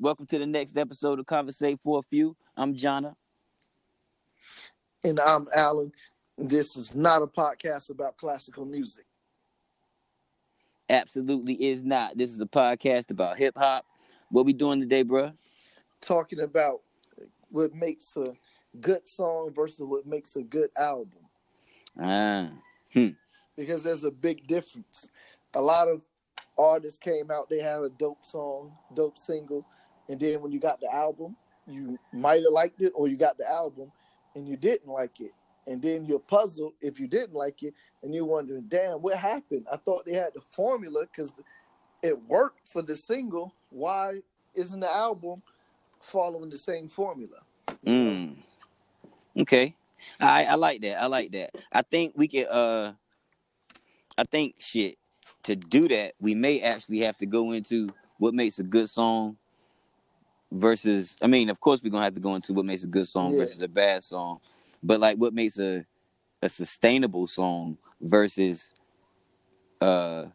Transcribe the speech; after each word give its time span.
Welcome 0.00 0.26
to 0.26 0.38
the 0.38 0.46
next 0.46 0.78
episode 0.78 1.18
of 1.18 1.26
Conversate 1.26 1.80
for 1.82 1.98
a 1.98 2.02
Few. 2.02 2.36
I'm 2.56 2.72
Jonna. 2.72 3.16
And 5.02 5.18
I'm 5.18 5.48
Alan. 5.52 5.90
This 6.36 6.76
is 6.76 6.94
not 6.94 7.20
a 7.20 7.26
podcast 7.26 7.90
about 7.90 8.16
classical 8.16 8.64
music. 8.64 9.06
Absolutely 10.88 11.54
is 11.54 11.82
not. 11.82 12.16
This 12.16 12.30
is 12.30 12.40
a 12.40 12.46
podcast 12.46 13.10
about 13.10 13.38
hip 13.38 13.54
hop. 13.58 13.86
What 14.30 14.46
we 14.46 14.52
doing 14.52 14.78
today, 14.78 15.02
bro? 15.02 15.32
Talking 16.00 16.42
about 16.42 16.82
what 17.50 17.74
makes 17.74 18.16
a 18.16 18.34
good 18.80 19.08
song 19.08 19.50
versus 19.52 19.84
what 19.84 20.06
makes 20.06 20.36
a 20.36 20.44
good 20.44 20.70
album. 20.78 21.26
Ah. 22.00 22.50
Hmm. 22.92 23.08
Because 23.56 23.82
there's 23.82 24.04
a 24.04 24.12
big 24.12 24.46
difference. 24.46 25.08
A 25.54 25.60
lot 25.60 25.88
of 25.88 26.04
artists 26.56 27.00
came 27.00 27.32
out, 27.32 27.50
they 27.50 27.60
have 27.60 27.82
a 27.82 27.88
dope 27.88 28.24
song, 28.24 28.76
dope 28.94 29.18
single, 29.18 29.66
and 30.08 30.18
then 30.18 30.40
when 30.40 30.52
you 30.52 30.60
got 30.60 30.80
the 30.80 30.92
album, 30.92 31.36
you 31.66 31.98
might 32.12 32.42
have 32.42 32.52
liked 32.52 32.80
it, 32.80 32.92
or 32.94 33.08
you 33.08 33.16
got 33.16 33.36
the 33.38 33.48
album 33.48 33.92
and 34.34 34.48
you 34.48 34.56
didn't 34.56 34.88
like 34.88 35.20
it. 35.20 35.32
And 35.66 35.82
then 35.82 36.04
you're 36.04 36.18
puzzled 36.18 36.72
if 36.80 36.98
you 36.98 37.06
didn't 37.06 37.34
like 37.34 37.62
it, 37.62 37.74
and 38.02 38.14
you're 38.14 38.24
wondering, 38.24 38.64
damn, 38.68 39.02
what 39.02 39.18
happened? 39.18 39.66
I 39.70 39.76
thought 39.76 40.06
they 40.06 40.14
had 40.14 40.32
the 40.34 40.40
formula 40.40 41.04
because 41.04 41.32
it 42.02 42.18
worked 42.22 42.66
for 42.66 42.80
the 42.80 42.96
single. 42.96 43.54
Why 43.70 44.20
isn't 44.54 44.80
the 44.80 44.90
album 44.90 45.42
following 46.00 46.48
the 46.48 46.58
same 46.58 46.88
formula? 46.88 47.40
Mm. 47.84 48.36
Okay. 49.38 49.74
I 50.20 50.44
I 50.44 50.54
like 50.54 50.80
that. 50.82 51.02
I 51.02 51.06
like 51.06 51.32
that. 51.32 51.50
I 51.70 51.82
think 51.82 52.14
we 52.16 52.28
can 52.28 52.46
uh 52.46 52.94
I 54.16 54.24
think 54.24 54.54
shit 54.58 54.96
to 55.42 55.54
do 55.54 55.88
that 55.88 56.14
we 56.18 56.34
may 56.34 56.62
actually 56.62 57.00
have 57.00 57.18
to 57.18 57.26
go 57.26 57.52
into 57.52 57.90
what 58.18 58.32
makes 58.32 58.58
a 58.58 58.62
good 58.62 58.88
song 58.88 59.36
versus 60.52 61.16
I 61.22 61.26
mean, 61.26 61.50
of 61.50 61.60
course 61.60 61.82
we're 61.82 61.90
gonna 61.90 62.04
have 62.04 62.14
to 62.14 62.20
go 62.20 62.34
into 62.34 62.52
what 62.52 62.64
makes 62.66 62.84
a 62.84 62.88
good 62.88 63.08
song 63.08 63.32
Yeah. 63.32 63.38
versus 63.38 63.60
a 63.62 63.68
bad 63.68 64.02
song. 64.02 64.40
But 64.82 65.00
like 65.00 65.16
what 65.18 65.34
makes 65.34 65.58
a 65.58 65.84
a 66.42 66.48
sustainable 66.48 67.26
song 67.26 67.78
versus 68.00 68.74
uh 69.80 70.26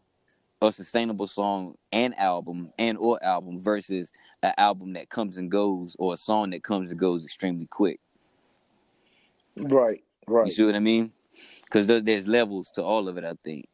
a 0.61 0.71
sustainable 0.71 1.27
song 1.27 1.75
and 1.91 2.17
album 2.17 2.71
and 2.79 2.97
or 2.97 3.23
album 3.23 3.59
versus 3.59 4.13
an 4.43 4.53
album 4.57 4.93
that 4.93 5.09
comes 5.09 5.37
and 5.37 5.51
goes 5.51 5.95
or 5.99 6.13
a 6.13 6.17
song 6.17 6.51
that 6.51 6.63
comes 6.63 6.91
and 6.91 6.99
goes 6.99 7.25
extremely 7.25 7.67
quick. 7.67 7.99
Right, 9.57 10.03
right. 10.27 10.45
You 10.45 10.51
see 10.51 10.63
what 10.65 10.75
I 10.75 10.79
mean? 10.79 11.11
Because 11.63 11.87
there's 11.87 12.27
levels 12.27 12.71
to 12.71 12.83
all 12.83 13.07
of 13.07 13.17
it. 13.17 13.25
I 13.25 13.33
think. 13.43 13.67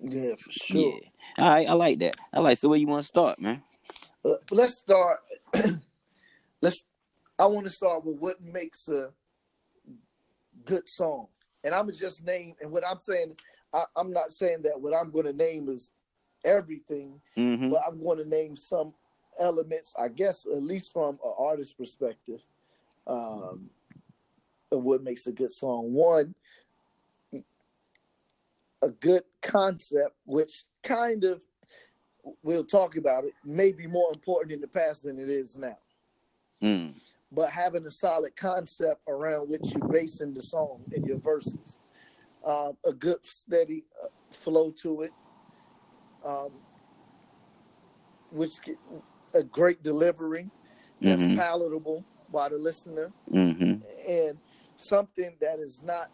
Yeah, 0.00 0.34
for 0.38 0.52
sure. 0.52 1.00
Yeah. 1.38 1.44
All 1.44 1.50
right. 1.50 1.68
I 1.68 1.72
like 1.74 1.98
that. 2.00 2.16
I 2.32 2.40
like. 2.40 2.58
So 2.58 2.68
where 2.68 2.78
you 2.78 2.86
want 2.86 3.02
to 3.02 3.06
start, 3.06 3.40
man? 3.40 3.62
Let's 4.50 4.78
start. 4.78 5.18
let's. 6.62 6.84
I 7.38 7.46
want 7.46 7.66
to 7.66 7.70
start 7.70 8.04
with 8.04 8.18
what 8.18 8.42
makes 8.42 8.88
a 8.88 9.10
good 10.64 10.88
song, 10.88 11.26
and 11.62 11.74
I'm 11.74 11.92
just 11.92 12.24
name. 12.24 12.54
And 12.60 12.72
what 12.72 12.86
I'm 12.86 12.98
saying, 12.98 13.36
I, 13.74 13.84
I'm 13.96 14.12
not 14.12 14.32
saying 14.32 14.62
that 14.62 14.80
what 14.80 14.94
I'm 14.94 15.10
going 15.10 15.26
to 15.26 15.32
name 15.32 15.68
is 15.68 15.90
everything, 16.44 17.20
Mm-hmm. 17.36 17.70
but 17.70 17.80
I'm 17.86 18.02
going 18.02 18.18
to 18.18 18.28
name 18.28 18.56
some 18.56 18.94
elements. 19.38 19.94
I 19.98 20.08
guess 20.08 20.46
at 20.46 20.62
least 20.62 20.92
from 20.92 21.18
an 21.24 21.34
artist's 21.38 21.74
perspective, 21.74 22.40
um, 23.06 23.70
of 24.72 24.82
what 24.82 25.02
makes 25.02 25.26
a 25.26 25.32
good 25.32 25.52
song. 25.52 25.92
One, 25.92 26.34
a 28.82 28.90
good 28.90 29.24
concept, 29.42 30.16
which 30.24 30.64
kind 30.82 31.24
of 31.24 31.44
we'll 32.42 32.64
talk 32.64 32.96
about 32.96 33.24
it, 33.24 33.32
may 33.44 33.72
be 33.72 33.86
more 33.86 34.12
important 34.12 34.52
in 34.52 34.60
the 34.60 34.68
past 34.68 35.04
than 35.04 35.18
it 35.18 35.28
is 35.28 35.56
now. 35.56 35.78
Mm. 36.62 36.94
But 37.32 37.50
having 37.50 37.84
a 37.86 37.90
solid 37.90 38.36
concept 38.36 39.00
around 39.08 39.48
which 39.48 39.74
you're 39.74 39.88
basing 39.88 40.34
the 40.34 40.42
song 40.42 40.82
and 40.94 41.04
your 41.06 41.18
verses, 41.18 41.78
um, 42.44 42.76
a 42.84 42.92
good 42.92 43.24
steady 43.24 43.84
uh, 44.02 44.08
flow 44.30 44.72
to 44.82 45.02
it, 45.02 45.12
um, 46.24 46.50
which 48.30 48.52
a 49.34 49.42
great 49.42 49.82
delivery 49.82 50.50
that's 51.00 51.22
Mhm. 51.22 51.36
palatable 51.36 52.04
by 52.32 52.48
the 52.48 52.58
listener, 52.58 53.12
Mm-hmm. 53.30 53.82
and 54.08 54.38
something 54.76 55.36
that 55.40 55.58
is 55.58 55.82
not 55.82 56.10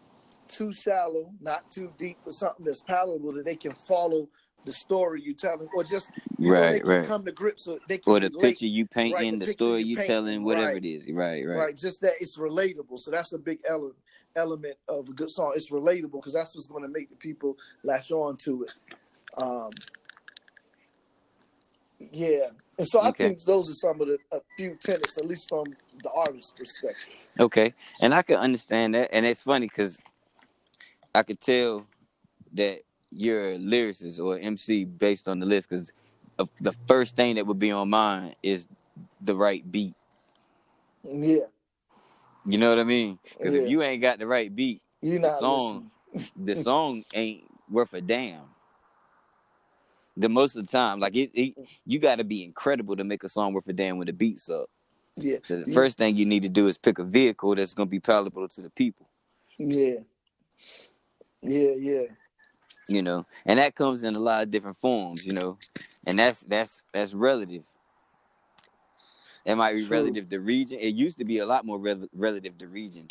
too 0.47 0.71
shallow, 0.71 1.31
not 1.39 1.69
too 1.71 1.91
deep, 1.97 2.17
but 2.23 2.33
something 2.33 2.65
that's 2.65 2.81
palatable 2.83 3.31
that 3.33 3.45
they 3.45 3.55
can 3.55 3.73
follow 3.73 4.27
the 4.65 4.73
story 4.73 5.21
you're 5.23 5.35
telling, 5.35 5.67
or 5.75 5.83
just 5.83 6.09
you 6.39 6.53
know, 6.53 6.67
they 6.67 6.79
Right. 6.79 6.81
can 6.81 6.89
Right. 6.89 7.05
come 7.05 7.25
to 7.25 7.31
grips 7.31 7.67
with. 7.67 7.79
They 7.87 7.97
can 7.99 8.13
Or 8.13 8.19
the 8.19 8.31
relate, 8.31 8.41
picture 8.41 8.67
you 8.67 8.85
painting, 8.85 9.13
Right, 9.15 9.39
the 9.39 9.45
the, 9.47 9.53
story 9.53 9.83
you 9.83 9.97
paint, 9.97 10.07
telling, 10.07 10.43
whatever 10.43 10.71
right. 10.71 10.77
it 10.77 10.85
is. 10.85 11.09
Right. 11.11 11.45
Right. 11.47 11.57
right. 11.57 11.77
Just 11.77 12.01
that 12.01 12.13
it's 12.19 12.39
relatable. 12.39 12.99
So 12.99 13.11
that's 13.11 13.33
a 13.33 13.39
big 13.39 13.59
ele- 13.69 13.95
element 14.35 14.77
of 14.87 15.09
a 15.09 15.13
good 15.13 15.31
song. 15.31 15.53
It's 15.55 15.71
relatable 15.71 16.11
because 16.13 16.33
that's 16.33 16.55
what's 16.55 16.67
going 16.67 16.83
to 16.83 16.89
make 16.89 17.09
the 17.09 17.15
people 17.15 17.57
latch 17.83 18.11
on 18.11 18.37
to 18.45 18.63
it. 18.65 18.71
Um, 19.37 19.71
yeah, 21.99 22.47
and 22.77 22.87
so 22.87 23.01
I 23.01 23.09
Okay. 23.09 23.25
think 23.25 23.43
those 23.45 23.69
are 23.69 23.73
some 23.73 24.01
of 24.01 24.07
the 24.07 24.19
a 24.33 24.39
few 24.57 24.77
tenets, 24.81 25.17
at 25.17 25.25
least 25.25 25.49
from 25.49 25.65
the 26.03 26.11
artist's 26.15 26.51
perspective. 26.51 27.13
Okay, 27.39 27.73
and 28.01 28.13
I 28.13 28.21
can 28.23 28.37
understand 28.37 28.95
that, 28.95 29.09
and 29.13 29.25
it's 29.25 29.43
funny 29.43 29.67
because 29.67 30.01
I 31.15 31.23
could 31.23 31.39
tell 31.39 31.85
that 32.53 32.81
you're 33.15 33.57
lyricist 33.57 34.23
or 34.23 34.39
MC 34.39 34.85
based 34.85 35.27
on 35.29 35.39
the 35.39 35.47
list. 35.47 35.69
Because 35.69 35.91
the 36.61 36.73
first 36.87 37.15
thing 37.15 37.35
that 37.35 37.47
would 37.47 37.59
be 37.59 37.71
on 37.71 37.89
mine 37.89 38.33
is 38.43 38.67
the 39.21 39.35
right 39.35 39.69
beat. 39.71 39.95
Yeah, 41.03 41.45
You 42.45 42.57
know 42.57 42.69
what 42.69 42.79
I 42.79 42.83
mean? 42.85 43.19
Because 43.41 43.55
Yeah. 43.55 43.61
if 43.61 43.65
you 43.65 43.83
ain't 43.83 44.01
got 44.01 44.19
the 44.19 44.27
right 44.27 44.53
beat, 44.55 44.81
you're 45.01 45.19
the 45.19 45.31
song, 45.31 45.91
the 46.35 46.55
song 46.57 47.03
ain't 47.13 47.45
worth 47.69 47.93
a 47.93 48.01
damn. 48.01 48.55
The 50.17 50.29
most 50.29 50.57
of 50.57 50.67
the 50.67 50.71
time, 50.71 50.99
like 50.99 51.15
it, 51.15 51.31
it 51.33 51.55
you 51.85 51.99
got 51.99 52.17
to 52.17 52.25
be 52.25 52.43
incredible 52.43 52.95
to 52.97 53.03
make 53.05 53.23
a 53.23 53.29
song 53.29 53.53
worth 53.53 53.67
a 53.69 53.73
damn 53.73 53.97
when 53.97 54.07
the 54.07 54.13
beats 54.13 54.49
up. 54.49 54.67
Yeah. 55.17 55.39
So 55.43 55.59
the 55.59 55.67
Yeah. 55.67 55.73
first 55.73 55.97
thing 55.97 56.17
you 56.17 56.25
need 56.25 56.43
to 56.43 56.49
do 56.49 56.67
is 56.67 56.77
pick 56.77 56.99
a 56.99 57.03
vehicle 57.05 57.55
that's 57.55 57.73
gonna 57.75 57.87
be 57.89 57.99
palatable 58.01 58.49
to 58.49 58.61
the 58.61 58.71
people. 58.71 59.09
Yeah. 59.59 59.95
Yeah, 61.41 61.73
yeah. 61.79 62.03
You 62.87 63.01
know 63.01 63.25
and 63.45 63.59
that 63.59 63.75
comes 63.75 64.03
in 64.03 64.15
a 64.15 64.19
lot 64.19 64.43
of 64.43 64.51
different 64.51 64.77
forms 64.77 65.25
you 65.25 65.33
know 65.33 65.57
and 66.05 66.19
that's 66.19 66.41
that's 66.41 66.83
that's 66.93 67.13
relative 67.13 67.63
it 69.45 69.55
might 69.55 69.73
be 69.75 69.85
True. 69.85 69.97
relative 69.97 70.27
to 70.29 70.39
region 70.39 70.79
it 70.79 70.89
used 70.89 71.17
to 71.17 71.25
be 71.25 71.39
a 71.39 71.45
lot 71.45 71.65
more 71.65 71.77
rel- 71.79 72.07
relative 72.13 72.57
to 72.57 72.67
region 72.67 73.07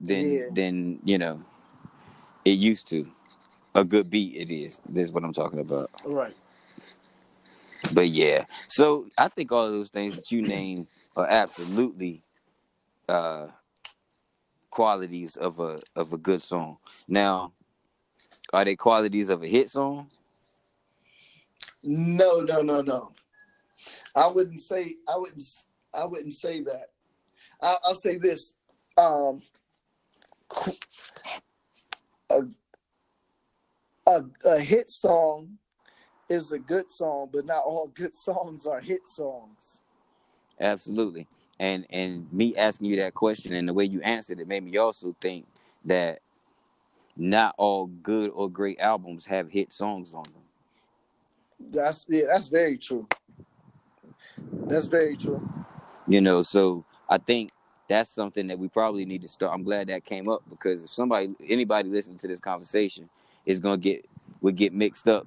than 0.00 0.32
Yeah. 0.32 0.44
than 0.52 0.98
you 1.04 1.18
know 1.18 1.42
it 2.44 2.58
used 2.58 2.88
to 2.88 3.06
a 3.74 3.84
good 3.84 4.10
beat 4.10 4.34
it 4.36 4.50
is 4.52 4.80
this 4.88 5.04
is 5.08 5.12
what 5.12 5.24
i'm 5.24 5.32
talking 5.32 5.60
about 5.60 5.90
Right. 6.04 6.34
but 7.92 8.08
yeah 8.08 8.44
so 8.68 9.06
i 9.18 9.28
think 9.28 9.52
all 9.52 9.66
of 9.66 9.72
those 9.72 9.90
things 9.90 10.14
that 10.16 10.30
you 10.32 10.42
name 10.42 10.88
are 11.16 11.26
absolutely 11.26 12.22
uh 13.08 13.48
qualities 14.70 15.36
of 15.36 15.60
a 15.60 15.80
of 15.96 16.12
a 16.12 16.18
good 16.18 16.42
song 16.42 16.78
now 17.08 17.52
are 18.52 18.64
they 18.64 18.76
qualities 18.76 19.28
of 19.28 19.42
a 19.42 19.46
hit 19.46 19.68
song 19.68 20.08
No, 21.82 22.40
no, 22.40 22.62
no, 22.62 22.80
no. 22.82 23.12
I 24.14 24.26
wouldn't 24.28 24.60
say 24.60 24.96
I 25.08 25.16
wouldn't 25.16 25.42
I 25.92 26.04
wouldn't 26.04 26.34
say 26.34 26.60
that. 26.62 26.90
I, 27.60 27.76
I'll 27.84 27.94
say 27.94 28.18
this. 28.18 28.54
Um 28.98 29.42
a, 32.30 32.42
a 34.06 34.20
a 34.44 34.60
hit 34.60 34.90
song 34.90 35.58
is 36.28 36.52
a 36.52 36.58
good 36.58 36.90
song, 36.90 37.28
but 37.32 37.44
not 37.46 37.64
all 37.64 37.88
good 37.94 38.16
songs 38.16 38.66
are 38.66 38.80
hit 38.80 39.08
songs. 39.08 39.80
Absolutely. 40.60 41.26
And 41.58 41.86
and 41.90 42.32
me 42.32 42.56
asking 42.56 42.88
you 42.88 42.96
that 42.96 43.14
question 43.14 43.54
and 43.54 43.68
the 43.68 43.74
way 43.74 43.84
you 43.84 44.00
answered 44.02 44.40
it 44.40 44.48
made 44.48 44.64
me 44.64 44.76
also 44.76 45.14
think 45.20 45.46
that 45.84 46.20
not 47.16 47.54
all 47.58 47.86
good 47.86 48.30
or 48.34 48.48
great 48.48 48.80
albums 48.80 49.26
have 49.26 49.50
hit 49.50 49.72
songs 49.72 50.14
on 50.14 50.24
them. 50.24 50.42
That's 51.70 52.06
yeah, 52.08 52.24
that's 52.28 52.48
very 52.48 52.78
true. 52.78 53.06
That's 54.66 54.88
very 54.88 55.16
true. 55.16 55.48
You 56.08 56.20
know, 56.20 56.42
so 56.42 56.84
I 57.08 57.18
think 57.18 57.50
that's 57.88 58.10
something 58.10 58.46
that 58.48 58.58
we 58.58 58.68
probably 58.68 59.04
need 59.04 59.22
to 59.22 59.28
start. 59.28 59.52
I'm 59.54 59.62
glad 59.62 59.88
that 59.88 60.04
came 60.04 60.28
up 60.28 60.42
because 60.48 60.82
if 60.82 60.90
somebody 60.90 61.34
anybody 61.46 61.88
listening 61.88 62.18
to 62.18 62.28
this 62.28 62.40
conversation 62.40 63.08
is 63.46 63.60
gonna 63.60 63.76
get 63.76 64.04
would 64.40 64.56
get 64.56 64.72
mixed 64.72 65.08
up 65.08 65.26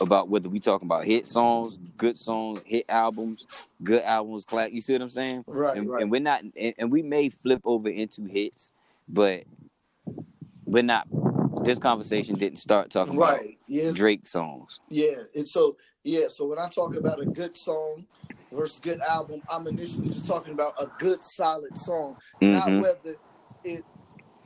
about 0.00 0.28
whether 0.28 0.48
we 0.48 0.60
talking 0.60 0.86
about 0.86 1.04
hit 1.04 1.26
songs, 1.26 1.78
good 1.96 2.16
songs, 2.16 2.60
hit 2.64 2.84
albums, 2.88 3.46
good 3.82 4.02
albums, 4.02 4.44
class. 4.44 4.70
You 4.70 4.80
see 4.80 4.92
what 4.92 5.02
I'm 5.02 5.10
saying? 5.10 5.44
Right, 5.48 5.76
and, 5.76 5.88
right. 5.88 6.02
and 6.02 6.10
we're 6.10 6.20
not 6.20 6.42
and, 6.42 6.74
and 6.78 6.92
we 6.92 7.02
may 7.02 7.28
flip 7.28 7.60
over 7.64 7.88
into 7.88 8.24
hits 8.24 8.70
but 9.12 9.42
we're 10.70 10.82
not 10.82 11.06
this 11.64 11.78
conversation 11.78 12.34
didn't 12.36 12.58
start 12.58 12.90
talking 12.90 13.16
right. 13.16 13.58
Yeah. 13.66 13.84
about 13.84 13.96
drake 13.96 14.26
songs 14.26 14.80
Yeah, 14.88 15.16
and 15.34 15.46
so 15.48 15.76
yeah, 16.04 16.26
so 16.28 16.46
when 16.46 16.58
I 16.58 16.68
talk 16.68 16.96
about 16.96 17.20
a 17.20 17.26
good 17.26 17.56
song 17.56 18.06
versus 18.52 18.80
good 18.80 19.00
album, 19.00 19.42
I'm 19.50 19.66
initially 19.66 20.08
just 20.08 20.26
talking 20.26 20.54
about 20.54 20.72
a 20.80 20.86
good 20.98 21.20
solid 21.24 21.76
song, 21.76 22.16
not 22.40 22.68
Mhm. 22.68 22.80
whether 22.80 23.16
it, 23.64 23.84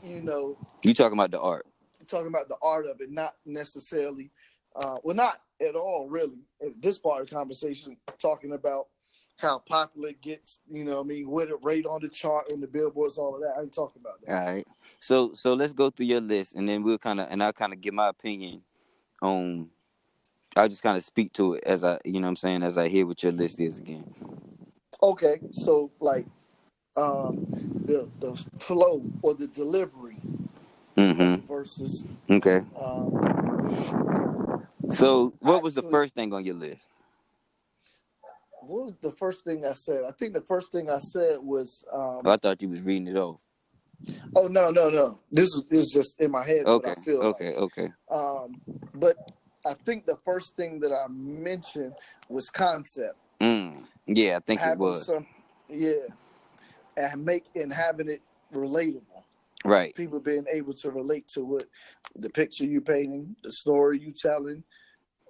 you 0.02 0.22
know, 0.22 0.56
you 0.82 0.94
talking 0.94 1.16
about 1.16 1.30
the 1.30 1.40
art 1.40 1.66
talking 2.06 2.28
about 2.28 2.48
the 2.48 2.58
art 2.62 2.86
of 2.86 3.00
it, 3.00 3.10
not 3.10 3.32
necessarily, 3.46 4.30
uh, 4.76 4.98
well, 5.02 5.16
not 5.16 5.40
at 5.60 5.74
all 5.74 6.08
really. 6.10 6.44
At 6.60 6.80
this 6.80 6.98
part 6.98 7.22
of 7.22 7.28
the 7.30 7.34
conversation, 7.34 7.96
talking 8.20 8.52
about 8.52 8.88
how 9.36 9.58
popular 9.58 10.10
it 10.10 10.20
gets, 10.20 10.60
you 10.70 10.84
know, 10.84 10.96
what 10.96 11.04
I 11.04 11.08
mean, 11.08 11.28
what 11.28 11.48
it 11.48 11.56
rate 11.62 11.86
on 11.86 12.02
the 12.02 12.08
chart 12.08 12.52
and 12.52 12.62
the 12.62 12.66
billboards, 12.66 13.18
all 13.18 13.34
of 13.34 13.40
that. 13.40 13.54
I 13.58 13.62
ain't 13.62 13.72
talking 13.72 14.00
about 14.00 14.20
that. 14.24 14.32
all 14.32 14.54
right. 14.54 14.66
So 14.98 15.32
so 15.34 15.54
let's 15.54 15.72
go 15.72 15.90
through 15.90 16.06
your 16.06 16.20
list 16.20 16.54
and 16.54 16.68
then 16.68 16.82
we'll 16.82 16.98
kind 16.98 17.20
of 17.20 17.28
and 17.30 17.42
i'll 17.42 17.52
kind 17.52 17.72
of 17.72 17.80
give 17.80 17.94
my 17.94 18.08
opinion 18.08 18.62
on 19.22 19.68
i'll 20.56 20.68
just 20.68 20.82
kind 20.82 20.96
of 20.96 21.02
speak 21.02 21.32
to 21.32 21.54
it 21.54 21.64
as 21.64 21.84
i 21.84 21.98
you 22.04 22.14
know 22.14 22.20
what 22.20 22.28
i'm 22.28 22.36
saying 22.36 22.62
as 22.62 22.78
i 22.78 22.88
hear 22.88 23.06
what 23.06 23.22
your 23.22 23.32
list 23.32 23.60
is 23.60 23.78
again. 23.78 24.04
Okay, 25.02 25.40
so 25.50 25.90
like, 26.00 26.26
um, 26.96 27.46
the 27.84 28.08
the 28.20 28.36
flow 28.58 29.02
or 29.20 29.34
the 29.34 29.48
delivery 29.48 30.16
mm-hmm. 30.96 31.46
versus 31.46 32.06
okay. 32.30 32.60
um, 32.80 34.66
so 34.90 35.34
what 35.40 35.62
was 35.62 35.74
the 35.74 35.82
first 35.82 36.14
thing 36.14 36.32
on 36.32 36.44
your 36.44 36.54
list 36.54 36.88
what 38.66 38.84
was 38.86 38.94
the 39.00 39.12
first 39.12 39.44
thing 39.44 39.64
I 39.64 39.72
said? 39.72 40.02
I 40.06 40.12
think 40.12 40.32
the 40.34 40.40
first 40.40 40.72
thing 40.72 40.90
I 40.90 40.98
said 40.98 41.38
was, 41.40 41.84
um, 41.92 42.20
oh, 42.24 42.30
i 42.30 42.36
thought 42.36 42.60
you 42.62 42.68
was 42.68 42.82
reading 42.82 43.08
it 43.08 43.16
off 43.16 43.40
oh 44.36 44.48
no, 44.48 44.70
no, 44.70 44.90
no. 44.90 45.18
This 45.30 45.46
is, 45.46 45.64
this 45.70 45.80
is 45.86 45.92
just 45.92 46.20
in 46.20 46.30
my 46.30 46.44
head. 46.44 46.66
okay 46.66 46.90
I 46.90 46.94
feel 46.96 47.20
okay 47.22 47.54
Like. 47.54 47.62
okay 47.62 47.88
Um, 48.10 48.60
but 48.94 49.16
I 49.66 49.72
think 49.86 50.04
the 50.06 50.18
first 50.24 50.56
thing 50.56 50.78
that 50.80 50.92
I 50.92 51.06
mentioned 51.08 51.94
was 52.28 52.50
concept. 52.50 53.16
mm. 53.40 53.82
yeah 54.06 54.36
i 54.36 54.40
think 54.40 54.60
it 54.60 54.64
having 54.64 54.78
was 54.80 55.06
some, 55.06 55.26
yeah, 55.68 56.06
and 56.96 57.24
make 57.24 57.44
and 57.54 57.72
having 57.72 58.08
it 58.10 58.20
relatable. 58.52 59.22
right 59.64 59.94
People 59.94 60.20
being 60.20 60.44
able 60.52 60.74
to 60.74 60.90
relate 60.90 61.26
to 61.34 61.44
what 61.44 61.64
the 62.16 62.28
picture 62.30 62.64
you 62.66 62.80
painting, 62.80 63.34
the 63.42 63.52
story 63.52 63.98
you 64.00 64.12
telling. 64.12 64.62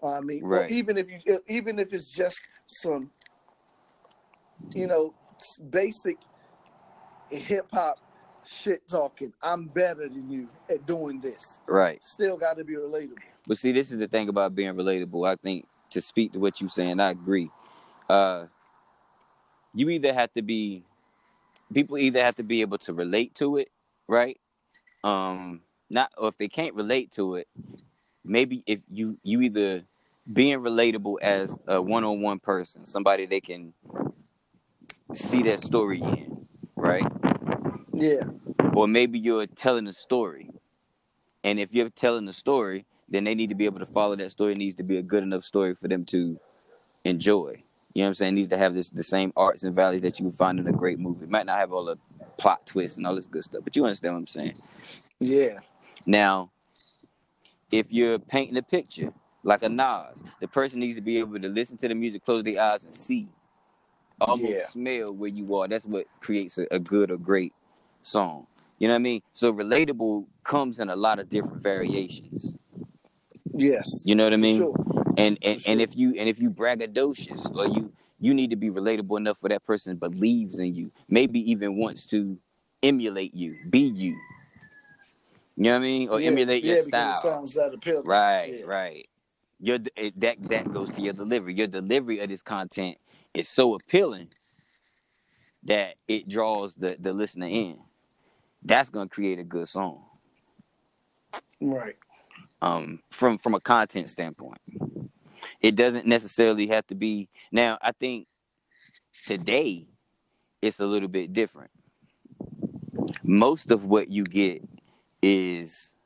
I 0.03 0.21
mean, 0.21 0.45
Right. 0.45 0.71
even 0.71 0.99
if 0.99 1.11
you, 1.11 1.41
even 1.49 1.79
if 1.79 1.95
it's 1.95 2.13
just 2.13 2.41
some, 2.67 3.11
you 4.75 4.87
know, 4.87 5.15
basic 5.71 6.17
hip 7.31 7.67
hop 7.73 7.99
shit 8.47 8.87
talking. 8.89 9.33
I'm 9.43 9.67
better 9.67 10.09
than 10.09 10.31
you 10.31 10.49
at 10.71 10.87
doing 10.87 11.21
this. 11.21 11.61
right 11.67 12.03
Still 12.03 12.37
got 12.37 12.56
to 12.59 12.65
be 12.65 12.75
relatable. 12.75 13.19
But 13.47 13.59
see, 13.59 13.73
this 13.73 13.93
is 13.93 13.99
the 13.99 14.09
thing 14.09 14.29
about 14.29 14.55
being 14.55 14.75
relatable. 14.75 15.29
I 15.29 15.37
think 15.37 15.67
to 15.91 16.01
speak 16.01 16.33
to 16.33 16.39
what 16.39 16.61
you're 16.61 16.71
saying, 16.71 17.01
I 17.01 17.11
agree. 17.11 17.51
Uh, 18.09 18.47
you 19.75 19.89
either 19.91 20.12
have 20.12 20.33
to 20.35 20.43
be, 20.43 20.85
people 21.73 21.99
either 21.99 22.23
have 22.23 22.37
to 22.37 22.43
be 22.43 22.61
able 22.61 22.79
to 22.79 22.95
relate 22.95 23.35
to 23.37 23.59
it, 23.59 23.69
right? 24.09 24.39
Um, 25.03 25.62
not, 25.91 26.12
or 26.17 26.29
if 26.29 26.39
they 26.39 26.49
can't 26.49 26.75
relate 26.75 27.11
to 27.12 27.37
it, 27.37 27.49
maybe 28.25 28.62
if 28.67 28.81
you 28.91 29.19
you 29.23 29.43
either 29.43 29.83
being 30.33 30.59
relatable 30.61 31.17
as 31.21 31.57
a 31.67 31.81
one-on-one 31.81 32.39
person, 32.39 32.87
somebody 32.87 33.27
they 33.27 33.41
can 33.41 33.75
see 35.16 35.43
that 35.44 35.61
story 35.61 36.00
in, 36.00 36.47
right? 36.76 37.06
Yeah, 37.92 38.25
or 38.75 38.88
maybe 38.88 39.18
you're 39.18 39.47
telling 39.47 39.87
a 39.87 39.92
story. 39.92 40.50
And 41.42 41.61
if 41.61 41.75
you're 41.75 41.90
telling 41.90 42.26
a 42.28 42.33
story 42.33 42.87
then 43.09 43.25
they 43.25 43.35
need 43.35 43.49
to 43.49 43.54
be 43.54 43.64
able 43.64 43.78
to 43.78 43.87
follow 43.87 44.16
that 44.16 44.30
story. 44.30 44.52
It 44.52 44.59
needs 44.59 44.75
to 44.76 44.83
be 44.83 44.97
a 44.99 45.02
good 45.02 45.23
enough 45.23 45.44
story 45.44 45.75
for 45.75 45.88
them 45.88 46.04
to 46.06 46.38
enjoy. 47.04 47.62
You 47.94 48.02
know 48.02 48.06
what 48.06 48.09
i'm 48.09 48.14
saying? 48.14 48.33
It 48.33 48.37
needs 48.37 48.49
to 48.49 48.59
have 48.59 48.75
this 48.75 48.90
the 48.90 49.04
same 49.04 49.33
arts 49.37 49.62
and 49.62 49.75
values 49.75 50.02
that 50.02 50.18
you 50.18 50.26
would 50.26 50.35
find 50.35 50.59
in 50.59 50.66
a 50.66 50.73
great 50.73 50.99
movie. 50.99 51.25
It 51.25 51.30
might 51.30 51.47
not 51.47 51.59
have 51.59 51.73
all 51.73 51.85
the 51.85 51.97
plot 52.38 52.66
twists 52.66 52.97
and 52.97 53.06
all 53.06 53.14
this 53.14 53.28
good 53.28 53.44
stuff 53.44 53.62
but 53.62 53.76
you 53.76 53.85
understand 53.85 54.14
what 54.14 54.21
i'm 54.21 54.26
saying? 54.26 54.56
Yeah, 55.21 55.61
now 56.04 56.50
if 57.71 57.92
you're 57.92 58.18
painting 58.18 58.56
a 58.56 58.62
picture 58.62 59.12
like 59.44 59.62
a 59.62 59.68
Nas, 59.68 60.23
the 60.40 60.49
person 60.49 60.80
needs 60.80 60.97
to 60.97 61.02
be 61.02 61.18
able 61.18 61.38
to 61.38 61.49
listen 61.49 61.76
to 61.76 61.87
the 61.87 61.94
music, 61.94 62.25
close 62.25 62.42
their 62.42 62.61
eyes, 62.61 62.85
and 62.85 62.94
see, 62.94 63.28
almost 64.25 64.52
Yeah. 64.52 64.66
smell 64.69 65.12
where 65.12 65.28
you 65.31 65.54
are. 65.57 65.69
That's 65.69 65.87
what 65.87 66.07
creates 66.21 66.59
a, 66.59 66.66
a 66.71 66.78
good 66.78 67.11
or 67.11 67.16
great 67.19 67.52
song. 68.02 68.47
You 68.78 68.88
know 68.88 68.95
what 68.95 69.00
I 69.00 69.02
mean? 69.02 69.23
So 69.33 69.52
relatable 69.52 70.26
comes 70.43 70.81
in 70.81 70.88
a 70.90 70.97
lot 70.97 71.19
of 71.19 71.28
different 71.28 71.62
variations. 71.62 72.57
yes. 73.54 74.02
You 74.04 74.14
know 74.14 74.25
what 74.25 74.33
I 74.35 74.37
mean? 74.37 74.57
sure. 74.59 74.75
And 75.16 75.38
and, 75.43 75.61
For 75.62 75.71
and 75.71 75.81
if 75.81 75.97
you 75.97 76.14
and 76.19 76.28
if 76.28 76.40
you 76.40 76.50
braggadocious 76.50 77.54
or 77.57 77.66
you 77.66 77.93
you 78.21 78.35
need 78.35 78.50
to 78.50 78.57
be 78.57 78.71
relatable 78.71 79.16
enough 79.19 79.38
for 79.38 79.49
that 79.49 79.64
person 79.64 79.97
believes 79.97 80.59
in 80.59 80.75
you, 80.75 80.90
maybe 81.09 81.38
even 81.50 81.76
wants 81.76 82.07
to 82.07 82.38
emulate 82.83 83.35
you, 83.35 83.57
be 83.71 83.81
you. 83.81 84.16
You 85.57 85.64
know 85.64 85.71
what 85.71 85.76
I 85.76 85.81
mean? 85.81 86.09
Or 86.09 86.21
Yeah, 86.21 86.31
emulate 86.31 86.64
yeah, 86.64 86.75
your 86.75 86.83
style. 86.85 87.21
Sounds 87.21 87.54
that 87.54 87.73
appealing. 87.75 88.07
Right, 88.07 88.57
Yeah. 88.59 88.64
right. 88.66 89.09
Your 89.61 89.78
that 89.78 90.37
that 90.49 90.73
goes 90.73 90.90
to 90.90 91.00
your 91.00 91.12
delivery. 91.12 91.54
Your 91.54 91.69
delivery 91.69 92.19
of 92.21 92.28
this 92.28 92.43
content 92.43 92.99
is 93.35 93.49
so 93.49 93.75
appealing 93.75 94.29
that 95.64 95.97
it 96.09 96.29
draws 96.29 96.75
the 96.75 96.97
the 97.00 97.12
listener 97.12 97.47
in. 97.49 97.79
That's 98.62 98.91
gonna 98.91 99.09
create 99.09 99.38
a 99.38 99.45
good 99.45 99.69
song. 99.69 100.05
Right. 101.61 101.97
Um, 102.62 103.00
from 103.11 103.38
from 103.38 103.55
a 103.55 103.61
content 103.61 104.11
standpoint, 104.11 104.61
it 105.61 105.76
doesn't 105.76 106.07
necessarily 106.07 106.67
have 106.69 106.87
to 106.88 106.95
be. 106.95 107.29
Now, 107.53 107.79
I 107.83 107.93
think 107.93 108.26
today 109.26 109.87
it's 110.62 110.81
a 110.81 110.87
little 110.87 111.09
bit 111.09 111.33
different. 111.33 111.71
Most 113.23 113.71
of 113.71 113.87
what 113.87 114.11
you 114.11 114.25
get 114.25 114.62
is 115.23 115.97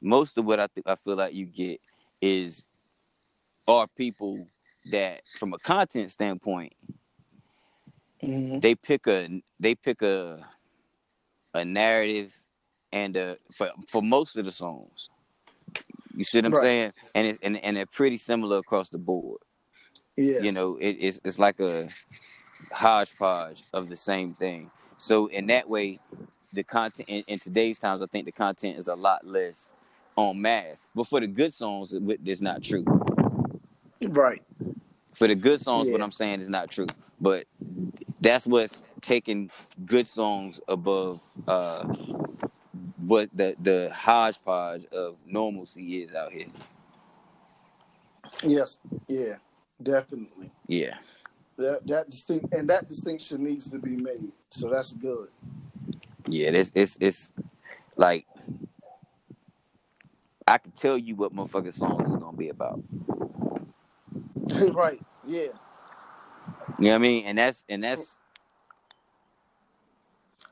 most 0.00 0.38
of 0.38 0.44
what 0.44 0.60
I 0.60 0.66
th- 0.68 0.86
I 0.86 0.94
feel 0.96 1.16
like 1.16 1.34
you 1.34 1.46
get 1.46 1.80
is 2.20 2.62
are 3.66 3.86
people 3.96 4.46
that 4.92 5.22
from 5.38 5.52
a 5.54 5.58
content 5.58 6.10
standpoint 6.10 6.72
Mhm. 8.22 8.60
they 8.62 8.74
pick 8.74 9.06
a 9.06 9.42
they 9.60 9.74
pick 9.74 10.02
a 10.02 10.46
a 11.54 11.64
narrative 11.64 12.38
and 12.92 13.16
a 13.16 13.36
for 13.56 13.70
for 13.88 14.02
most 14.02 14.36
of 14.36 14.44
the 14.44 14.50
songs. 14.52 15.10
You 16.16 16.24
see 16.24 16.38
what 16.38 16.46
I'm 16.46 16.52
Right. 16.52 16.62
saying? 16.62 16.92
And 17.14 17.26
it, 17.28 17.38
and 17.42 17.56
and 17.64 17.76
they're 17.76 17.86
pretty 17.86 18.16
similar 18.18 18.58
across 18.58 18.88
the 18.90 18.98
board. 18.98 19.40
Yes. 20.16 20.44
You 20.44 20.52
know, 20.52 20.76
it, 20.78 20.92
it's 21.00 21.20
it's 21.24 21.38
like 21.38 21.60
a 21.60 21.88
hodgepodge 22.72 23.64
of 23.72 23.88
the 23.88 23.96
same 23.96 24.34
thing. 24.34 24.70
So 24.96 25.26
in 25.28 25.46
that 25.48 25.68
way, 25.68 26.00
the 26.52 26.64
content 26.64 27.08
in, 27.08 27.24
in 27.28 27.38
today's 27.38 27.78
times, 27.78 28.02
I 28.02 28.06
think 28.06 28.26
the 28.26 28.32
content 28.32 28.78
is 28.78 28.88
a 28.88 28.96
lot 28.96 29.26
less 29.26 29.74
on 30.16 30.40
mass. 30.40 30.82
But 30.94 31.08
for 31.08 31.20
the 31.20 31.26
good 31.26 31.54
songs, 31.54 31.92
it, 31.92 32.02
it's 32.24 32.40
not 32.40 32.62
true. 32.62 32.84
Right. 34.02 34.42
For 35.18 35.28
the 35.28 35.34
good 35.34 35.60
songs, 35.60 35.88
what 35.90 36.00
I'm 36.00 36.12
saying 36.12 36.40
is 36.40 36.48
not 36.48 36.70
true. 36.70 36.86
But 37.20 37.46
that's 38.20 38.46
what's 38.46 38.82
taking 39.00 39.50
good 39.84 40.06
songs 40.06 40.60
above 40.68 41.20
uh 41.48 41.84
what 42.98 43.30
the 43.34 43.56
the 43.60 43.90
hodgepodge 43.92 44.86
of 44.86 45.16
normalcy 45.26 46.02
is 46.02 46.14
out 46.14 46.32
here. 46.32 46.46
Yes. 48.44 48.78
Yeah. 49.08 49.36
Definitely. 49.82 50.50
Yeah. 50.68 50.98
That 51.56 51.86
that 51.86 52.10
distinct 52.10 52.54
and 52.54 52.68
that 52.70 52.88
distinction 52.88 53.44
needs 53.44 53.68
to 53.70 53.78
be 53.78 53.96
made. 53.96 54.30
So 54.50 54.70
that's 54.70 54.92
good. 54.92 55.28
Yeah, 56.28 56.50
it's 56.50 56.72
it's 56.74 56.96
it's 57.00 57.32
like 57.96 58.26
I 60.46 60.58
can 60.58 60.72
tell 60.72 60.96
you 60.96 61.16
what 61.16 61.34
motherfucking 61.34 61.74
songs 61.74 62.06
is 62.06 62.16
gonna 62.16 62.36
be 62.36 62.50
about. 62.50 62.80
right. 64.72 65.00
Yeah. 65.28 65.40
You 66.78 66.84
know 66.84 66.90
what 66.90 66.94
I 66.94 66.98
mean? 66.98 67.24
And 67.26 67.38
that's 67.38 67.64
and 67.68 67.84
that's 67.84 68.16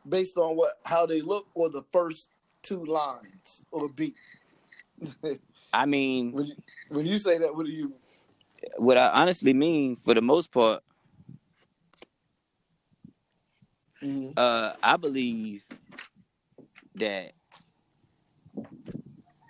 Based 0.09 0.37
on 0.37 0.55
what 0.57 0.73
how 0.85 1.07
they 1.07 1.21
look 1.21 1.47
or 1.55 1.69
the 1.71 1.83
first 1.93 2.29
two 2.63 2.85
lines 2.85 3.65
or 3.73 3.89
beat. 3.89 4.15
I 5.73 5.87
mean 5.87 6.33
when 6.35 6.47
you 6.47 6.55
when 6.89 7.07
you 7.07 7.19
say 7.19 7.39
that, 7.39 7.57
what 7.57 7.67
do 7.67 7.73
you 7.73 7.93
what 8.77 8.99
I 8.99 9.09
honestly 9.09 9.53
mean 9.53 9.97
for 9.97 10.15
the 10.15 10.21
most 10.21 10.53
part, 10.53 10.83
Mhm. 14.03 14.35
uh 14.37 14.75
I 14.83 14.97
believe 14.97 15.65
that 16.97 17.33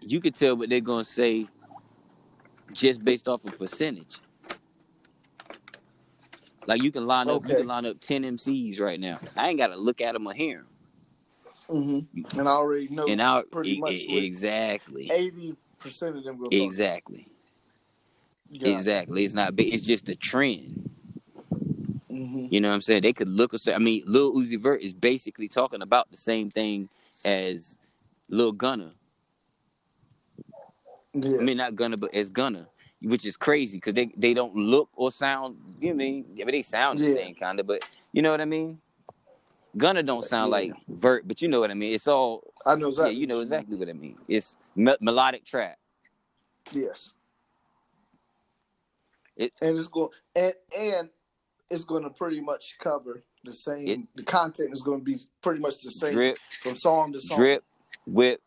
you 0.01 0.21
could 0.21 0.35
tell 0.35 0.57
what 0.57 0.69
they're 0.71 0.81
gonna 0.81 1.05
say 1.05 1.49
just 2.73 3.05
based 3.05 3.27
off 3.29 3.45
of 3.45 3.59
percentage. 3.59 4.19
Like 6.67 6.83
you 6.83 6.91
can 6.93 7.07
line 7.07 7.29
up, 7.29 7.47
you 7.49 7.55
can 7.57 7.67
line 7.67 7.87
up 7.87 8.01
ten 8.01 8.23
MCs 8.25 8.81
right 8.81 8.99
now. 9.01 9.19
I 9.37 9.49
ain't 9.49 9.59
gotta 9.59 9.77
look 9.77 10.01
at 10.01 10.13
them 10.15 10.27
or 10.27 10.35
hear 10.35 10.59
them. 10.59 10.67
Mhm. 11.69 12.35
and 12.39 12.49
I 12.49 12.53
already 12.53 12.89
know 12.89 13.07
And 13.09 13.21
I 13.21 13.43
pretty 13.51 13.73
e- 13.75 13.81
much 13.81 13.93
e- 13.93 14.25
exactly, 14.25 15.11
eighty 15.11 15.57
percent 15.81 16.17
of 16.17 16.25
them 16.25 16.39
go 16.39 16.49
exactly, 16.53 17.27
Got 18.61 18.69
it. 18.69 18.73
exactly. 18.73 19.25
It's 19.25 19.35
not 19.35 19.57
big. 19.57 19.75
It's 19.75 19.83
just 19.83 20.09
a 20.09 20.15
trend. 20.15 20.91
Mhm. 22.11 22.51
You 22.53 22.61
know 22.61 22.69
what 22.69 22.75
I'm 22.75 22.81
saying? 22.83 23.03
They 23.03 23.13
could 23.13 23.29
look 23.29 23.53
a 23.53 23.59
certain. 23.59 23.83
I 23.83 23.85
mean, 23.85 24.05
Lil 24.07 24.33
Uzi 24.35 24.59
Vert 24.61 24.81
is 24.83 24.93
basically 24.93 25.49
talking 25.49 25.83
about 25.83 26.11
the 26.11 26.17
same 26.17 26.51
thing 26.51 26.89
as 27.25 27.79
Lil 28.29 28.53
Gunna. 28.53 28.91
Yeah. 31.15 31.39
I 31.41 31.43
mean, 31.43 31.57
not 31.57 31.75
Gunna, 31.75 31.97
but 31.97 32.15
as 32.15 32.31
Gunna, 32.31 32.69
which 33.03 33.27
is 33.27 33.37
crazy 33.37 33.77
because 33.79 33.95
they, 33.95 34.11
they 34.17 34.35
don't 34.35 34.55
look 34.57 34.89
or 34.97 35.11
sound. 35.13 35.57
You 35.81 35.89
know 35.91 35.95
what 35.97 36.03
I 36.03 36.07
mean? 36.07 36.25
Yeah, 36.35 36.45
but 36.45 36.53
they 36.53 36.63
sound 36.63 36.99
the 36.99 37.05
Yeah. 37.09 37.15
same 37.15 37.35
kind 37.35 37.61
of. 37.61 37.67
But 37.67 37.83
you 38.13 38.23
know 38.23 38.31
what 38.31 38.41
I 38.41 38.45
mean? 38.47 38.81
Gunna 39.77 40.03
don't 40.03 40.25
sound 40.25 40.49
Yeah. 40.51 40.57
like 40.57 40.73
Vert, 40.89 41.29
but 41.29 41.43
you 41.43 41.49
know 41.49 41.61
what 41.61 41.71
I 41.71 41.75
mean. 41.75 41.95
It's 41.95 42.09
all 42.09 42.53
I 42.65 42.75
know 42.77 42.89
exactly. 42.89 43.15
yeah. 43.15 43.21
You 43.21 43.27
know 43.27 43.37
what 43.37 43.43
exactly 43.43 43.77
what 43.77 43.89
I 43.89 43.93
mean. 43.93 44.17
It's 44.27 44.57
me- 44.75 44.97
melodic 45.01 45.45
trap. 45.45 45.79
Yes. 46.73 47.13
It- 49.37 49.53
and 49.61 49.77
it's 49.79 49.89
going 49.89 50.11
and 50.35 50.55
and 50.77 51.11
it's 51.71 51.85
going 51.85 52.05
to 52.05 52.11
pretty 52.11 52.41
much 52.41 52.77
cover 52.79 53.23
the 53.45 53.55
same. 53.55 53.89
It- 53.89 54.01
the 54.17 54.23
content 54.23 54.73
is 54.73 54.83
going 54.83 55.01
to 55.01 55.05
be 55.05 55.19
pretty 55.43 55.61
much 55.61 55.83
the 55.83 55.91
same 55.91 56.15
Drip, 56.15 56.39
from 56.63 56.75
song 56.77 57.13
to 57.13 57.21
song. 57.21 57.37
drip, 57.39 57.65
whip, 58.07 58.41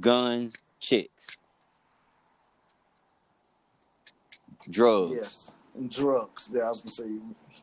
guns, 0.00 0.56
chicks, 0.80 1.26
drugs. 4.70 5.12
Yes. 5.14 5.54
Drugs. 5.88 6.50
Yeah, 6.54 6.62
I 6.62 6.68
was 6.70 6.80
gonna 6.80 6.90
say. 6.90 7.08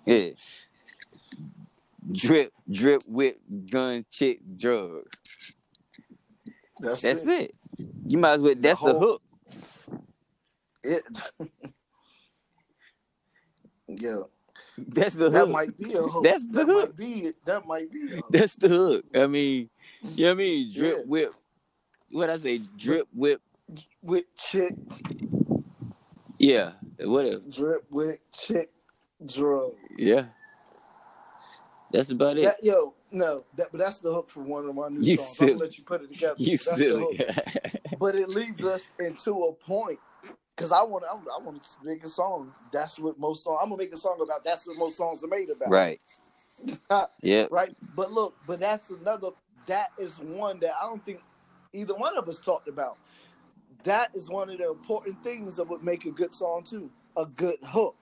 Yeah. 0.06 0.30
Drip, 2.12 2.54
drip, 2.70 3.04
whip, 3.08 3.40
gun, 3.70 4.06
chick, 4.10 4.40
drugs. 4.58 5.20
That's, 6.80 7.02
That's 7.02 7.28
it. 7.28 7.52
it. 7.80 7.88
You 8.08 8.18
might 8.18 8.34
as 8.34 8.42
well. 8.42 8.56
That's 8.58 8.80
the 8.80 8.86
whole- 8.94 9.00
hook. 9.00 9.22
It. 10.84 11.04
yeah, 13.88 14.20
That's 14.78 15.16
the 15.16 15.30
that 15.30 15.40
hook. 15.40 15.50
might 15.50 15.78
be 15.78 15.94
a 15.94 16.02
hook. 16.02 16.24
That's 16.24 16.46
the 16.46 16.54
that 16.60 16.66
hook. 16.68 16.90
Might 16.90 16.98
be, 16.98 17.34
that 17.46 17.66
might 17.66 17.92
be. 17.92 18.14
A 18.14 18.16
hook. 18.18 18.26
That's 18.30 18.56
the 18.56 18.70
hook. 18.70 19.06
I 19.16 19.28
mean, 19.28 19.70
you 20.16 20.26
know 20.26 20.30
what 20.30 20.32
I 20.32 20.36
mean? 20.36 20.72
Drip, 20.74 20.98
Yeah. 21.00 21.04
whip. 21.06 21.34
What 22.12 22.30
I 22.30 22.38
say? 22.38 22.60
Drip, 22.78 23.08
whip. 23.14 23.42
With 24.02 24.24
chick, 24.38 24.76
Yeah, 26.40 26.74
whatever. 27.00 27.42
drip, 27.50 27.86
with 27.90 28.20
chick, 28.32 28.72
drugs. 29.26 29.76
Yeah. 29.98 30.26
That's 31.92 32.10
about 32.10 32.38
it. 32.38 32.44
That, 32.44 32.58
yo, 32.64 32.94
no, 33.12 33.46
that, 33.56 33.70
but 33.72 33.80
that's 33.80 34.00
the 34.02 34.14
hook 34.14 34.30
for 34.30 34.44
one 34.44 34.68
of 34.68 34.76
my 34.76 34.90
new 34.90 35.02
You 35.02 35.18
songs. 35.18 35.40
I'm 35.42 35.48
gonna 35.48 35.60
let 35.60 35.78
you 35.78 35.84
put 35.86 36.02
it 36.04 36.10
together. 36.10 36.36
you 36.38 36.58
that's 36.58 36.66
the 36.66 36.76
silly. 36.76 37.18
hook. 37.18 37.36
But 38.00 38.16
it 38.16 38.30
leads 38.30 38.64
us 38.64 38.92
into 39.00 39.32
a 39.46 39.54
point 39.54 40.00
because 40.56 40.72
I 40.72 40.84
want, 40.84 41.04
I, 41.10 41.14
I 41.16 41.44
want 41.44 41.64
to 41.64 41.70
make 41.84 42.04
a 42.04 42.10
song. 42.10 42.54
That's 42.72 43.00
what 43.00 43.18
most 43.18 43.44
songs. 43.44 43.58
I'm 43.64 43.70
gonna 43.70 43.82
make 43.82 43.94
a 43.94 43.98
song 43.98 44.20
about. 44.22 44.44
That's 44.44 44.68
what 44.68 44.78
most 44.78 44.98
songs 44.98 45.24
are 45.24 45.28
made 45.28 45.50
about. 45.50 45.70
right. 45.70 46.00
Yeah. 47.22 47.48
right. 47.52 47.76
But 47.96 48.12
look, 48.12 48.36
but 48.46 48.60
that's 48.60 48.90
another. 48.92 49.30
That 49.68 49.90
is 49.98 50.20
one 50.20 50.60
that 50.60 50.72
I 50.82 50.86
don't 50.88 51.04
think 51.06 51.22
either 51.74 51.96
one 51.96 52.18
of 52.18 52.28
us 52.30 52.40
talked 52.40 52.68
about. 52.68 52.98
That 53.88 54.12
is 54.16 54.30
one 54.30 54.50
of 54.50 54.58
the 54.60 54.70
important 54.70 55.24
things 55.24 55.58
that 55.58 55.70
would 55.70 55.84
make 55.84 56.06
a 56.06 56.12
good 56.12 56.34
song 56.34 56.64
too. 56.64 56.92
A 57.18 57.26
good 57.26 57.58
hook. 57.64 57.96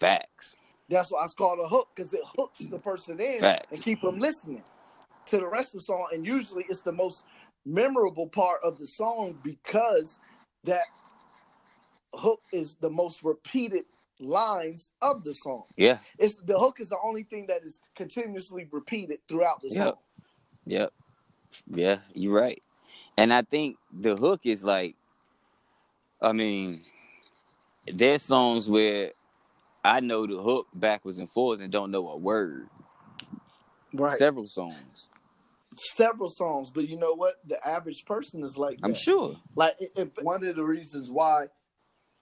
Facts. 0.00 0.56
That's 0.88 1.12
why 1.12 1.24
it's 1.24 1.34
called 1.34 1.60
a 1.64 1.68
hook 1.68 1.88
because 1.96 2.14
it 2.14 2.20
hooks 2.36 2.60
the 2.66 2.78
person 2.78 3.20
in 3.20 3.40
Facts. 3.40 3.66
and 3.72 3.82
keep 3.82 4.02
them 4.02 4.18
listening 4.18 4.64
to 5.26 5.38
the 5.38 5.48
rest 5.48 5.74
of 5.74 5.80
the 5.80 5.84
song. 5.84 6.08
And 6.12 6.26
usually, 6.26 6.64
it's 6.68 6.82
the 6.82 6.92
most 6.92 7.24
memorable 7.66 8.28
part 8.28 8.60
of 8.64 8.78
the 8.78 8.86
song 8.86 9.38
because 9.42 10.18
that 10.64 10.84
hook 12.14 12.42
is 12.52 12.76
the 12.76 12.90
most 12.90 13.24
repeated 13.24 13.84
lines 14.20 14.90
of 15.02 15.24
the 15.24 15.34
song. 15.34 15.64
Yeah. 15.76 15.98
It's 16.18 16.36
the 16.36 16.58
hook 16.58 16.80
is 16.80 16.90
the 16.90 16.98
only 17.02 17.22
thing 17.22 17.46
that 17.48 17.62
is 17.64 17.80
continuously 17.96 18.66
repeated 18.70 19.20
throughout 19.28 19.62
the 19.62 19.68
Yep. 19.70 19.76
song. 19.78 19.98
Yep. 20.66 20.92
Yeah, 21.74 22.00
you're 22.14 22.34
right. 22.34 22.62
And 23.16 23.32
I 23.32 23.42
think 23.42 23.78
the 23.92 24.16
hook 24.16 24.42
is 24.44 24.64
like, 24.64 24.96
I 26.22 26.32
mean, 26.32 26.82
there's 27.86 28.22
songs 28.22 28.68
where 28.68 29.12
I 29.84 30.00
know 30.00 30.26
the 30.26 30.40
hook 30.40 30.66
backwards 30.74 31.18
and 31.18 31.30
forwards 31.30 31.62
and 31.62 31.72
don't 31.72 31.90
know 31.90 32.08
a 32.10 32.16
word. 32.16 32.68
Right. 33.94 34.18
Several 34.18 34.46
songs. 34.46 35.08
Several 35.76 36.28
songs, 36.28 36.70
but 36.70 36.88
you 36.88 36.96
know 36.96 37.14
what? 37.14 37.36
The 37.46 37.66
average 37.66 38.04
person 38.04 38.42
is 38.42 38.58
like 38.58 38.78
I'm 38.82 38.94
sure. 38.94 39.36
Like 39.54 39.76
one 40.22 40.44
of 40.44 40.56
the 40.56 40.64
reasons 40.64 41.10
why 41.10 41.44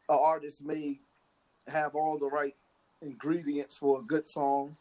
an 0.08 0.18
artist 0.20 0.64
may 0.64 1.00
have 1.66 1.94
all 1.94 2.18
the 2.18 2.28
right 2.28 2.54
ingredients 3.02 3.78
for 3.78 4.00
a 4.00 4.02
good 4.02 4.28
song, 4.28 4.76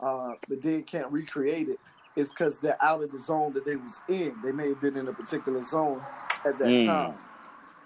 uh, 0.00 0.34
but 0.48 0.62
then 0.62 0.82
can't 0.84 1.10
recreate 1.10 1.68
it, 1.68 1.78
is 2.14 2.30
because 2.30 2.60
they're 2.60 2.82
out 2.82 3.02
of 3.02 3.10
the 3.10 3.20
zone 3.20 3.52
that 3.54 3.64
they 3.66 3.76
was 3.76 4.00
in. 4.08 4.34
They 4.44 4.52
may 4.52 4.68
have 4.68 4.80
been 4.80 4.96
in 4.96 5.08
a 5.08 5.12
particular 5.12 5.62
zone 5.62 6.02
at 6.44 6.58
that 6.58 6.68
Mm. 6.68 6.86
time. 6.86 7.18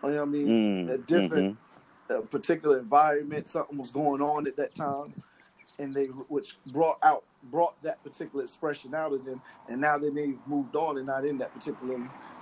You 0.08 0.16
know 0.16 0.20
what 0.20 0.28
I 0.28 0.30
mean? 0.32 0.86
Mm, 0.88 0.90
a 0.90 0.98
different 0.98 1.58
mhm. 2.08 2.18
a 2.18 2.22
particular 2.22 2.78
environment, 2.78 3.48
something 3.48 3.78
was 3.78 3.90
going 3.90 4.22
on 4.22 4.46
at 4.46 4.56
that 4.56 4.74
time, 4.74 5.14
and 5.78 5.94
they 5.94 6.04
which 6.04 6.56
brought 6.66 6.98
out 7.02 7.24
brought 7.50 7.80
that 7.82 8.02
particular 8.02 8.44
expression 8.44 8.94
out 8.94 9.12
of 9.12 9.24
them, 9.24 9.40
and 9.68 9.80
now 9.80 9.98
that 9.98 10.14
they've 10.14 10.38
moved 10.46 10.76
on 10.76 10.96
and 10.98 11.06
not 11.06 11.24
in 11.24 11.38
that 11.38 11.52
particular 11.52 11.98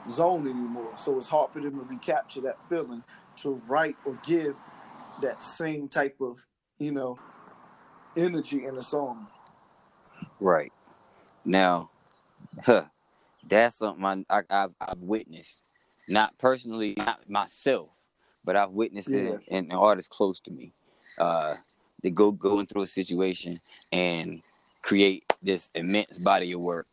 zone 0.09 0.47
anymore. 0.47 0.92
So 0.97 1.19
it's 1.19 1.28
hard 1.28 1.52
for 1.52 1.61
them 1.61 1.78
to 1.78 1.85
recapture 1.85 2.40
that 2.42 2.59
feeling 2.69 3.02
to 3.37 3.61
write 3.66 3.97
or 4.04 4.19
give 4.25 4.57
that 5.23 5.42
same 5.42 5.88
type 5.88 6.16
of 6.21 6.45
you 6.78 6.92
know 6.92 7.19
energy 8.16 8.64
in 8.66 8.76
a 8.76 8.83
song. 8.83 9.26
Right. 10.40 10.73
Now, 11.45 11.90
huh, 12.64 12.85
that's 13.47 13.76
something 13.76 14.25
I, 14.28 14.38
I, 14.38 14.42
I've, 14.50 14.75
I've 14.81 14.99
witnessed 14.99 15.69
not 16.09 16.37
personally, 16.38 16.94
not 16.97 17.28
myself, 17.28 17.90
but 18.44 18.56
I've 18.56 18.71
witnessed 18.71 19.11
Yeah. 19.11 19.35
it 19.35 19.44
in, 19.49 19.66
in 19.66 19.73
artists 19.73 20.09
close 20.09 20.40
to 20.40 20.50
me. 20.50 20.73
Uh, 21.18 21.56
they 22.02 22.11
go 22.11 22.32
going 22.32 22.66
through 22.66 22.82
a 22.82 22.87
situation 22.87 23.61
and 23.92 24.42
create 24.82 25.25
this 25.42 25.71
immense 25.75 26.18
body 26.18 26.52
of 26.52 26.61
work. 26.61 26.87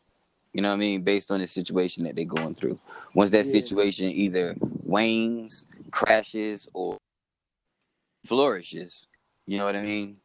You 0.54 0.62
know 0.62 0.70
what 0.70 0.76
I 0.76 0.80
mean? 0.80 1.04
Based 1.04 1.32
on 1.32 1.40
the 1.40 1.48
situation 1.48 2.04
that 2.04 2.16
they're 2.16 2.26
going 2.26 2.56
through. 2.56 2.80
Once 3.14 3.32
that 3.32 3.46
Yeah. 3.46 3.52
situation 3.52 4.10
either 4.10 4.56
wanes, 4.84 5.66
crashes, 5.92 6.68
or 6.74 6.98
flourishes, 8.26 9.08
you 9.46 9.58
know 9.58 9.66
what 9.66 9.76
I 9.76 9.82
mean? 9.82 10.18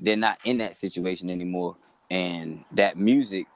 They're 0.00 0.16
not 0.16 0.38
in 0.44 0.58
that 0.58 0.76
situation 0.76 1.30
anymore. 1.30 1.76
And 2.10 2.64
that 2.72 2.96
music 2.96 3.46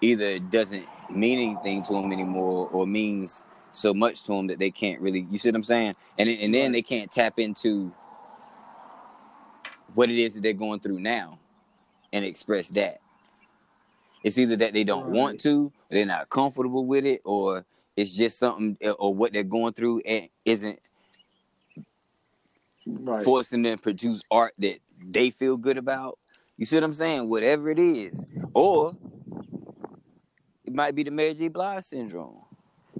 either 0.00 0.38
doesn't 0.38 0.86
mean 1.10 1.38
anything 1.38 1.82
to 1.84 1.92
them 1.94 2.12
anymore 2.12 2.68
or 2.72 2.86
means 2.86 3.42
so 3.70 3.92
much 3.94 4.22
to 4.24 4.32
them 4.32 4.46
that 4.48 4.58
they 4.58 4.70
can't 4.70 5.00
really, 5.00 5.26
you 5.30 5.38
see 5.38 5.48
what 5.48 5.56
I'm 5.56 5.62
saying? 5.64 5.94
And, 6.18 6.28
and 6.28 6.54
then 6.54 6.72
they 6.72 6.82
can't 6.82 7.10
tap 7.10 7.38
into 7.38 7.92
what 9.94 10.10
it 10.10 10.18
is 10.18 10.34
that 10.34 10.42
they're 10.42 10.52
going 10.52 10.80
through 10.80 11.00
now 11.00 11.38
and 12.12 12.24
express 12.24 12.68
that. 12.70 13.00
It's 14.22 14.38
either 14.38 14.56
that 14.56 14.72
they 14.72 14.84
don't 14.84 15.08
want 15.10 15.40
to, 15.42 15.72
they're 15.90 16.06
not 16.06 16.30
comfortable 16.30 16.86
with 16.86 17.04
it, 17.04 17.20
or 17.24 17.64
it's 17.96 18.12
just 18.12 18.38
something, 18.38 18.76
eh, 18.80 18.90
or 18.90 19.14
what 19.14 19.32
they're 19.32 19.42
going 19.42 19.74
through 19.74 20.00
and 20.06 20.28
isn't 20.44 20.78
Right. 22.86 23.24
forcing 23.24 23.62
them 23.62 23.78
to 23.78 23.82
produce 23.82 24.22
art 24.30 24.52
that 24.58 24.78
they 25.02 25.30
feel 25.30 25.56
good 25.56 25.78
about. 25.78 26.18
You 26.58 26.66
see 26.66 26.76
what 26.76 26.84
I'm 26.84 26.94
saying? 26.94 27.30
Whatever 27.30 27.70
it 27.70 27.78
is, 27.78 28.24
or 28.52 28.94
might 30.74 30.94
be 30.94 31.02
the 31.04 31.10
Mary 31.10 31.34
J. 31.34 31.48
Blige 31.48 31.84
syndrome. 31.84 32.36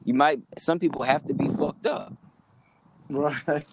You 0.05 0.15
might. 0.15 0.41
Some 0.59 0.79
people 0.79 1.03
have 1.03 1.27
to 1.27 1.35
be 1.35 1.49
fucked 1.49 1.87
up 1.87 2.13
Right. 3.11 3.67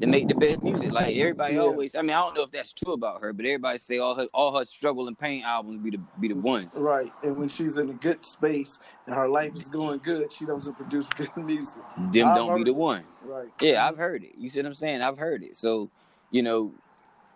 to 0.00 0.06
make 0.06 0.28
the 0.28 0.34
best 0.34 0.62
music. 0.62 0.92
Like 0.92 1.16
everybody 1.16 1.54
Yeah. 1.54 1.60
always. 1.60 1.94
I 1.96 2.02
mean, 2.02 2.10
I 2.10 2.20
don't 2.20 2.34
know 2.34 2.42
if 2.42 2.50
that's 2.50 2.72
true 2.72 2.92
about 2.92 3.20
her, 3.22 3.32
but 3.32 3.46
everybody 3.46 3.78
say 3.78 3.98
all 3.98 4.14
her 4.14 4.26
all 4.34 4.56
her 4.58 4.64
struggle 4.64 5.08
and 5.08 5.18
pain 5.18 5.42
albums 5.44 5.82
be 5.82 5.90
the 5.90 6.00
be 6.20 6.28
the 6.28 6.34
ones. 6.34 6.76
Right. 6.78 7.12
And 7.22 7.36
when 7.38 7.48
she's 7.48 7.78
in 7.78 7.88
a 7.90 7.94
good 7.94 8.24
space 8.24 8.80
and 9.06 9.14
her 9.14 9.28
life 9.28 9.54
is 9.54 9.68
going 9.68 10.00
good, 10.02 10.32
she 10.32 10.44
doesn't 10.44 10.74
produce 10.74 11.08
good 11.16 11.30
music. 11.36 11.82
Them 12.12 12.28
I've 12.28 12.36
don't 12.36 12.56
be 12.56 12.64
the 12.64 12.70
it. 12.70 12.76
one. 12.76 13.04
Right. 13.24 13.48
Yeah, 13.60 13.86
I've 13.86 13.96
heard 13.96 14.22
it. 14.24 14.32
You 14.36 14.48
see 14.48 14.58
what 14.60 14.66
I'm 14.66 14.74
saying? 14.74 15.00
I've 15.02 15.18
heard 15.18 15.42
it. 15.42 15.56
So, 15.56 15.90
you 16.30 16.42
know, 16.42 16.72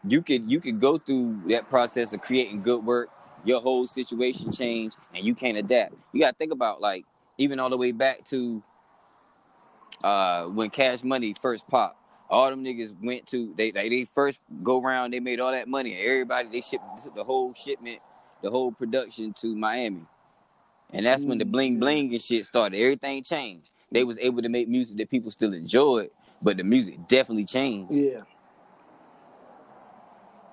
you 0.07 0.23
could 0.23 0.51
you 0.51 0.61
could 0.61 0.81
go 0.81 0.99
through 0.99 1.41
that 1.49 1.69
process 1.69 2.13
of 2.13 2.21
creating 2.23 2.63
good 2.63 2.85
work, 2.85 3.11
your 3.45 3.61
whole 3.61 3.87
situation 3.87 4.53
change, 4.53 4.93
and 5.15 5.25
you 5.25 5.35
can't 5.35 5.59
adapt. 5.59 5.95
You 6.13 6.21
gotta 6.21 6.37
think 6.37 6.53
about 6.53 6.81
like 6.81 7.05
even 7.39 7.61
all 7.61 7.71
the 7.71 7.77
way 7.77 7.93
back 7.93 8.25
to 8.27 8.63
uh 10.05 10.45
when 10.45 10.71
Cash 10.71 11.03
Money 11.03 11.35
first 11.41 11.67
popped. 11.69 11.97
All 12.29 12.49
them 12.49 12.65
niggas 12.65 12.95
went 13.03 13.27
to 13.29 13.53
they 13.57 13.71
they, 13.71 13.89
they 13.89 14.05
first 14.05 14.39
go 14.63 14.81
around, 14.81 15.13
they 15.13 15.21
made 15.21 15.41
all 15.41 15.51
that 15.51 15.69
money, 15.69 15.95
and 15.95 16.05
everybody 16.05 16.49
they 16.49 16.61
shipped 16.61 16.85
the 17.15 17.25
whole 17.25 17.55
shipment, 17.55 18.01
the 18.43 18.51
whole 18.51 18.73
production 18.73 19.33
to 19.41 19.57
Miami. 19.57 20.03
And 20.93 21.07
that's 21.07 21.23
when 21.23 21.39
the 21.39 21.45
bling 21.45 21.79
bling 21.79 22.13
and 22.13 22.21
shit 22.21 22.47
started. 22.47 22.77
Everything 22.77 23.23
changed. 23.23 23.71
They 23.93 24.05
was 24.05 24.19
able 24.19 24.43
to 24.43 24.49
make 24.49 24.69
music 24.69 24.97
that 24.99 25.11
people 25.11 25.31
still 25.31 25.53
enjoyed, 25.53 26.11
but 26.43 26.57
the 26.57 26.65
music 26.65 27.09
definitely 27.09 27.45
changed. 27.45 27.93
Yeah. 27.93 28.21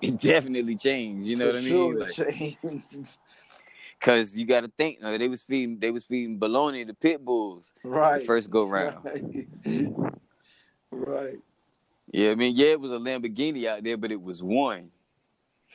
It 0.01 0.19
definitely 0.19 0.75
changed. 0.75 1.27
You 1.27 1.35
know 1.37 1.47
for 1.47 1.53
what 1.53 1.63
I 1.63 1.67
sure 1.67 1.93
mean? 1.93 2.07
it 2.07 2.59
changed. 2.91 3.17
Because 3.99 4.35
you 4.37 4.45
got 4.45 4.61
to 4.61 4.67
think, 4.77 5.01
no, 5.01 5.17
they 5.17 5.27
was 5.27 5.41
feeding, 5.41 5.79
they 5.79 5.89
was 5.89 6.05
feeding 6.05 6.37
bologna 6.37 6.85
to 6.85 6.93
pit 6.93 7.25
bulls 7.25 7.73
right. 7.83 8.23
first 8.27 8.51
go 8.51 8.65
round. 8.67 9.03
Right. 9.03 9.47
right. 10.91 11.35
Yeah, 12.11 12.29
I 12.29 12.35
mean, 12.35 12.55
yeah, 12.55 12.67
it 12.67 12.79
was 12.79 12.91
a 12.91 12.97
Lamborghini 12.97 13.65
out 13.65 13.83
there, 13.83 13.97
but 13.97 14.11
it 14.11 14.21
was 14.21 14.43
one. 14.43 14.91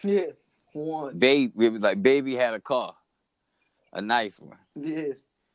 Yeah. 0.04 0.26
One. 0.72 1.18
Baby, 1.18 1.66
it 1.66 1.72
was 1.72 1.82
like 1.82 2.00
baby 2.00 2.34
had 2.34 2.54
a 2.54 2.60
car, 2.60 2.94
a 3.92 4.00
nice 4.00 4.38
one. 4.38 4.56
Yeah. 4.76 5.14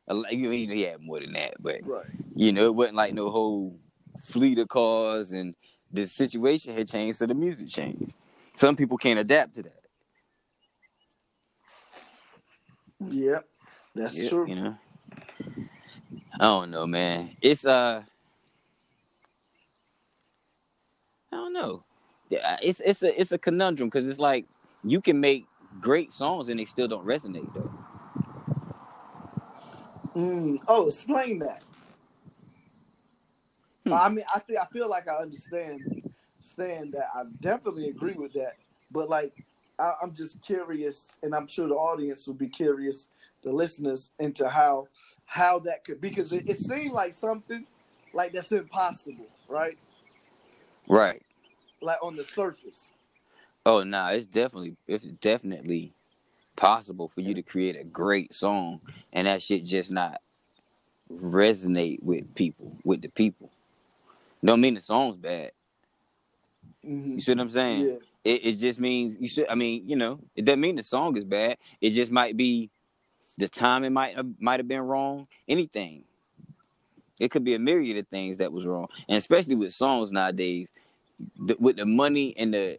A, 0.09 0.15
you 0.29 0.49
mean 0.49 0.69
he 0.69 0.81
had 0.81 1.01
more 1.01 1.19
than 1.19 1.33
that, 1.33 1.55
but 1.59 1.77
Right. 1.83 2.05
you 2.35 2.51
know, 2.51 2.65
it 2.65 2.75
wasn't 2.75 2.97
like 2.97 3.13
no 3.13 3.29
whole 3.31 3.79
fleet 4.19 4.59
of 4.59 4.67
cars, 4.67 5.31
and 5.31 5.55
the 5.91 6.05
situation 6.05 6.75
had 6.75 6.89
changed, 6.89 7.17
so 7.17 7.25
the 7.25 7.33
music 7.33 7.69
changed. 7.69 8.11
Some 8.57 8.77
people 8.77 8.97
can't 8.97 9.19
adapt 9.19 9.55
to 9.55 9.63
that. 9.65 9.81
Yep. 13.01 13.47
That's 13.95 14.23
Yeah, 14.23 14.23
true. 14.23 14.45
You 14.45 14.55
know, 14.55 14.77
I 16.39 16.45
don't 16.45 16.71
know, 16.71 16.87
man. 16.87 17.37
It's 17.41 17.65
uh, 17.65 18.03
I 21.31 21.35
don't 21.35 21.53
know. 21.53 21.83
It's 22.61 22.81
it's 22.85 23.03
a 23.03 23.19
it's 23.21 23.33
a 23.33 23.39
conundrum 23.39 23.89
because 23.89 24.07
it's 24.07 24.19
like 24.19 24.45
you 24.83 25.01
can 25.01 25.19
make 25.19 25.47
great 25.81 26.11
songs 26.13 26.49
and 26.49 26.59
they 26.59 26.65
still 26.65 26.87
don't 26.89 27.05
resonate 27.05 27.53
though. 27.53 27.71
Mm. 30.15 30.59
Oh, 30.67 30.87
explain 30.87 31.39
that. 31.39 31.63
Hmm. 33.85 33.97
I 33.97 34.09
mean, 34.09 34.25
I 34.33 34.39
think 34.39 34.59
I 34.59 34.65
feel 34.67 34.89
like 34.89 35.07
I 35.09 35.15
understand, 35.21 35.83
understand 36.47 36.93
that. 36.93 37.07
I 37.13 37.23
definitely 37.41 37.89
agree 37.89 38.13
with 38.13 38.33
that. 38.33 38.55
But 38.91 39.09
like, 39.09 39.33
I, 39.79 39.93
I'm 40.01 40.13
just 40.13 40.41
curious, 40.41 41.09
and 41.21 41.35
I'm 41.35 41.47
sure 41.47 41.67
the 41.67 41.75
audience 41.75 42.27
will 42.27 42.35
be 42.35 42.47
curious, 42.47 43.07
the 43.43 43.51
listeners, 43.51 44.11
into 44.19 44.49
how 44.49 44.87
how 45.25 45.59
that 45.59 45.83
could 45.85 46.01
because 46.01 46.33
it, 46.33 46.47
it 46.49 46.57
seems 46.57 46.91
like 46.91 47.13
something 47.13 47.65
like 48.13 48.33
that's 48.33 48.51
impossible, 48.51 49.27
right? 49.47 49.77
Right. 50.87 51.21
Like 51.81 52.01
on 52.01 52.15
the 52.15 52.23
surface. 52.23 52.91
Oh 53.65 53.83
no, 53.83 54.03
nah, 54.03 54.09
it's 54.09 54.25
definitely 54.25 54.75
it's 54.87 55.05
definitely 55.21 55.93
possible 56.55 57.07
for 57.07 57.21
you 57.21 57.35
to 57.35 57.43
create 57.43 57.75
a 57.75 57.83
great 57.83 58.33
song 58.33 58.81
and 59.13 59.27
that 59.27 59.43
shit 59.43 59.63
just 59.63 59.91
not 59.91 60.21
resonate 61.11 62.01
with 62.01 62.33
people, 62.33 62.75
with 62.83 63.01
the 63.01 63.09
people. 63.09 63.51
Don't 64.43 64.61
mean 64.61 64.73
the 64.73 64.81
song's 64.81 65.17
bad. 65.17 65.51
Hmm 66.83 67.13
You 67.15 67.21
see 67.21 67.31
what 67.31 67.41
I'm 67.41 67.49
saying? 67.49 67.87
Yeah. 67.87 67.95
It, 68.23 68.45
it 68.45 68.53
just 68.53 68.79
means 68.79 69.17
you 69.19 69.27
should. 69.27 69.47
I 69.49 69.55
mean, 69.55 69.87
you 69.87 69.95
know, 69.95 70.19
it 70.35 70.45
doesn't 70.45 70.61
mean 70.61 70.75
the 70.75 70.83
song 70.83 71.15
is 71.17 71.23
bad. 71.23 71.57
It 71.81 71.91
just 71.91 72.11
might 72.11 72.35
be 72.35 72.69
the 73.37 73.47
timing 73.47 73.93
might 73.93 74.15
have, 74.15 74.27
might 74.39 74.59
have 74.59 74.67
been 74.67 74.81
wrong. 74.81 75.27
Anything. 75.47 76.03
It 77.19 77.31
could 77.31 77.43
be 77.43 77.55
a 77.55 77.59
myriad 77.59 77.97
of 77.97 78.07
things 78.07 78.37
that 78.37 78.51
was 78.51 78.65
wrong, 78.65 78.87
and 79.07 79.17
especially 79.17 79.55
with 79.55 79.73
songs 79.73 80.11
nowadays, 80.11 80.71
the, 81.39 81.55
with 81.59 81.77
the 81.77 81.85
money 81.85 82.35
and 82.37 82.53
the 82.53 82.77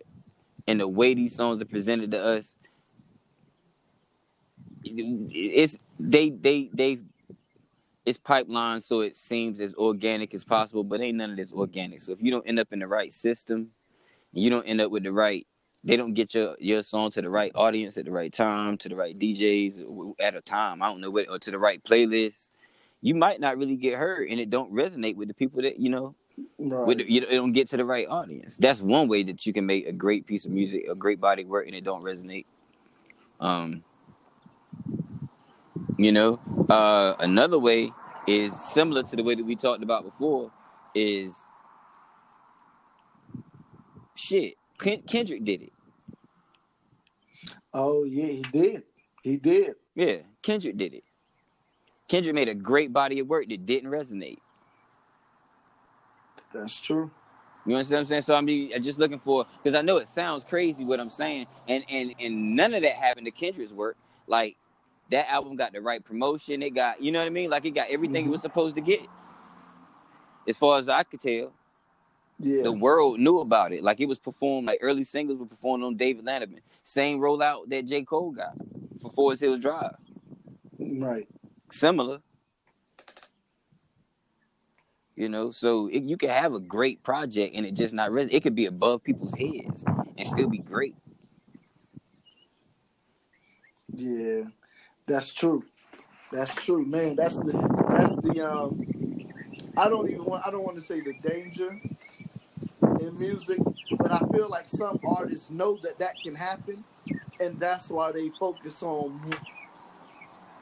and 0.66 0.80
the 0.80 0.86
way 0.88 1.14
these 1.14 1.34
songs 1.34 1.60
are 1.62 1.66
presented 1.66 2.10
to 2.12 2.22
us. 2.22 2.56
It's 4.84 5.78
they 5.98 6.30
they 6.30 6.70
they. 6.72 7.00
It's 8.06 8.18
pipeline, 8.18 8.80
so 8.80 9.00
it 9.02 9.14
seems 9.16 9.60
as 9.60 9.74
organic 9.74 10.32
as 10.32 10.42
possible, 10.42 10.82
but 10.82 11.00
ain't 11.00 11.18
none 11.18 11.30
of 11.30 11.36
this 11.36 11.52
organic. 11.52 12.00
So 12.00 12.12
if 12.12 12.22
you 12.22 12.30
don't 12.30 12.46
end 12.48 12.58
up 12.58 12.72
in 12.72 12.78
the 12.78 12.86
right 12.88 13.12
system, 13.12 13.70
you 14.32 14.50
don't 14.50 14.64
end 14.66 14.80
up 14.80 14.90
with 14.90 15.04
the 15.04 15.12
right 15.12 15.46
they 15.84 15.96
don't 15.96 16.14
get 16.14 16.34
your 16.34 16.56
your 16.60 16.82
song 16.82 17.10
to 17.12 17.22
the 17.22 17.30
right 17.30 17.52
audience 17.54 17.96
at 17.98 18.04
the 18.04 18.10
right 18.12 18.32
time 18.32 18.76
to 18.78 18.88
the 18.88 18.96
right 18.96 19.18
DJs 19.18 20.14
at 20.20 20.34
a 20.36 20.42
time. 20.42 20.82
I 20.82 20.88
don't 20.88 21.00
know 21.00 21.10
what 21.10 21.28
or 21.30 21.38
to 21.38 21.50
the 21.50 21.58
right 21.58 21.82
playlist. 21.82 22.50
You 23.00 23.14
might 23.14 23.40
not 23.40 23.58
really 23.58 23.76
get 23.76 23.98
heard 23.98 24.28
and 24.30 24.40
it 24.40 24.50
don't 24.50 24.72
resonate 24.72 25.16
with 25.16 25.28
the 25.28 25.34
people 25.34 25.62
that 25.62 25.78
you 25.80 25.90
know 25.90 26.14
Right. 26.58 26.86
with 26.86 26.98
the, 26.98 27.10
you 27.12 27.22
it 27.22 27.36
don't 27.36 27.52
get 27.52 27.68
to 27.68 27.78
the 27.78 27.84
right 27.84 28.08
audience. 28.08 28.56
That's 28.58 28.82
one 28.82 29.08
way 29.08 29.24
that 29.24 29.46
you 29.46 29.52
can 29.52 29.66
make 29.66 29.86
a 29.86 29.92
great 29.92 30.26
piece 30.26 30.46
of 30.46 30.52
music 30.52 30.84
a 30.90 30.94
great 30.96 31.20
body 31.20 31.44
work 31.44 31.66
and 31.66 31.76
it 31.76 31.84
don't 31.84 32.02
resonate. 32.04 32.46
Um 33.40 33.84
you 35.98 36.12
know 36.12 36.40
uh 36.70 37.14
another 37.20 37.58
way 37.58 37.92
is 38.28 38.58
similar 38.60 39.02
to 39.04 39.16
the 39.16 39.24
way 39.24 39.34
that 39.36 39.44
we 39.44 39.56
talked 39.56 39.82
about 39.82 40.04
before 40.04 40.52
is 40.94 41.36
shit 44.18 44.54
Ken- 44.78 45.02
Kendrick 45.02 45.44
did 45.44 45.62
it 45.62 45.72
oh 47.74 48.04
yeah, 48.04 48.26
he 48.26 48.42
did. 48.42 48.82
He 49.22 49.36
did. 49.36 49.74
Yeah, 49.94 50.18
Kendrick 50.42 50.76
did 50.76 50.94
it. 50.94 51.04
Kendrick 52.08 52.34
made 52.34 52.48
a 52.48 52.54
great 52.54 52.92
body 52.92 53.18
of 53.20 53.28
work 53.28 53.48
that 53.48 53.66
didn't 53.66 53.90
resonate. 53.90 54.38
That's 56.52 56.80
true. 56.80 57.10
You 57.66 57.74
understand 57.74 57.96
what 57.98 58.00
I'm 58.00 58.06
saying? 58.06 58.22
So 58.22 58.34
I'm 58.36 58.82
just 58.82 58.98
looking 58.98 59.18
for 59.18 59.44
because 59.62 59.76
I 59.78 59.82
know 59.82 59.98
it 59.98 60.08
sounds 60.08 60.44
crazy 60.44 60.84
what 60.84 61.00
I'm 61.00 61.10
saying, 61.10 61.46
and 61.68 61.84
and 61.90 62.14
and 62.18 62.56
none 62.56 62.74
of 62.74 62.82
that 62.82 62.94
happened 62.96 63.26
to 63.26 63.30
Kendrick's 63.32 63.72
work. 63.72 63.96
Like 64.26 64.56
that 65.10 65.28
album 65.30 65.56
got 65.56 65.72
the 65.72 65.80
right 65.80 66.02
promotion. 66.02 66.62
It 66.62 66.70
got 66.74 67.02
you 67.02 67.12
know 67.12 67.18
what 67.18 67.26
I 67.26 67.30
mean. 67.30 67.50
Like 67.50 67.66
it 67.66 67.72
got 67.72 67.90
everything 67.90 68.24
it 68.24 68.28
Mhm. 68.28 68.32
was 68.32 68.40
supposed 68.42 68.76
to 68.76 68.82
get. 68.82 69.00
As 70.48 70.56
far 70.56 70.78
as 70.78 70.88
I 70.88 71.02
could 71.02 71.20
tell, 71.20 71.52
Yeah. 72.40 72.62
the 72.62 72.72
world 72.72 73.18
knew 73.18 73.38
about 73.40 73.72
it. 73.72 73.82
Like 73.82 74.00
it 74.00 74.06
was 74.06 74.18
performed. 74.18 74.66
Like 74.68 74.78
early 74.82 75.04
singles 75.04 75.40
were 75.40 75.46
performed 75.46 75.82
on 75.84 75.96
David 75.96 76.24
Letterman. 76.24 76.60
Same 76.84 77.18
rollout 77.18 77.68
that 77.68 77.86
J 77.86 78.02
Cole 78.02 78.30
got 78.32 78.54
for 79.02 79.10
Forest 79.10 79.42
Hills 79.42 79.60
Drive. 79.60 79.94
right. 80.78 81.26
Similar. 81.70 82.20
You 85.16 85.28
know, 85.28 85.50
so 85.50 85.88
it, 85.88 86.04
you 86.04 86.16
can 86.16 86.30
have 86.30 86.54
a 86.54 86.60
great 86.60 87.02
project 87.02 87.56
and 87.56 87.66
it 87.66 87.74
just 87.74 87.92
not 87.92 88.12
res- 88.12 88.28
it 88.30 88.44
could 88.44 88.54
be 88.54 88.66
above 88.66 89.02
people's 89.02 89.34
heads 89.34 89.84
and 90.16 90.26
still 90.26 90.48
be 90.48 90.58
great. 90.58 90.94
Yeah, 93.94 94.42
that's 95.06 95.32
true. 95.32 95.64
That's 96.30 96.54
true, 96.64 96.84
man. 96.84 97.16
That's 97.16 97.36
the 97.38 97.52
that's 97.90 98.14
the 98.16 98.40
um. 98.48 98.84
I 99.76 99.88
don't 99.88 100.08
even 100.08 100.24
want. 100.24 100.46
I 100.46 100.50
don't 100.52 100.62
want 100.62 100.76
to 100.76 100.82
say 100.82 101.00
the 101.00 101.14
danger 101.14 101.80
in 103.00 103.16
music, 103.18 103.58
but 103.98 104.10
I 104.10 104.18
feel 104.32 104.48
like 104.48 104.68
some 104.68 104.98
artists 105.06 105.50
know 105.50 105.76
that 105.82 105.98
that 105.98 106.14
can 106.22 106.34
happen, 106.34 106.84
and 107.40 107.58
that's 107.58 107.88
why 107.90 108.12
they 108.12 108.30
focus 108.40 108.82
on 108.82 109.20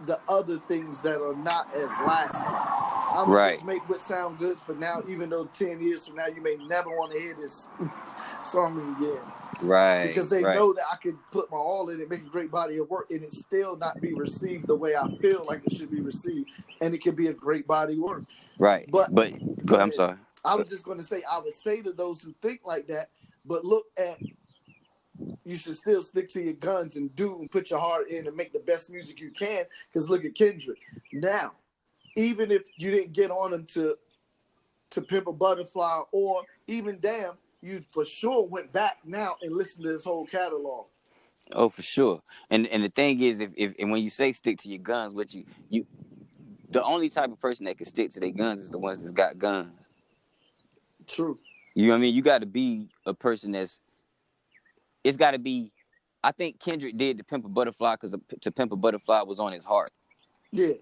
the 0.07 0.21
other 0.29 0.59
things 0.59 1.01
that 1.03 1.21
are 1.21 1.35
not 1.37 1.75
as 1.75 1.91
lasting. 2.07 2.49
I'm 2.49 3.31
Right. 3.31 3.53
just 3.53 3.65
make 3.65 3.89
what 3.89 4.03
sound 4.03 4.39
good 4.39 4.61
for 4.61 4.75
now, 4.75 5.03
even 5.09 5.31
though 5.31 5.45
ten 5.47 5.81
years 5.81 6.07
from 6.07 6.17
now 6.17 6.27
you 6.27 6.43
may 6.43 6.57
never 6.57 6.91
want 6.91 7.13
to 7.13 7.19
hear 7.21 7.35
this 7.35 7.71
song 8.43 8.97
again 8.99 9.23
Right. 9.63 10.07
because 10.09 10.29
they 10.29 10.45
right. 10.45 10.55
know 10.55 10.75
that 10.75 10.83
I 10.93 10.97
could 10.97 11.17
put 11.31 11.51
my 11.51 11.57
all 11.57 11.89
in 11.89 11.99
it, 12.01 12.11
make 12.11 12.21
a 12.21 12.29
great 12.29 12.51
body 12.51 12.77
of 12.77 12.91
work, 12.91 13.11
and 13.11 13.23
it 13.25 13.33
still 13.33 13.75
not 13.79 13.99
be 14.03 14.13
received 14.13 14.67
the 14.67 14.77
way 14.77 14.95
I 14.95 15.09
feel 15.23 15.47
like 15.47 15.63
it 15.65 15.73
should 15.73 15.91
be 15.91 16.03
received, 16.03 16.51
and 16.83 16.93
it 16.95 17.03
can 17.03 17.15
be 17.15 17.29
a 17.29 17.33
great 17.33 17.67
body 17.67 17.95
of 17.95 18.01
work. 18.01 18.25
Right. 18.59 18.87
But- 18.91 19.15
But 19.15 19.33
go 19.65 19.77
ahead, 19.77 19.83
I'm 19.89 19.93
sorry. 19.93 20.17
I 20.47 20.55
was 20.55 20.71
just 20.71 20.85
going 20.85 20.99
to 20.99 21.05
say, 21.05 21.23
I 21.31 21.39
would 21.39 21.53
say 21.53 21.83
to 21.83 21.93
those 21.93 22.23
who 22.23 22.35
think 22.41 22.61
like 22.65 22.87
that, 22.89 23.11
but 23.45 23.65
look 23.65 23.87
at, 23.99 24.19
you 25.45 25.57
should 25.57 25.75
still 25.75 26.03
stick 26.03 26.29
to 26.31 26.43
your 26.43 26.55
guns 26.55 26.97
and 26.97 27.15
do 27.17 27.39
and 27.41 27.51
put 27.51 27.71
your 27.71 27.81
heart 27.81 28.09
in 28.11 28.27
and 28.27 28.37
make 28.37 28.53
the 28.53 28.61
best 28.61 28.91
music 28.91 29.21
you 29.21 29.31
can. 29.31 29.65
Because 29.89 30.09
look 30.11 30.25
at 30.25 30.35
Kendrick. 30.35 30.79
Now, 31.13 31.53
even 32.17 32.51
if 32.51 32.63
you 32.79 32.91
didn't 32.91 33.13
get 33.13 33.31
on 33.31 33.53
him 33.53 33.65
to, 33.67 33.97
to 34.91 35.03
Pimp 35.03 35.27
a 35.27 35.33
Butterfly, 35.33 36.01
or 36.13 36.43
even 36.67 36.99
damn, 37.01 37.35
you 37.63 37.85
for 37.93 38.05
sure 38.05 38.49
went 38.49 38.73
back 38.73 38.99
now 39.05 39.37
and 39.43 39.55
listened 39.55 39.85
to 39.85 39.93
his 39.93 40.05
whole 40.05 40.27
catalog. 40.27 40.87
Oh, 41.53 41.69
for 41.69 41.83
sure. 41.83 42.23
And 42.51 42.67
and 42.67 42.83
the 42.83 42.89
thing 42.89 43.21
is, 43.23 43.41
if, 43.41 43.51
if 43.57 43.75
and 43.79 43.91
when 43.91 44.03
you 44.03 44.11
say 44.11 44.33
stick 44.33 44.59
to 44.59 44.69
your 44.69 44.79
guns, 44.81 45.15
what 45.15 45.33
you 45.33 45.45
you, 45.69 45.87
the 46.71 46.83
only 46.83 47.09
type 47.09 47.31
of 47.31 47.41
person 47.41 47.67
that 47.67 47.79
can 47.79 47.87
stick 47.87 48.11
to 48.13 48.21
their 48.21 48.31
guns 48.31 48.63
is 48.63 48.71
the 48.71 48.79
ones 48.79 48.99
that's 48.99 49.13
got 49.13 49.39
guns. 49.39 49.89
True. 51.07 51.39
You 51.75 51.87
know 51.87 51.93
what 51.93 51.99
I 51.99 52.01
mean? 52.01 52.15
You 52.15 52.23
got 52.23 52.41
to 52.41 52.47
be 52.47 52.89
a 53.07 53.15
person 53.15 53.53
that's. 53.53 53.81
It's 55.05 55.17
got 55.17 55.33
to 55.33 55.39
be. 55.39 55.73
I 56.25 56.33
think 56.33 56.59
Kendrick 56.59 56.97
did 56.97 57.19
the 57.19 57.25
Pimp 57.25 57.45
a 57.45 57.49
Butterfly 57.49 57.95
because 57.95 58.17
to 58.41 58.51
Pimp 58.51 58.73
a 58.73 58.77
Butterfly 58.77 59.23
was 59.23 59.39
on 59.39 59.53
his 59.53 59.65
heart. 59.65 59.91
Yeah. 60.53 60.73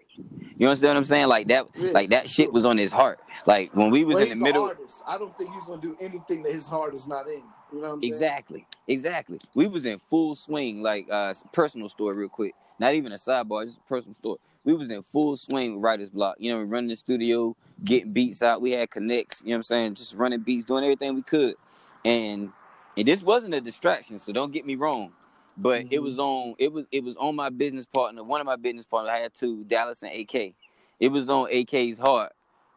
You 0.56 0.68
understand 0.68 0.90
what 0.90 0.98
I'm 0.98 1.04
saying? 1.04 1.26
Like 1.26 1.48
that, 1.48 1.66
Yeah, 1.74 1.90
like 1.90 2.10
that 2.10 2.28
shit 2.28 2.52
was 2.52 2.64
on 2.64 2.78
his 2.78 2.92
heart. 2.92 3.18
Like 3.46 3.74
when 3.74 3.90
we 3.90 4.04
was 4.04 4.20
in 4.20 4.28
the 4.28 4.36
middle. 4.36 4.66
artist. 4.66 5.02
I 5.06 5.18
don't 5.18 5.36
think 5.36 5.52
he's 5.52 5.66
gonna 5.66 5.82
do 5.82 5.96
anything 6.00 6.42
that 6.44 6.52
his 6.52 6.68
heart 6.68 6.94
is 6.94 7.08
not 7.08 7.26
in. 7.26 7.42
You 7.72 7.80
know 7.80 7.88
what 7.88 7.92
I'm 7.94 8.02
saying? 8.02 8.12
Exactly, 8.12 8.66
exactly. 8.86 9.40
We 9.54 9.66
was 9.66 9.84
in 9.84 9.98
full 10.10 10.36
swing, 10.36 10.80
like 10.82 11.06
uh 11.10 11.34
personal 11.52 11.88
story, 11.88 12.16
real 12.16 12.28
quick. 12.28 12.54
Not 12.78 12.94
even 12.94 13.12
a 13.12 13.16
sidebar, 13.16 13.64
just 13.64 13.78
a 13.78 13.88
personal 13.88 14.14
story. 14.14 14.38
We 14.64 14.74
was 14.74 14.90
in 14.90 15.02
full 15.02 15.36
swing 15.36 15.74
with 15.76 15.84
writer's 15.84 16.10
block. 16.10 16.36
You 16.38 16.52
know, 16.52 16.58
we 16.58 16.64
running 16.64 16.90
the 16.90 16.96
studio, 16.96 17.56
getting 17.84 18.12
beats 18.12 18.42
out. 18.42 18.62
We 18.62 18.72
had 18.72 18.90
connects. 18.90 19.42
You 19.42 19.50
know 19.50 19.54
what 19.56 19.58
I'm 19.58 19.62
saying? 19.64 19.94
Just 19.94 20.14
running 20.16 20.40
beats, 20.40 20.66
doing 20.66 20.84
everything 20.84 21.14
we 21.14 21.22
could. 21.22 21.56
And 22.04 22.52
and 22.96 23.08
this 23.08 23.22
wasn't 23.22 23.54
a 23.54 23.60
distraction, 23.62 24.18
so 24.20 24.32
don't 24.32 24.52
get 24.52 24.66
me 24.66 24.76
wrong. 24.76 25.12
But 25.56 25.86
it 25.90 26.00
Mhm. 26.00 26.02
was 26.02 26.18
on. 26.18 26.54
It 26.58 26.72
was 26.72 26.86
it 26.92 27.04
was 27.04 27.16
on 27.16 27.36
my 27.36 27.50
business 27.50 27.86
partner. 27.86 28.24
One 28.24 28.40
of 28.40 28.46
my 28.46 28.56
business 28.56 28.86
partners. 28.86 29.12
I 29.14 29.18
had 29.20 29.34
two, 29.34 29.64
Dallas 29.64 30.02
and 30.02 30.12
AK. 30.12 30.54
It 31.00 31.08
was 31.08 31.30
on 31.30 31.48
AK's 31.50 31.98
heart 31.98 32.32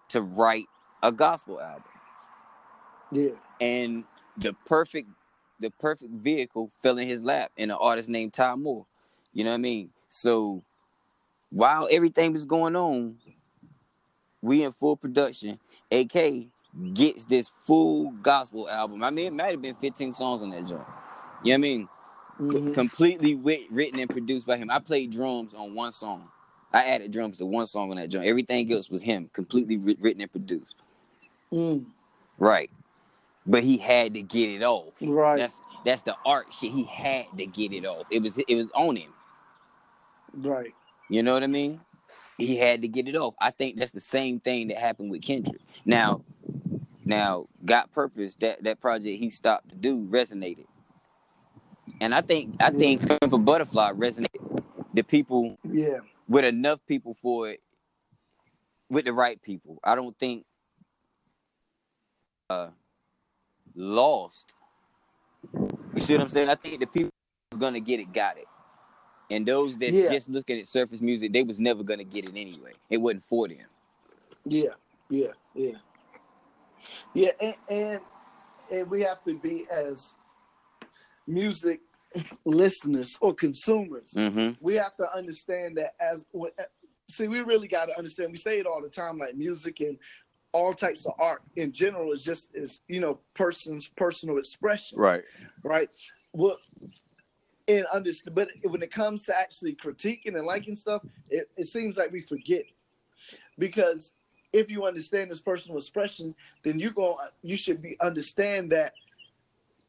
to 0.09 0.21
write 0.21 0.67
a 1.03 1.11
gospel 1.11 1.61
album 1.61 1.83
Yeah. 3.11 3.31
and 3.59 4.05
the 4.37 4.53
perfect 4.65 5.09
the 5.59 5.71
perfect 5.71 6.13
vehicle 6.13 6.71
fell 6.83 6.99
in 6.99 7.07
his 7.07 7.23
lap 7.23 7.51
in 7.57 7.71
an 7.71 7.77
artist 7.81 8.09
named 8.09 8.33
Ty 8.33 8.55
Moore. 8.57 8.85
You 9.33 9.43
know 9.43 9.51
what 9.51 9.55
I 9.55 9.59
mean? 9.59 9.89
So 10.09 10.63
while 11.51 11.87
everything 11.91 12.33
was 12.33 12.45
going 12.45 12.75
on, 12.75 13.17
we 14.41 14.63
in 14.63 14.71
full 14.73 14.97
production. 14.97 15.59
AK 15.91 16.47
gets 16.93 17.25
this 17.25 17.51
full 17.65 18.11
gospel 18.23 18.69
album. 18.69 19.03
I 19.03 19.11
mean, 19.11 19.27
it 19.27 19.33
might 19.33 19.51
have 19.51 19.61
been 19.61 19.75
15 19.75 20.13
songs 20.13 20.41
on 20.43 20.51
that 20.51 20.65
joint. 20.67 20.81
You 21.43 21.51
know 21.51 21.53
what 21.53 21.53
I 21.53 21.57
mean? 21.57 21.89
C- 22.51 22.59
Mhm. 22.59 22.73
completely 22.73 23.35
writ- 23.35 23.71
written 23.71 23.99
and 23.99 24.09
produced 24.11 24.47
by 24.47 24.57
him. 24.57 24.71
I 24.71 24.79
played 24.79 25.11
drums 25.11 25.53
on 25.53 25.75
one 25.75 25.91
song. 25.93 26.29
I 26.73 26.85
added 26.85 27.11
drums 27.11 27.37
to 27.39 27.45
one 27.45 27.67
song 27.67 27.91
on 27.91 27.97
that 27.97 28.09
joint. 28.09 28.27
Everything 28.27 28.71
else 28.73 28.89
was 28.89 29.01
him, 29.03 29.29
completely 29.33 29.77
writ- 29.77 30.01
written 30.01 30.21
and 30.21 30.31
produced. 30.31 30.75
Mm. 31.53 31.85
Right. 32.39 32.71
But 33.45 33.63
he 33.63 33.77
had 33.77 34.13
to 34.15 34.21
get 34.23 34.49
it 34.49 34.63
off. 34.63 34.93
Right. 35.01 35.37
That's 35.37 35.61
that's 35.85 36.03
the 36.03 36.15
art 36.25 36.53
shit. 36.53 36.71
He 36.73 36.83
had 36.85 37.27
to 37.37 37.45
get 37.47 37.73
it 37.73 37.85
off. 37.85 38.07
It 38.11 38.21
was 38.21 38.37
it 38.37 38.55
was 38.55 38.67
on 38.75 38.97
him. 38.97 39.13
right. 40.33 40.73
You 41.09 41.23
know 41.23 41.33
what 41.33 41.43
I 41.43 41.47
mean? 41.47 41.79
He 42.37 42.57
had 42.57 42.81
to 42.81 42.87
get 42.87 43.07
it 43.07 43.15
off. 43.15 43.33
I 43.39 43.51
think 43.51 43.77
that's 43.77 43.91
the 43.91 43.99
same 43.99 44.39
thing 44.39 44.67
that 44.67 44.77
happened 44.77 45.09
with 45.09 45.21
Kendrick. 45.21 45.61
Now, 45.85 46.21
now, 47.05 47.47
Got 47.63 47.91
Purpose, 47.93 48.35
that 48.41 48.63
that 48.63 48.81
project 48.81 49.19
he 49.19 49.29
stopped 49.29 49.69
to 49.69 49.75
do 49.75 50.05
resonated, 50.09 50.65
and 52.01 52.13
I 52.13 52.21
think 52.21 52.55
I 52.59 52.69
think 52.71 53.07
Pimp 53.07 53.33
a 53.33 53.37
Butterfly 53.37 53.93
resonated. 53.93 54.63
The 54.93 55.03
people 55.03 55.57
Yeah. 55.63 55.99
with 56.27 56.43
enough 56.43 56.79
people 56.87 57.13
for 57.13 57.49
it, 57.49 57.61
with 58.89 59.05
the 59.05 59.13
right 59.13 59.41
people. 59.41 59.79
I 59.83 59.95
don't 59.95 60.17
think 60.19 60.45
uh 62.49 62.69
lost. 63.75 64.53
You 65.93 65.99
see 65.99 66.13
what 66.13 66.21
I'm 66.21 66.29
saying? 66.29 66.49
I 66.49 66.55
think 66.55 66.79
the 66.79 66.87
people 66.87 67.11
who's 67.51 67.59
gonna 67.59 67.79
get 67.79 67.99
it 67.99 68.11
got 68.11 68.37
it. 68.37 68.47
And 69.29 69.45
those 69.45 69.77
that 69.77 69.91
Yeah. 69.91 70.11
just 70.11 70.29
looking 70.29 70.59
at 70.59 70.67
surface 70.67 71.01
music, 71.01 71.33
they 71.33 71.43
was 71.43 71.59
never 71.59 71.83
gonna 71.83 72.03
get 72.03 72.25
it 72.25 72.31
anyway. 72.31 72.73
It 72.89 72.97
wasn't 72.97 73.23
for 73.23 73.47
them. 73.47 73.67
Yeah. 74.45 74.69
Yeah. 75.09 75.31
Yeah. 75.53 75.77
Yeah. 77.13 77.31
And, 77.41 77.55
and 77.69 78.01
and 78.71 78.89
we 78.89 79.01
have 79.01 79.23
to 79.23 79.33
be 79.33 79.65
as 79.71 80.13
music 81.25 81.81
listeners 82.45 83.17
or 83.21 83.33
consumers. 83.33 84.13
Mm-hmm. 84.15 84.53
We 84.61 84.75
have 84.75 84.95
to 84.97 85.13
understand 85.15 85.77
that 85.77 85.95
as 85.99 86.25
see, 87.09 87.27
we 87.27 87.41
really 87.41 87.67
got 87.67 87.85
to 87.85 87.97
understand. 87.97 88.31
We 88.31 88.37
say 88.37 88.59
it 88.59 88.65
all 88.65 88.81
the 88.81 88.89
time, 88.89 89.17
like 89.17 89.35
music 89.35 89.79
and 89.79 89.97
all 90.53 90.73
types 90.73 91.05
of 91.05 91.13
art 91.19 91.41
in 91.55 91.71
general 91.71 92.11
is 92.11 92.23
just 92.23 92.49
is 92.53 92.79
you 92.87 92.99
know 92.99 93.19
person's 93.33 93.87
personal 93.87 94.37
expression. 94.37 94.97
Right. 94.97 95.23
right? 95.63 95.89
Well, 96.33 96.57
and 97.67 97.85
understand, 97.87 98.35
but 98.35 98.49
when 98.63 98.81
it 98.81 98.91
comes 98.91 99.23
to 99.25 99.37
actually 99.37 99.75
critiquing 99.75 100.35
and 100.35 100.45
liking 100.45 100.75
stuff, 100.75 101.01
it, 101.29 101.49
it 101.57 101.67
seems 101.67 101.97
like 101.97 102.11
we 102.11 102.21
forget 102.21 102.63
because 103.57 104.13
if 104.53 104.69
you 104.69 104.85
understand 104.85 105.29
this 105.29 105.41
personal 105.41 105.77
expression, 105.77 106.33
then 106.63 106.79
you 106.79 106.91
go, 106.91 107.17
you 107.41 107.55
should 107.55 107.81
be 107.81 107.97
understand 107.99 108.71
that 108.71 108.93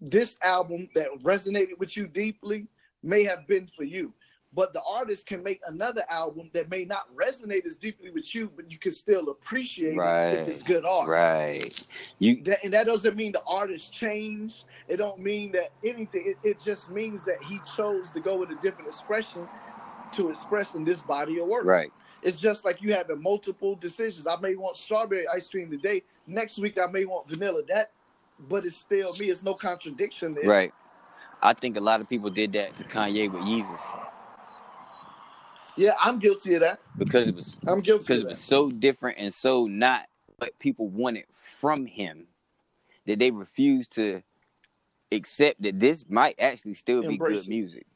this 0.00 0.36
album 0.42 0.88
that 0.94 1.08
resonated 1.22 1.78
with 1.78 1.96
you 1.96 2.06
deeply 2.06 2.66
may 3.02 3.24
have 3.24 3.46
been 3.46 3.66
for 3.66 3.84
you. 3.84 4.12
But 4.54 4.72
the 4.72 4.82
artist 4.82 5.26
can 5.26 5.42
make 5.42 5.60
another 5.66 6.04
album 6.08 6.50
that 6.54 6.70
may 6.70 6.84
not 6.84 7.14
resonate 7.14 7.66
as 7.66 7.76
deeply 7.76 8.10
with 8.10 8.34
you, 8.34 8.50
but 8.56 8.70
you 8.70 8.78
can 8.78 8.92
still 8.92 9.28
appreciate 9.28 9.94
it 9.94 9.98
Right. 9.98 10.30
if 10.30 10.48
it's 10.48 10.62
good 10.62 10.86
art. 10.86 11.06
Right. 11.08 11.78
You 12.18 12.42
That, 12.44 12.64
and 12.64 12.72
that 12.72 12.86
doesn't 12.86 13.14
mean 13.14 13.32
the 13.32 13.42
artist 13.46 13.92
changed. 13.92 14.64
It 14.88 14.96
don't 14.96 15.20
mean 15.20 15.52
that 15.52 15.70
anything. 15.84 16.24
It, 16.28 16.38
it 16.42 16.60
just 16.60 16.90
means 16.90 17.24
that 17.24 17.42
he 17.44 17.60
chose 17.76 18.10
to 18.10 18.20
go 18.20 18.38
with 18.38 18.50
a 18.50 18.54
different 18.56 18.88
expression 18.88 19.46
to 20.12 20.30
express 20.30 20.74
in 20.74 20.84
this 20.84 21.02
body 21.02 21.38
of 21.40 21.46
work. 21.46 21.64
right. 21.66 21.92
It's 22.20 22.40
just 22.40 22.64
like 22.64 22.82
you 22.82 22.94
having 22.94 23.22
multiple 23.22 23.76
decisions. 23.76 24.26
I 24.26 24.34
may 24.40 24.56
want 24.56 24.76
strawberry 24.76 25.28
ice 25.28 25.48
cream 25.48 25.70
today. 25.70 26.02
Next 26.26 26.58
week 26.58 26.76
I 26.80 26.86
may 26.90 27.04
want 27.04 27.28
vanilla. 27.28 27.62
That, 27.68 27.92
but 28.48 28.66
it's 28.66 28.76
still 28.78 29.14
me. 29.16 29.26
It's 29.30 29.44
no 29.44 29.54
contradiction 29.54 30.34
there. 30.34 30.44
Right. 30.48 30.74
I 31.40 31.52
think 31.52 31.76
a 31.76 31.80
lot 31.80 32.00
of 32.00 32.08
people 32.08 32.28
did 32.30 32.52
that 32.54 32.74
to 32.76 32.84
Kanye 32.84 33.30
with 33.30 33.42
Yeezus 33.42 33.92
Yeah, 35.78 35.92
I'm 36.02 36.18
guilty 36.18 36.54
of 36.54 36.60
that. 36.62 36.80
because 36.98 37.28
it 37.28 37.34
was 37.34 37.56
I'm 37.66 37.80
guilty 37.80 38.02
because 38.02 38.20
it 38.20 38.26
was 38.26 38.38
so 38.38 38.70
different 38.70 39.18
and 39.18 39.32
so 39.32 39.66
not 39.66 40.06
what 40.38 40.58
people 40.58 40.88
wanted 40.88 41.24
from 41.32 41.86
him 41.86 42.26
that 43.06 43.18
they 43.18 43.30
refused 43.30 43.92
to 43.92 44.22
accept 45.12 45.62
that 45.62 45.78
this 45.80 46.04
might 46.08 46.34
actually 46.38 46.74
still 46.74 47.00
be 47.02 47.14
Embrace 47.14 47.32
good 47.40 47.46
it. 47.46 47.48
music. 47.48 47.86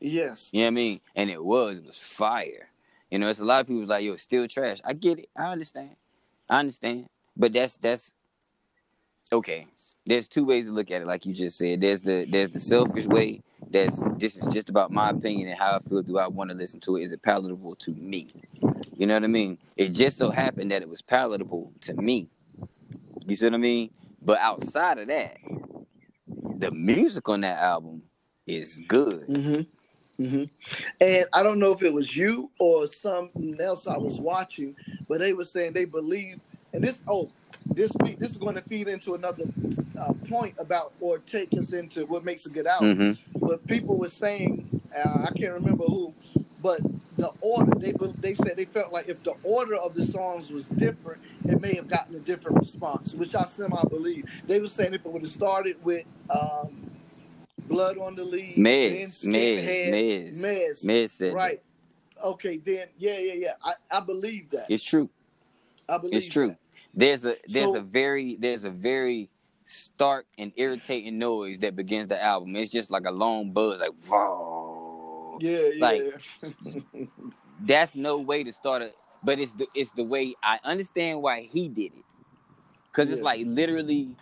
Yes. 0.00 0.50
You 0.52 0.60
know 0.60 0.64
what 0.66 0.68
I 0.68 0.70
mean? 0.70 1.00
And 1.14 1.28
it 1.30 1.42
was, 1.42 1.76
it 1.78 1.84
was 1.86 1.98
fire. 1.98 2.68
You 3.10 3.18
know, 3.18 3.28
it's 3.28 3.40
a 3.40 3.44
lot 3.44 3.60
of 3.60 3.66
people 3.66 3.84
like, 3.84 4.02
yo, 4.04 4.14
it's 4.14 4.22
still 4.22 4.48
trash. 4.48 4.80
I 4.84 4.94
get 4.94 5.18
it. 5.18 5.28
I 5.36 5.52
understand. 5.52 5.96
I 6.48 6.60
understand. 6.60 7.06
But 7.36 7.52
that's 7.52 7.76
that's 7.76 8.14
okay. 9.32 9.66
There's 10.06 10.28
two 10.28 10.44
ways 10.44 10.66
to 10.66 10.72
look 10.72 10.90
at 10.90 11.02
it, 11.02 11.06
like 11.06 11.26
you 11.26 11.34
just 11.34 11.58
said. 11.58 11.80
There's 11.80 12.02
the 12.02 12.26
there's 12.30 12.50
the 12.50 12.60
selfish 12.60 13.06
way 13.06 13.42
that's 13.72 14.02
this 14.18 14.36
is 14.36 14.52
just 14.52 14.68
about 14.68 14.90
my 14.90 15.10
opinion 15.10 15.48
and 15.48 15.58
how 15.58 15.76
I 15.76 15.80
feel. 15.80 16.02
Do 16.02 16.18
I 16.18 16.28
want 16.28 16.50
to 16.50 16.56
listen 16.56 16.80
to 16.80 16.96
it? 16.96 17.04
Is 17.04 17.12
it 17.12 17.22
palatable 17.22 17.76
to 17.76 17.92
me? 17.92 18.28
You 18.96 19.06
know 19.06 19.14
what 19.14 19.24
I 19.24 19.28
mean? 19.28 19.58
It 19.76 19.88
just 19.88 20.18
so 20.18 20.30
happened 20.30 20.70
that 20.70 20.82
it 20.82 20.88
was 20.88 21.02
palatable 21.02 21.72
to 21.82 21.94
me. 21.94 22.28
You 23.26 23.36
see 23.36 23.46
what 23.46 23.54
I 23.54 23.58
mean? 23.58 23.90
But 24.20 24.38
outside 24.38 24.98
of 24.98 25.08
that, 25.08 25.36
the 26.58 26.70
music 26.70 27.28
on 27.28 27.40
that 27.40 27.58
album 27.58 28.02
is 28.46 28.80
good. 28.86 29.26
Mm-hmm. 29.28 30.22
Mm-hmm. 30.22 30.44
And 31.00 31.26
I 31.32 31.42
don't 31.42 31.58
know 31.58 31.72
if 31.72 31.82
it 31.82 31.92
was 31.92 32.16
you 32.16 32.50
or 32.60 32.86
something 32.86 33.60
else 33.60 33.86
I 33.86 33.96
was 33.96 34.20
watching, 34.20 34.76
but 35.08 35.18
they 35.18 35.32
were 35.32 35.44
saying 35.44 35.72
they 35.72 35.84
believe, 35.84 36.38
and 36.72 36.84
this 36.84 37.02
oh, 37.08 37.30
this 37.66 37.92
this 38.18 38.32
is 38.32 38.36
going 38.36 38.54
to 38.54 38.62
feed 38.62 38.88
into 38.88 39.14
another 39.14 39.44
uh, 39.98 40.12
point 40.28 40.54
about 40.58 40.92
or 41.00 41.18
take 41.18 41.52
us 41.56 41.72
into 41.72 42.06
what 42.06 42.24
makes 42.24 42.46
a 42.46 42.50
good 42.50 42.66
album. 42.66 42.96
Mm-hmm. 42.98 43.46
But 43.46 43.66
people 43.66 43.98
were 43.98 44.08
saying, 44.08 44.80
uh, 44.96 45.26
I 45.28 45.38
can't 45.38 45.54
remember 45.54 45.84
who, 45.84 46.14
but 46.62 46.80
the 47.16 47.30
order 47.40 47.78
they 47.78 47.92
they 48.20 48.34
said 48.34 48.56
they 48.56 48.64
felt 48.64 48.92
like 48.92 49.08
if 49.08 49.22
the 49.22 49.34
order 49.42 49.76
of 49.76 49.94
the 49.94 50.04
songs 50.04 50.50
was 50.50 50.68
different, 50.68 51.20
it 51.44 51.60
may 51.60 51.74
have 51.74 51.88
gotten 51.88 52.14
a 52.16 52.20
different 52.20 52.58
response, 52.58 53.14
which 53.14 53.34
I 53.34 53.44
semi 53.44 53.82
believe. 53.84 54.30
They 54.46 54.60
were 54.60 54.68
saying 54.68 54.94
if 54.94 55.04
it 55.04 55.12
would 55.12 55.22
have 55.22 55.30
started 55.30 55.82
with 55.84 56.04
um, 56.30 56.90
Blood 57.68 57.98
on 57.98 58.16
the 58.16 58.24
Leaves, 58.24 58.58
Mez, 58.58 59.26
Mez, 59.26 59.90
Mez, 59.90 60.40
Mez, 60.40 60.84
Mez 60.84 61.34
right? 61.34 61.62
Okay, 62.22 62.56
then 62.58 62.86
yeah, 62.98 63.18
yeah, 63.18 63.34
yeah. 63.34 63.52
I, 63.64 63.74
I 63.90 64.00
believe 64.00 64.50
that. 64.50 64.68
that. 64.68 64.74
It's 64.74 64.84
true. 64.84 65.08
I 65.88 65.98
believe 65.98 66.14
It's 66.14 66.26
true. 66.26 66.48
that. 66.48 66.58
There's 66.94 67.24
a 67.24 67.36
there's 67.48 67.72
So- 67.72 67.76
a 67.78 67.80
very 67.80 68.36
there's 68.36 68.64
a 68.64 68.70
very 68.70 69.30
stark 69.64 70.26
and 70.38 70.52
irritating 70.56 71.18
noise 71.18 71.58
that 71.60 71.76
begins 71.76 72.08
the 72.08 72.22
album. 72.22 72.56
It's 72.56 72.70
just 72.70 72.90
like 72.90 73.04
a 73.06 73.10
long 73.10 73.52
buzz, 73.52 73.80
like 73.80 73.92
whoa. 74.08 75.38
Yeah, 75.40 75.68
yeah. 75.74 75.84
Like, 75.84 76.02
That's 77.64 77.94
no 77.96 78.18
way 78.18 78.44
to 78.44 78.52
start 78.52 78.82
a. 78.82 78.92
But 79.24 79.38
it's 79.38 79.54
the 79.54 79.66
it's 79.74 79.92
the 79.92 80.04
way 80.04 80.34
I 80.42 80.58
understand 80.64 81.22
why 81.22 81.48
he 81.52 81.68
did 81.68 81.92
it, 81.94 82.04
because 82.90 83.10
it's 83.10 83.22
like 83.22 83.40
literally 83.46 84.16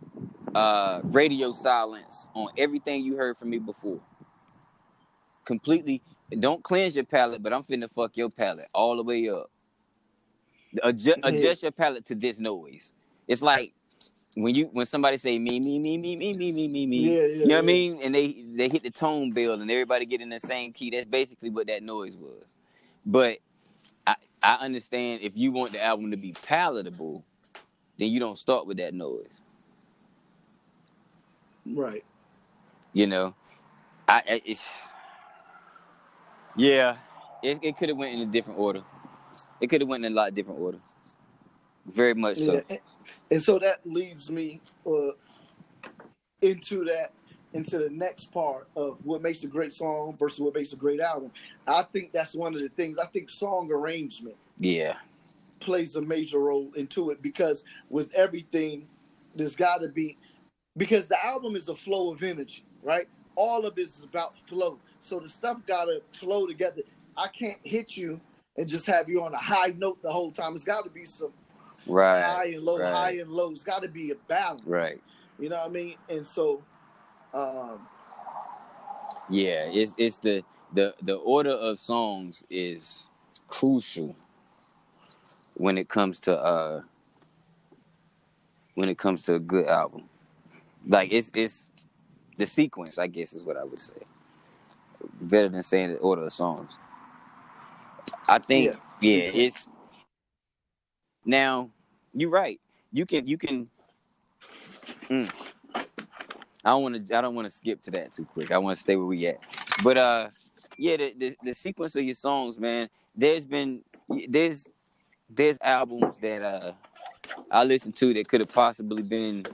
uh 0.55 1.01
radio 1.05 1.53
silence 1.53 2.27
on 2.35 2.49
everything 2.59 3.05
you 3.05 3.17
heard 3.17 3.37
from 3.39 3.51
me 3.51 3.59
before. 3.59 4.01
Completely. 5.45 6.03
Don't 6.39 6.63
cleanse 6.63 6.95
your 6.95 7.05
palate, 7.05 7.43
but 7.43 7.53
I'm 7.53 7.65
finna 7.65 7.91
fuck 7.91 8.17
your 8.17 8.31
palate 8.31 8.69
all 8.75 8.97
the 8.97 9.03
way 9.03 9.29
up. 9.29 9.51
Adjust, 10.83 11.19
adjust 11.23 11.63
your 11.63 11.73
palate 11.73 12.07
to 12.07 12.15
this 12.17 12.39
noise. 12.41 12.93
It's 13.29 13.43
like 13.43 13.75
when 14.37 14.55
you 14.55 14.67
when 14.73 14.87
somebody 14.87 15.19
say 15.19 15.39
me 15.39 15.61
me 15.61 15.79
me 15.79 15.99
me 15.99 16.17
me 16.17 16.35
me 16.35 16.53
me 16.53 16.69
me 16.69 16.87
me. 16.87 17.17
Yeah, 17.17 17.27
yeah, 17.27 17.27
you 17.43 17.49
know 17.51 17.57
what 17.57 17.59
I 17.61 17.67
mean? 17.67 18.01
And 18.03 18.15
they 18.15 18.45
they 18.57 18.69
hit 18.69 18.83
the 18.85 18.91
tone 18.91 19.33
bell 19.33 19.55
and 19.61 19.71
everybody 19.71 20.07
get 20.07 20.21
in 20.23 20.31
the 20.31 20.41
same 20.41 20.73
key. 20.73 20.91
That's 20.91 21.09
basically 21.09 21.51
what 21.51 21.69
that 21.69 21.83
noise 21.83 22.17
was. 22.17 22.45
But 23.07 23.39
I 24.07 24.17
I 24.43 24.55
understand 24.57 25.21
if 25.23 25.33
you 25.37 25.53
want 25.53 25.73
the 25.73 25.85
album 25.85 26.11
to 26.13 26.19
be 26.19 26.33
palatable, 26.33 27.25
then 27.99 28.11
you 28.11 28.21
don't 28.21 28.39
start 28.39 28.67
with 28.67 28.79
that 28.79 28.95
noise. 28.95 29.41
right. 31.67 32.05
You 32.93 33.07
know, 33.09 33.35
I 34.09 34.23
I- 34.29 34.43
it's 34.47 34.67
yeah. 36.57 36.99
It 37.43 37.61
it 37.63 37.79
could 37.79 37.91
have 37.91 37.99
went 37.99 38.15
in 38.15 38.21
a 38.29 38.33
different 38.33 38.61
order. 38.61 38.83
It 39.61 39.69
could 39.69 39.81
have 39.81 39.89
went 39.89 40.05
in 40.05 40.13
a 40.13 40.15
lot 40.15 40.35
different 40.35 40.61
order. 40.61 40.79
Very 41.87 42.15
much 42.15 42.39
so. 42.39 42.55
Yeah, 42.55 42.61
and, 42.69 42.81
and 43.31 43.43
so 43.43 43.59
that 43.59 43.81
leads 43.85 44.31
me 44.31 44.61
uh, 44.87 45.13
into 46.41 46.85
that 46.85 47.13
into 47.53 47.79
the 47.79 47.91
next 47.91 48.33
part 48.33 48.69
of 48.77 48.99
what 49.05 49.23
makes 49.23 49.43
a 49.43 49.49
great 49.49 49.75
song 49.75 50.17
versus 50.19 50.39
what 50.41 50.55
makes 50.55 50.73
a 50.73 50.77
great 50.77 51.01
album. 51.01 51.33
I 51.67 51.83
think 51.83 52.13
that's 52.13 52.35
one 52.35 52.55
of 52.55 52.61
the 52.61 52.69
things. 52.69 52.97
I 52.99 53.07
think 53.07 53.29
song 53.29 53.71
arrangement 53.73 54.37
Yeah. 54.59 54.97
plays 55.59 55.97
a 55.97 56.01
major 56.01 56.39
role 56.39 56.71
into 56.77 57.11
it 57.11 57.21
because 57.21 57.65
with 57.89 58.13
everything, 58.15 58.87
there's 59.35 59.57
got 59.57 59.79
to 59.79 59.89
be 59.89 60.17
because 60.77 61.09
the 61.09 61.25
album 61.25 61.57
is 61.57 61.69
a 61.69 61.75
flow 61.75 62.13
of 62.13 62.23
energy, 62.23 62.65
right? 62.83 63.09
All 63.35 63.67
of 63.67 63.77
it 63.79 63.83
is 63.83 64.01
about 64.01 64.37
flow. 64.49 64.79
So 65.01 65.19
the 65.19 65.29
stuff 65.29 65.67
got 65.67 65.87
to 65.87 66.03
flow 66.13 66.47
together. 66.47 66.83
I 67.17 67.27
can't 67.29 67.59
hit 67.65 67.97
you 67.97 68.21
and 68.61 68.69
just 68.71 68.87
have 68.87 69.09
you 69.09 69.25
on 69.25 69.35
a 69.35 69.39
high 69.39 69.75
note 69.79 70.03
the 70.03 70.13
whole 70.13 70.33
time. 70.33 70.55
It's 70.55 70.65
got 70.65 70.85
to 70.85 70.91
be 70.91 71.07
some 71.07 71.33
Right. 71.87 72.23
high 72.23 72.47
and 72.47 72.63
low, 72.63 72.81
right. 72.81 72.93
high 72.93 73.13
and 73.13 73.31
low. 73.33 73.53
It's 73.53 73.65
got 73.65 73.83
to 73.83 73.89
be 73.89 74.13
a 74.13 74.17
balance, 74.29 74.63
Right. 74.67 75.03
You 75.41 75.49
know 75.49 75.57
what 75.59 75.67
I 75.69 75.71
mean? 75.71 75.97
And 76.11 76.27
so, 76.27 76.63
um, 77.35 77.89
Yeah, 79.31 79.67
it's 79.73 79.95
it's 79.99 80.19
the 80.19 80.45
the 80.75 80.95
the 81.03 81.15
order 81.17 81.51
of 81.53 81.79
songs 81.81 82.45
is 82.51 83.09
crucial 83.49 84.17
when 85.55 85.79
it 85.79 85.89
comes 85.89 86.21
to 86.21 86.37
uh 86.39 86.83
when 88.75 88.89
it 88.89 88.99
comes 88.99 89.23
to 89.23 89.35
a 89.37 89.41
good 89.41 89.67
album. 89.67 90.05
Like 90.87 91.13
it's 91.13 91.33
it's 91.35 91.71
the 92.39 92.47
sequence, 92.47 92.99
I 92.99 93.09
guess 93.09 93.33
is 93.35 93.45
what 93.45 93.57
I 93.57 93.65
would 93.65 93.81
say. 93.81 93.95
Better 95.21 95.49
than 95.51 95.63
saying 95.65 95.93
the 95.93 95.99
order 95.99 96.25
of 96.27 96.33
songs. 96.33 96.73
I 98.29 98.39
think 98.39 98.77
Yeah, 99.01 99.13
yeah, 99.13 99.31
it's 99.35 99.69
now 101.25 101.71
you're 102.13 102.31
right. 102.31 102.61
You 102.93 103.07
can 103.07 103.27
you 103.27 103.39
can 103.39 103.69
mm. 105.09 105.31
I 106.65 106.71
don't 106.71 106.83
want 106.83 107.07
to. 107.07 107.17
I 107.17 107.21
don't 107.21 107.35
want 107.35 107.47
to 107.47 107.51
skip 107.51 107.81
to 107.83 107.91
that 107.93 108.13
too 108.13 108.25
quick. 108.25 108.51
I 108.51 108.59
want 108.59 108.77
to 108.77 108.81
stay 108.81 108.97
where 108.97 109.07
we 109.07 109.27
at. 109.27 109.39
But 109.83 109.97
uh, 109.97 110.29
yeah, 110.77 110.97
the, 110.97 111.15
the 111.17 111.37
the 111.43 111.55
sequence 111.55 111.97
of 111.97 112.05
your 112.05 112.15
songs, 112.15 112.59
man. 112.59 112.89
There's 113.15 113.47
been 113.47 113.83
there's 114.29 114.67
there's 115.29 115.59
albums 115.63 116.19
that 116.19 116.43
uh 116.43 116.73
I 117.51 117.65
listened 117.65 117.97
to 117.97 118.13
that 118.15 118.29
could 118.29 118.41
have 118.41 118.53
possibly 118.53 119.03
been 119.03 119.47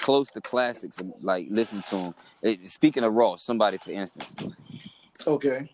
close 0.00 0.30
to 0.30 0.40
classics. 0.40 1.00
Like 1.20 1.48
listening 1.50 1.82
to 1.90 2.14
them. 2.42 2.66
Speaking 2.66 3.02
of 3.02 3.12
Ross, 3.12 3.42
somebody 3.42 3.78
for 3.78 3.90
instance. 3.90 4.36
okay, 5.26 5.70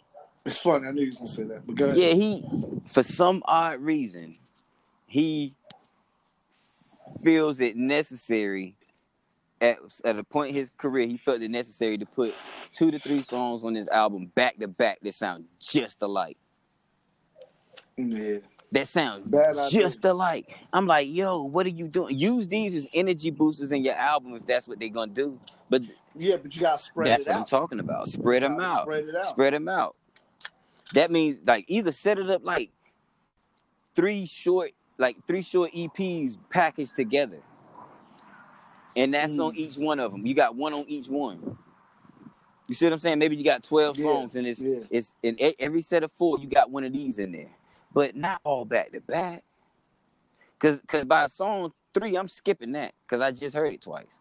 it's 0.51 0.61
funny. 0.63 0.87
I 0.87 0.91
knew 0.93 1.03
you 1.03 1.09
was 1.09 1.17
gonna 1.19 1.29
say 1.29 1.43
that, 1.45 1.67
but 1.67 1.75
go 1.77 1.85
ahead. 1.87 1.97
Yeah, 1.97 2.13
he 2.15 2.45
for 2.87 3.03
some 3.03 3.43
odd 3.47 3.81
reason 3.81 4.37
he 5.07 5.55
feels 7.23 7.61
it 7.61 7.77
necessary 7.77 8.77
at 9.61 9.79
at 10.05 10.19
a 10.19 10.25
point 10.25 10.51
in 10.51 10.55
his 10.55 10.71
career 10.79 11.07
he 11.07 11.17
felt 11.17 11.43
it 11.43 11.51
necessary 11.51 11.99
to 11.99 12.07
put 12.07 12.35
two 12.73 12.91
to 12.91 12.99
three 12.99 13.23
songs 13.23 13.63
on 13.65 13.75
his 13.75 13.89
album 13.89 14.27
back 14.35 14.59
to 14.59 14.69
back 14.69 14.99
that 15.03 15.15
sound 15.15 15.45
just 15.59 16.01
alike. 16.03 16.37
yeah, 17.97 18.39
That 18.73 18.87
sounds 18.87 19.27
Bad 19.27 19.59
idea. 19.59 19.81
just 19.83 20.05
alike. 20.05 20.57
I'm 20.73 20.87
like, 20.87 21.09
yo, 21.11 21.43
what 21.43 21.67
are 21.67 21.71
you 21.71 21.89
doing? 21.89 22.17
Use 22.17 22.47
these 22.49 22.75
as 22.77 22.87
energy 22.95 23.31
boosters 23.31 23.73
in 23.73 23.85
your 23.85 23.95
album 23.97 24.35
if 24.35 24.47
that's 24.47 24.67
what 24.67 24.79
they're 24.81 24.89
gonna 24.89 25.13
do. 25.13 25.39
But 25.69 25.83
yeah, 26.17 26.37
but 26.37 26.55
you 26.55 26.63
gotta 26.63 26.79
spread 26.79 27.09
that's 27.09 27.23
it 27.23 27.29
what 27.29 27.37
I'm 27.37 27.45
talking 27.45 27.81
about. 27.81 28.09
Spread 28.09 28.43
them 28.43 28.61
out. 28.61 28.83
Spread 28.83 29.05
it 29.09 29.15
out. 29.17 29.25
Spread 29.27 29.53
them 29.53 29.69
out. 29.69 29.97
That 30.95 31.11
means 31.11 31.41
like 31.47 31.67
either 31.69 31.93
set 31.93 32.19
it 32.19 32.31
up 32.31 32.43
like 32.45 32.71
three 33.95 34.27
short, 34.27 34.73
like 34.99 35.17
three 35.27 35.43
short 35.43 35.73
EPs 35.73 36.37
packaged 36.51 36.97
together, 36.97 37.41
and 38.97 39.15
that's 39.15 39.39
on 39.39 39.53
Mm. 39.53 39.57
each 39.57 39.77
one 39.79 40.01
of 40.01 40.13
them. 40.13 40.27
You 40.27 40.35
got 40.35 40.57
one 40.57 40.75
on 40.75 40.87
each 40.89 41.09
one. 41.09 41.59
You 42.69 42.75
see 42.75 42.87
what 42.87 42.95
I'm 42.95 43.01
saying? 43.01 43.19
Maybe 43.21 43.37
you 43.37 43.45
got 43.45 43.63
twelve 43.65 43.99
Yeah, 43.99 44.05
songs, 44.05 44.37
and 44.37 44.47
it's 44.47 44.63
yeah. 44.63 44.81
it's 44.91 45.15
in 45.23 45.37
every 45.59 45.83
set 45.83 46.05
of 46.05 46.13
four. 46.13 46.39
You 46.41 46.49
got 46.49 46.71
one 46.71 46.85
of 46.85 46.93
these 46.93 47.19
in 47.19 47.33
there, 47.33 47.51
but 47.93 48.17
not 48.17 48.41
all 48.45 48.65
back 48.65 48.93
to 48.93 49.01
back. 49.01 49.45
Cause, 50.59 50.81
cause 50.89 51.05
by 51.05 51.27
song 51.27 51.73
three, 51.95 52.17
I'm 52.17 52.29
skipping 52.29 52.73
that 52.73 52.95
because 53.07 53.21
I 53.21 53.31
just 53.33 53.57
heard 53.57 53.75
it 53.75 53.83
twice. 53.83 54.21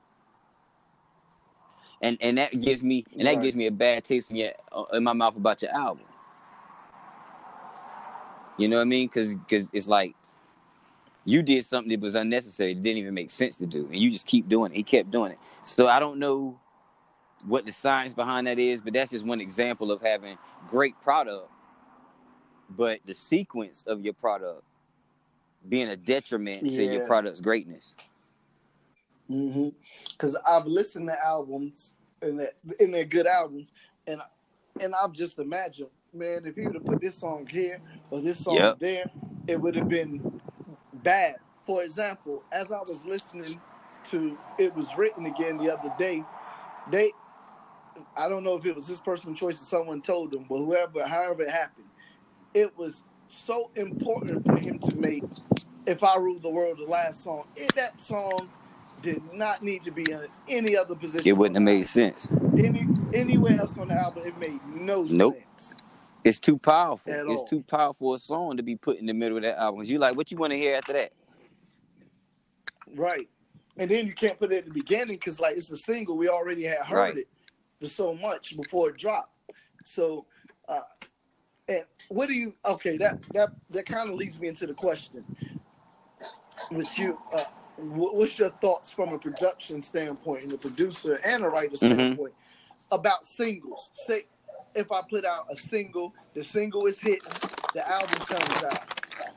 And 2.02 2.18
and 2.22 2.38
that 2.40 2.62
gives 2.62 2.84
me 2.84 3.06
and 3.18 3.28
that 3.28 3.36
Right. 3.36 3.44
gives 3.44 3.56
me 3.56 3.68
a 3.68 3.72
bad 3.72 4.06
taste 4.06 4.32
in, 4.32 4.38
your, 4.38 4.54
uh, 4.72 4.86
in 4.94 5.04
my 5.04 5.14
mouth 5.14 5.38
about 5.38 5.62
your 5.64 5.72
album. 5.72 6.06
You 8.60 8.68
know 8.68 8.76
what 8.76 8.84
I 8.84 8.86
mean? 8.86 9.08
Because 9.08 9.36
because 9.36 9.70
it's 9.72 9.88
like 9.88 10.16
you 11.26 11.42
did 11.42 11.66
something 11.66 11.90
that 11.90 12.02
was 12.02 12.16
unnecessary, 12.16 12.72
It 12.72 12.84
didn't 12.84 12.98
even 12.98 13.14
make 13.14 13.32
sense 13.32 13.56
to 13.58 13.66
do, 13.66 13.86
and 13.86 13.96
you 13.96 14.12
just 14.12 14.28
keep 14.28 14.50
doing 14.50 14.72
it. 14.72 14.76
He 14.76 14.84
kept 14.84 15.12
doing 15.12 15.32
it. 15.32 15.40
So 15.64 15.88
I 15.88 16.00
don't 16.00 16.20
know 16.20 16.60
what 17.46 17.66
the 17.66 17.72
science 17.72 18.14
behind 18.14 18.48
that 18.48 18.60
is, 18.60 18.82
but 18.82 18.94
that's 18.94 19.12
just 19.12 19.26
one 19.26 19.40
example 19.40 19.92
of 19.92 20.02
having 20.02 20.38
great 20.68 21.00
product, 21.02 21.50
but 22.70 23.00
the 23.06 23.14
sequence 23.14 23.84
of 23.88 24.02
your 24.02 24.14
product 24.14 24.64
being 25.68 25.90
a 25.90 25.96
detriment 25.96 26.62
to 26.62 26.84
your 26.84 27.06
product's 27.06 27.42
greatness. 27.42 27.96
Mm-hmm. 29.30 29.70
Because 30.12 30.36
I've 30.48 30.66
listened 30.66 31.08
to 31.08 31.26
albums 31.26 31.94
and 32.22 32.40
that 32.40 32.54
and 32.80 32.94
they're 32.94 33.06
good 33.06 33.28
albums, 33.28 33.72
and 34.06 34.22
and 34.82 34.94
I've 34.96 35.14
just 35.14 35.40
imagined, 35.40 35.90
man, 36.14 36.46
if 36.46 36.56
he 36.56 36.66
would 36.66 36.76
have 36.76 36.86
put 36.86 37.02
this 37.02 37.20
song 37.20 37.48
here 37.48 37.82
or 38.12 38.22
this 38.22 38.40
song 38.44 38.56
Yep. 38.56 38.80
there, 38.80 39.06
it 39.48 39.62
would 39.62 39.76
have 39.76 39.90
been 39.90 40.22
bad. 40.94 41.38
For 41.66 41.84
example, 41.84 42.44
as 42.52 42.72
I 42.72 42.82
was 42.82 43.06
listening 43.06 43.62
to 44.06 44.38
"It 44.58 44.76
Was 44.76 44.98
Written" 44.98 45.26
again 45.26 45.58
the 45.58 45.72
other 45.72 45.94
day, 46.00 46.24
they 46.92 47.14
I 48.16 48.30
don't 48.30 48.44
know 48.44 48.56
if 48.56 48.66
it 48.66 48.76
was 48.76 48.88
his 48.88 49.02
personal 49.02 49.36
choice 49.36 49.62
or 49.62 49.66
someone 49.66 50.02
told 50.02 50.34
him, 50.34 50.46
but 50.50 50.58
whoever, 50.58 51.06
however 51.08 51.44
it 51.44 51.52
happened, 51.52 51.90
it 52.54 52.78
was 52.78 53.04
so 53.28 53.72
important 53.76 54.46
for 54.46 54.58
him 54.58 54.80
to 54.80 54.96
make 54.96 55.24
"If 55.86 56.04
I 56.04 56.18
Rule 56.18 56.40
the 56.40 56.50
World" 56.52 56.80
the 56.80 56.86
last 56.86 57.24
song. 57.24 57.46
It, 57.56 57.76
that 57.76 58.02
song 58.02 58.52
did 59.02 59.24
not 59.34 59.64
need 59.64 59.84
to 59.84 59.92
be 59.92 60.12
in 60.12 60.28
any 60.48 60.78
other 60.78 60.96
position. 60.96 61.28
It 61.28 61.38
wouldn't 61.38 61.56
have 61.58 61.64
made 61.64 61.88
sense. 61.90 62.30
any 62.58 62.88
anywhere 63.14 63.60
else 63.60 63.78
on 63.78 63.90
the 63.90 63.96
album. 63.96 64.24
It 64.26 64.38
made 64.38 64.62
no 64.66 65.06
Nope. 65.06 65.36
sense. 65.36 65.76
It's 66.30 66.40
too 66.40 66.60
powerful. 66.60 67.12
At 67.12 67.22
It's 67.22 67.42
all. 67.42 67.48
too 67.48 67.64
powerful 67.64 68.14
a 68.14 68.20
song 68.20 68.58
to 68.58 68.64
be 68.64 68.76
put 68.76 69.00
in 69.00 69.08
the 69.08 69.14
middle 69.16 69.38
of 69.38 69.44
that 69.44 69.58
album. 69.60 69.84
You 69.84 69.98
like 69.98 70.16
what 70.16 70.32
you 70.32 70.38
want 70.38 70.52
to 70.52 70.58
hear 70.58 70.76
after 70.76 70.94
that? 70.94 71.12
Right. 72.96 73.28
And 73.78 73.90
then 73.90 74.06
you 74.06 74.14
can't 74.14 74.38
put 74.40 74.52
it 74.52 74.60
at 74.60 74.66
the 74.66 74.72
beginning 74.72 75.16
because 75.16 75.40
like 75.40 75.58
it's 75.58 75.72
a 75.72 75.78
single. 75.78 76.18
We 76.18 76.30
already 76.30 76.66
had 76.66 76.80
heard 76.80 76.98
Right. 76.98 77.18
it 77.18 77.28
for 77.82 77.88
so 77.88 78.14
much 78.14 78.56
before 78.56 78.90
it 78.90 78.98
dropped. 78.98 79.34
So 79.86 80.28
uh 80.68 80.82
and 81.68 81.84
what 82.10 82.28
do 82.30 82.36
you 82.36 82.56
okay, 82.66 82.98
that 82.98 83.20
that 83.34 83.50
that 83.72 83.86
kind 83.88 84.10
of 84.10 84.16
leads 84.16 84.40
me 84.40 84.50
into 84.50 84.68
the 84.68 84.74
question. 84.76 85.26
With 86.72 87.00
you, 87.00 87.18
uh 87.34 87.46
what's 87.78 88.40
your 88.40 88.52
thoughts 88.62 88.92
from 88.92 89.14
a 89.14 89.20
production 89.20 89.82
standpoint 89.82 90.44
and 90.44 90.54
a 90.54 90.58
producer 90.58 91.16
and 91.26 91.44
a 91.44 91.50
writer 91.50 91.76
Mhm. 91.76 91.78
standpoint 91.78 92.34
about 92.92 93.26
singles? 93.28 93.92
Say 93.94 94.26
if 94.76 94.92
I 94.92 95.02
put 95.10 95.26
out 95.26 95.48
a 95.50 95.56
single, 95.58 96.14
the 96.34 96.44
single 96.44 96.86
is 96.86 97.00
hitting, 97.00 97.32
the 97.74 97.88
album 97.90 98.20
comes 98.22 98.64
out. 98.64 98.80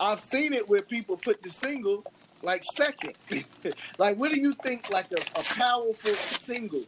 I've 0.01 0.21
seen 0.21 0.53
it 0.53 0.69
where 0.69 0.83
people 0.83 1.17
put 1.17 1.43
the 1.43 1.51
single 1.51 2.05
like 2.43 2.65
second. 2.65 3.15
like, 3.99 4.17
what 4.19 4.33
do 4.33 4.41
you 4.41 4.53
think? 4.53 4.91
Like 4.93 5.07
a, 5.13 5.17
a 5.39 5.45
powerful 5.55 6.13
single, 6.13 6.85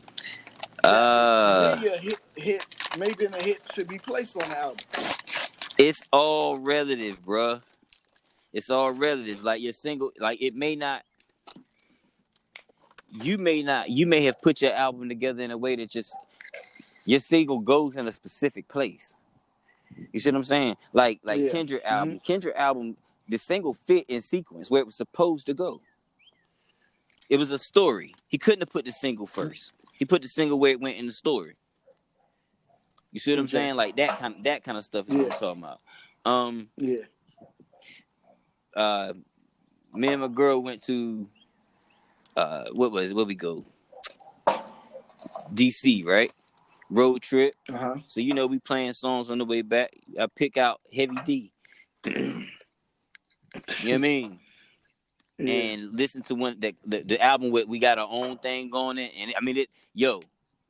Uh, 0.82 1.76
maybe 1.76 1.94
a 1.94 1.98
hit, 1.98 2.18
hit, 2.34 2.66
maybe 2.98 3.24
a 3.26 3.42
hit 3.42 3.60
should 3.72 3.88
be 3.88 3.98
placed 3.98 4.36
on 4.42 4.48
the 4.50 4.58
album. 4.58 4.86
it's 5.78 6.02
all 6.12 6.56
relative, 6.58 7.22
bruh. 7.24 7.62
It's 8.52 8.70
all 8.70 8.92
relative. 8.92 9.42
Like 9.42 9.62
your 9.62 9.72
single, 9.72 10.12
like 10.20 10.40
it 10.42 10.54
may 10.54 10.76
not. 10.76 11.02
You 13.22 13.38
may 13.38 13.62
not. 13.62 13.90
You 13.90 14.06
may 14.06 14.24
have 14.24 14.40
put 14.42 14.60
your 14.60 14.72
album 14.72 15.08
together 15.08 15.42
in 15.42 15.52
a 15.52 15.58
way 15.58 15.76
that 15.76 15.88
just 15.88 16.16
your 17.04 17.20
single 17.20 17.58
goes 17.60 17.96
in 17.96 18.06
a 18.06 18.12
specific 18.12 18.68
place. 18.68 19.14
You 20.12 20.20
see 20.20 20.30
what 20.30 20.36
I'm 20.36 20.44
saying? 20.44 20.76
Like 20.92 21.20
like 21.22 21.40
Yeah. 21.40 21.50
Kendrick 21.50 21.84
album. 21.84 22.20
Kendrick 22.20 22.56
album. 22.56 22.96
The 23.28 23.38
single 23.38 23.72
fit 23.72 24.04
in 24.08 24.20
sequence 24.20 24.70
where 24.70 24.80
it 24.80 24.86
was 24.86 24.96
supposed 24.96 25.46
to 25.46 25.54
go. 25.54 25.80
It 27.30 27.38
was 27.38 27.50
a 27.50 27.58
story. 27.58 28.14
He 28.28 28.36
couldn't 28.36 28.60
have 28.60 28.70
put 28.70 28.84
the 28.84 28.92
single 28.92 29.26
first. 29.26 29.72
He 29.98 30.04
put 30.04 30.22
the 30.22 30.28
single 30.28 30.58
where 30.58 30.72
it 30.72 30.80
went 30.80 30.98
in 30.98 31.06
the 31.06 31.12
story. 31.12 31.56
You 33.12 33.20
see 33.20 33.32
what 33.32 33.38
I'm 33.38 33.48
saying? 33.48 33.76
Like 33.76 33.96
that 33.96 34.18
kind 34.18 34.34
that 34.44 34.64
kind 34.64 34.76
of 34.76 34.84
stuff 34.84 35.08
is 35.08 35.14
what 35.14 35.32
I'm 35.32 35.38
talking 35.38 35.62
about. 35.62 35.80
Um, 36.26 36.68
Yeah, 36.76 37.04
uh, 38.74 39.12
me 39.92 40.08
and 40.08 40.20
my 40.22 40.28
girl 40.28 40.60
went 40.62 40.82
to 40.84 41.28
uh, 42.36 42.64
what 42.72 42.90
was 42.90 43.10
it? 43.10 43.14
Where 43.14 43.24
we 43.24 43.34
go? 43.34 43.64
DC, 45.54 46.04
right? 46.04 46.32
Road 46.90 47.22
trip. 47.22 47.54
uh 47.72 47.78
huh. 47.78 47.94
So 48.06 48.20
you 48.20 48.34
know 48.34 48.46
we 48.46 48.58
playing 48.58 48.92
songs 48.94 49.30
on 49.30 49.38
the 49.38 49.44
way 49.44 49.62
back. 49.62 49.90
I 50.20 50.26
pick 50.34 50.56
out 50.56 50.80
Heavy 50.94 51.16
D. 51.24 51.52
you 52.06 52.14
know 52.14 52.44
what 53.82 53.94
I 53.94 53.98
mean? 53.98 54.40
Yeah. 55.38 55.72
and 55.72 55.92
listen 55.94 56.22
to 56.22 56.34
one 56.34 56.60
that 56.60 56.74
the 56.86 57.02
the 57.02 57.20
album 57.20 57.50
with 57.50 57.66
we 57.66 57.78
got 57.78 57.98
our 57.98 58.08
own 58.10 58.38
thing 58.38 58.70
going 58.70 58.98
in 58.98 59.10
and 59.18 59.34
I 59.36 59.40
mean 59.44 59.56
it 59.56 59.68
yo 59.92 60.20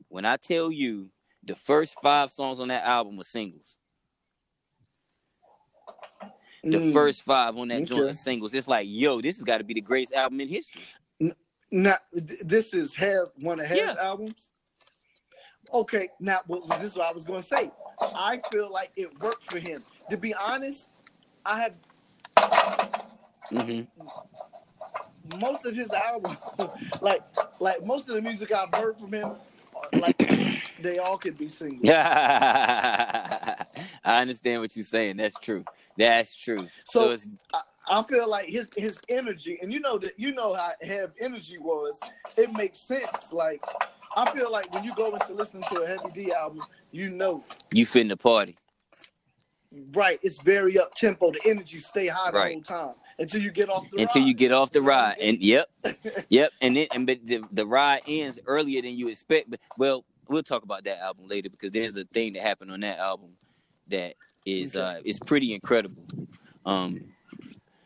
when 0.09 0.25
I 0.25 0.37
tell 0.37 0.71
you 0.71 1.09
the 1.43 1.55
first 1.55 1.95
five 2.01 2.31
songs 2.31 2.59
on 2.59 2.69
that 2.69 2.83
album 2.83 3.15
were 3.15 3.23
singles 3.23 3.77
the 6.63 6.79
Mm. 6.79 6.93
first 6.93 7.23
five 7.23 7.55
on 7.57 7.67
that 7.69 7.83
joint 7.85 8.01
Okay. 8.01 8.09
are 8.09 8.13
singles 8.13 8.53
it's 8.55 8.67
like 8.67 8.87
yo 8.89 9.21
this 9.21 9.37
has 9.37 9.43
got 9.43 9.59
to 9.59 9.63
be 9.63 9.75
the 9.75 9.81
greatest 9.81 10.13
album 10.13 10.41
in 10.41 10.47
history 10.49 10.81
Now, 11.71 11.97
this 12.11 12.73
is 12.73 12.95
Hev, 12.95 13.27
one 13.39 13.59
of 13.59 13.67
Hev's 13.67 13.79
Yeah. 13.79 13.95
albums. 14.01 14.49
Okay, 15.73 16.09
now 16.19 16.39
well, 16.47 16.61
this 16.79 16.91
is 16.91 16.97
what 16.97 17.07
I 17.09 17.13
was 17.13 17.23
going 17.23 17.41
to 17.41 17.47
say. 17.47 17.71
I 18.15 18.39
feel 18.51 18.71
like 18.71 18.91
it 18.95 19.19
worked 19.21 19.43
for 19.45 19.59
him. 19.59 19.83
To 20.09 20.17
be 20.17 20.33
honest, 20.33 20.89
I 21.45 21.61
have 21.61 21.77
hmm 23.49 23.81
most 25.39 25.65
of 25.65 25.75
his 25.75 25.91
album, 25.93 26.37
like 27.01 27.23
like 27.59 27.85
most 27.85 28.09
of 28.09 28.15
the 28.15 28.21
music 28.21 28.51
I've 28.53 28.73
heard 28.73 28.97
from 28.99 29.13
him, 29.13 29.35
like 30.01 30.15
they 30.81 30.99
all 30.99 31.17
could 31.17 31.37
be 31.37 31.49
singles. 31.49 31.89
I 31.89 33.65
understand 34.05 34.61
what 34.61 34.75
you're 34.75 34.83
saying 34.85 35.17
that's 35.17 35.37
true 35.39 35.63
that's 35.97 36.35
true 36.35 36.67
so, 36.83 37.01
So- 37.01 37.09
it's 37.11 37.27
I, 37.53 37.61
I 37.87 38.03
feel 38.03 38.27
like 38.29 38.47
his 38.47 38.69
his 38.75 38.99
energy, 39.09 39.59
and 39.61 39.71
you 39.71 39.79
know 39.79 39.97
that 39.99 40.19
you 40.19 40.33
know 40.33 40.53
how 40.55 40.71
Hev 40.81 41.11
energy 41.19 41.57
was. 41.59 41.99
It 42.35 42.51
makes 42.53 42.79
sense. 42.79 43.31
Like 43.31 43.63
I 44.15 44.31
feel 44.33 44.51
like 44.51 44.73
when 44.73 44.83
you 44.83 44.93
go 44.95 45.15
into 45.15 45.33
listening 45.33 45.63
to 45.69 45.81
a 45.81 45.87
Heavy 45.87 46.09
D 46.13 46.33
album, 46.33 46.61
you 46.91 47.09
know, 47.09 47.43
you 47.73 47.85
fit 47.85 48.01
in 48.03 48.07
the 48.09 48.17
party 48.17 48.57
right? 49.93 50.19
It's 50.23 50.39
very 50.39 50.79
up 50.79 50.93
tempo. 50.95 51.31
The 51.31 51.41
energy 51.45 51.79
stay 51.79 52.07
high 52.07 52.31
the 52.31 52.37
Right. 52.37 52.53
whole 52.53 52.61
time 52.63 52.95
until 53.19 53.41
you 53.41 53.51
get 53.51 53.69
off 53.69 53.89
the 53.91 53.97
until 53.97 54.21
you 54.21 54.33
ride. 54.33 54.37
get 54.37 54.51
off 54.51 54.71
the 54.71 54.81
ride 54.81 55.17
and 55.21 55.39
yep 55.41 55.69
yep 56.29 56.51
and 56.61 56.75
then 56.77 56.87
and 56.93 57.07
but 57.07 57.19
the, 57.25 57.43
the 57.51 57.65
ride 57.65 58.01
ends 58.07 58.39
earlier 58.47 58.81
than 58.81 58.97
you 58.97 59.09
expect 59.09 59.49
but 59.49 59.59
well 59.77 60.05
we'll 60.29 60.43
talk 60.43 60.63
about 60.63 60.83
that 60.85 60.99
album 61.01 61.27
later 61.27 61.49
because 61.49 61.71
there's 61.71 61.97
a 61.97 62.05
thing 62.13 62.33
that 62.33 62.41
happened 62.43 62.71
on 62.71 62.81
that 62.81 62.99
album 62.99 63.31
that 63.87 64.15
is 64.45 64.75
Okay. 64.75 64.85
uh 64.87 65.01
is 65.05 65.19
pretty 65.19 65.53
incredible 65.53 66.05
um 66.65 67.01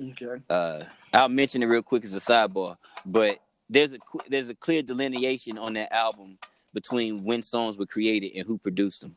Okay. 0.02 0.42
uh 0.50 0.84
i'll 1.14 1.30
mention 1.30 1.64
it 1.64 1.68
real 1.68 1.84
quick 1.84 2.06
as 2.06 2.14
a 2.14 2.20
sidebar 2.20 2.78
but 3.06 3.40
there's 3.70 3.94
a 3.94 4.00
there's 4.30 4.50
a 4.50 4.56
clear 4.56 4.82
delineation 4.82 5.58
on 5.58 5.74
that 5.74 5.94
album 5.94 6.38
between 6.74 7.24
when 7.24 7.42
songs 7.42 7.78
were 7.78 7.86
created 7.86 8.32
and 8.36 8.48
who 8.48 8.58
produced 8.58 9.02
them 9.02 9.16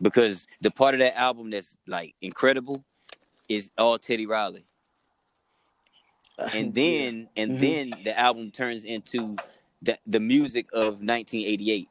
because 0.00 0.46
the 0.60 0.70
part 0.70 0.94
of 0.94 1.00
that 1.00 1.16
album 1.18 1.50
that's 1.50 1.76
like 1.86 2.14
incredible 2.20 2.84
is 3.48 3.70
all 3.78 3.98
teddy 3.98 4.26
riley 4.26 4.64
and 6.52 6.74
then 6.74 7.28
and 7.36 7.52
Mhm. 7.52 7.60
then 7.60 7.90
the 8.04 8.18
album 8.18 8.50
turns 8.50 8.84
into 8.84 9.36
the 9.82 9.98
the 10.06 10.20
music 10.20 10.66
of 10.72 11.00
1988 11.02 11.88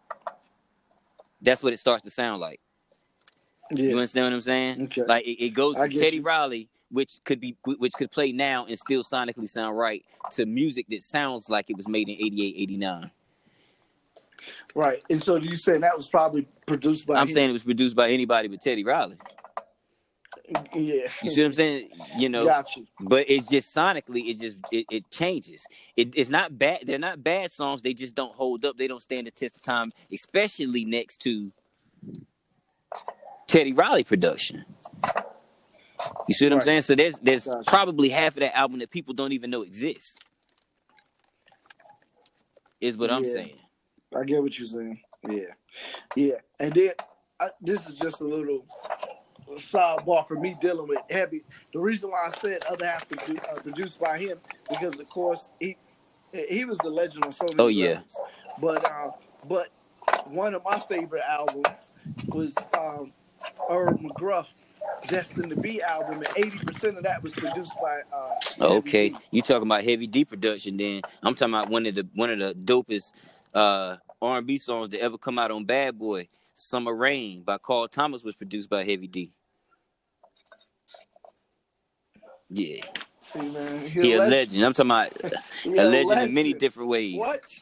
that's 1.41 1.61
what 1.63 1.73
it 1.73 1.77
starts 1.77 2.03
to 2.03 2.09
sound 2.09 2.41
like 2.41 2.59
yeah. 3.71 3.89
you 3.89 3.97
understand 3.97 4.25
what 4.25 4.33
i'm 4.33 4.41
saying 4.41 4.83
Okay. 4.85 5.03
like 5.07 5.25
it, 5.25 5.45
it 5.45 5.49
goes 5.51 5.77
from 5.77 5.89
teddy 5.91 6.17
you. 6.17 6.23
riley 6.23 6.69
which 6.93 7.19
could 7.25 7.39
be 7.39 7.57
which 7.65 7.93
could 7.93 8.11
play 8.11 8.31
now 8.31 8.65
and 8.65 8.77
still 8.77 9.03
sonically 9.03 9.49
sound 9.49 9.77
right 9.77 10.05
to 10.31 10.45
music 10.45 10.85
that 10.89 11.01
sounds 11.01 11.49
like 11.49 11.69
it 11.69 11.75
was 11.75 11.87
made 11.87 12.07
in 12.07 12.15
88 12.15 12.55
89 12.57 13.11
Right. 14.75 15.01
And 15.09 15.23
so 15.23 15.37
you 15.37 15.55
saying 15.55 15.81
that 15.81 15.95
was 15.95 16.07
probably 16.07 16.47
produced 16.65 17.07
by 17.07 17.15
i'm 17.15 17.27
him? 17.27 17.33
saying 17.33 17.49
it 17.49 17.53
was 17.53 17.63
produced 17.63 17.95
by 17.95 18.09
anybody 18.11 18.47
but 18.47 18.61
teddy 18.61 18.83
riley 18.83 19.17
yeah. 20.75 21.07
you 21.23 21.29
see 21.29 21.41
what 21.41 21.47
i'm 21.47 21.53
saying 21.53 21.89
you 22.17 22.27
know 22.29 22.45
Got 22.45 22.75
you. 22.75 22.85
but 22.99 23.29
it's 23.29 23.49
just 23.49 23.73
sonically 23.73 24.29
it 24.29 24.39
just 24.39 24.57
it, 24.71 24.85
it 24.91 25.09
changes 25.09 25.65
it, 25.95 26.09
it's 26.15 26.29
not 26.29 26.57
bad 26.57 26.79
they're 26.85 26.99
not 26.99 27.23
bad 27.23 27.51
songs 27.51 27.81
they 27.81 27.93
just 27.93 28.13
don't 28.13 28.35
hold 28.35 28.65
up 28.65 28.77
they 28.77 28.87
don't 28.87 29.01
stand 29.01 29.27
the 29.27 29.31
test 29.31 29.55
of 29.55 29.61
time 29.61 29.93
especially 30.11 30.83
next 30.83 31.21
to 31.21 31.51
teddy 33.47 33.71
riley 33.71 34.03
production 34.03 34.65
you 36.27 36.33
see 36.33 36.45
what 36.45 36.53
i'm 36.53 36.61
saying 36.61 36.81
so 36.81 36.95
there's 36.95 37.19
there's 37.19 37.45
Gotcha. 37.47 37.69
probably 37.69 38.09
half 38.09 38.35
of 38.35 38.41
that 38.41 38.57
album 38.57 38.79
that 38.79 38.89
people 38.91 39.13
don't 39.13 39.33
even 39.33 39.49
know 39.49 39.63
exists 39.63 40.17
is 42.81 42.97
what 42.97 43.11
i'm 43.11 43.25
saying 43.25 43.55
I 44.15 44.23
get 44.25 44.41
what 44.43 44.57
you're 44.59 44.67
saying. 44.67 45.01
Yeah, 45.27 45.45
yeah. 46.15 46.35
And 46.59 46.73
then 46.73 46.91
I, 47.39 47.49
this 47.61 47.87
is 47.89 47.97
just 47.97 48.21
a 48.21 48.25
little 48.25 48.65
sidebar 49.57 50.27
for 50.27 50.35
me 50.35 50.55
dealing 50.61 50.87
with 50.87 50.99
heavy. 51.09 51.43
The 51.73 51.79
reason 51.79 52.11
why 52.11 52.27
I 52.27 52.31
said 52.31 52.57
other 52.69 52.85
half 52.85 53.07
produ- 53.09 53.43
uh, 53.51 53.61
produced 53.61 53.99
by 53.99 54.19
him 54.19 54.39
because 54.69 54.99
of 54.99 55.09
course 55.09 55.51
he 55.59 55.77
he 56.31 56.65
was 56.65 56.77
the 56.79 56.89
legend 56.89 57.25
on 57.25 57.31
so 57.31 57.45
many 57.45 57.57
Oh, 57.59 57.67
yeah. 57.67 57.89
levels. 57.89 58.19
But 58.61 58.85
uh, 58.91 59.11
but 59.47 59.69
one 60.25 60.53
of 60.53 60.63
my 60.63 60.79
favorite 60.79 61.23
albums 61.27 61.91
was 62.27 62.55
um, 62.77 63.13
Earl 63.69 63.93
McGruff. 63.97 64.47
Destined 65.07 65.49
to 65.49 65.55
Be 65.57 65.81
album, 65.81 66.15
and 66.15 66.27
eighty 66.37 66.57
percent 66.59 66.97
of 66.97 67.03
that 67.03 67.21
was 67.21 67.33
produced 67.33 67.75
by. 67.81 68.01
Uh, 68.13 68.65
okay 68.75 69.09
D. 69.09 69.17
you 69.31 69.41
talking 69.41 69.67
about 69.67 69.83
heavy 69.83 70.07
d 70.07 70.23
production 70.25 70.77
then 70.77 71.01
i'm 71.23 71.35
talking 71.35 71.53
about 71.53 71.69
one 71.69 71.85
of 71.85 71.95
the 71.95 72.07
one 72.13 72.29
of 72.29 72.39
the 72.39 72.53
dopest 72.53 73.13
uh 73.53 73.97
r&b 74.21 74.57
songs 74.57 74.89
to 74.89 74.99
ever 74.99 75.17
come 75.17 75.37
out 75.39 75.51
on 75.51 75.65
bad 75.65 75.97
boy 75.97 76.27
summer 76.53 76.93
rain 76.93 77.41
by 77.41 77.57
carl 77.57 77.87
thomas 77.87 78.23
was 78.23 78.35
produced 78.35 78.69
by 78.69 78.83
heavy 78.83 79.07
d 79.07 79.31
yeah 82.49 82.81
See, 83.19 83.41
man, 83.41 83.79
he 83.79 84.13
a 84.13 84.19
legend 84.19 84.63
i'm 84.63 84.73
talking 84.73 84.91
about 84.91 85.33
He 85.63 85.77
a 85.77 85.83
legend 85.83 86.21
in 86.21 86.33
many 86.33 86.53
different 86.53 86.89
ways 86.89 87.15
What? 87.17 87.61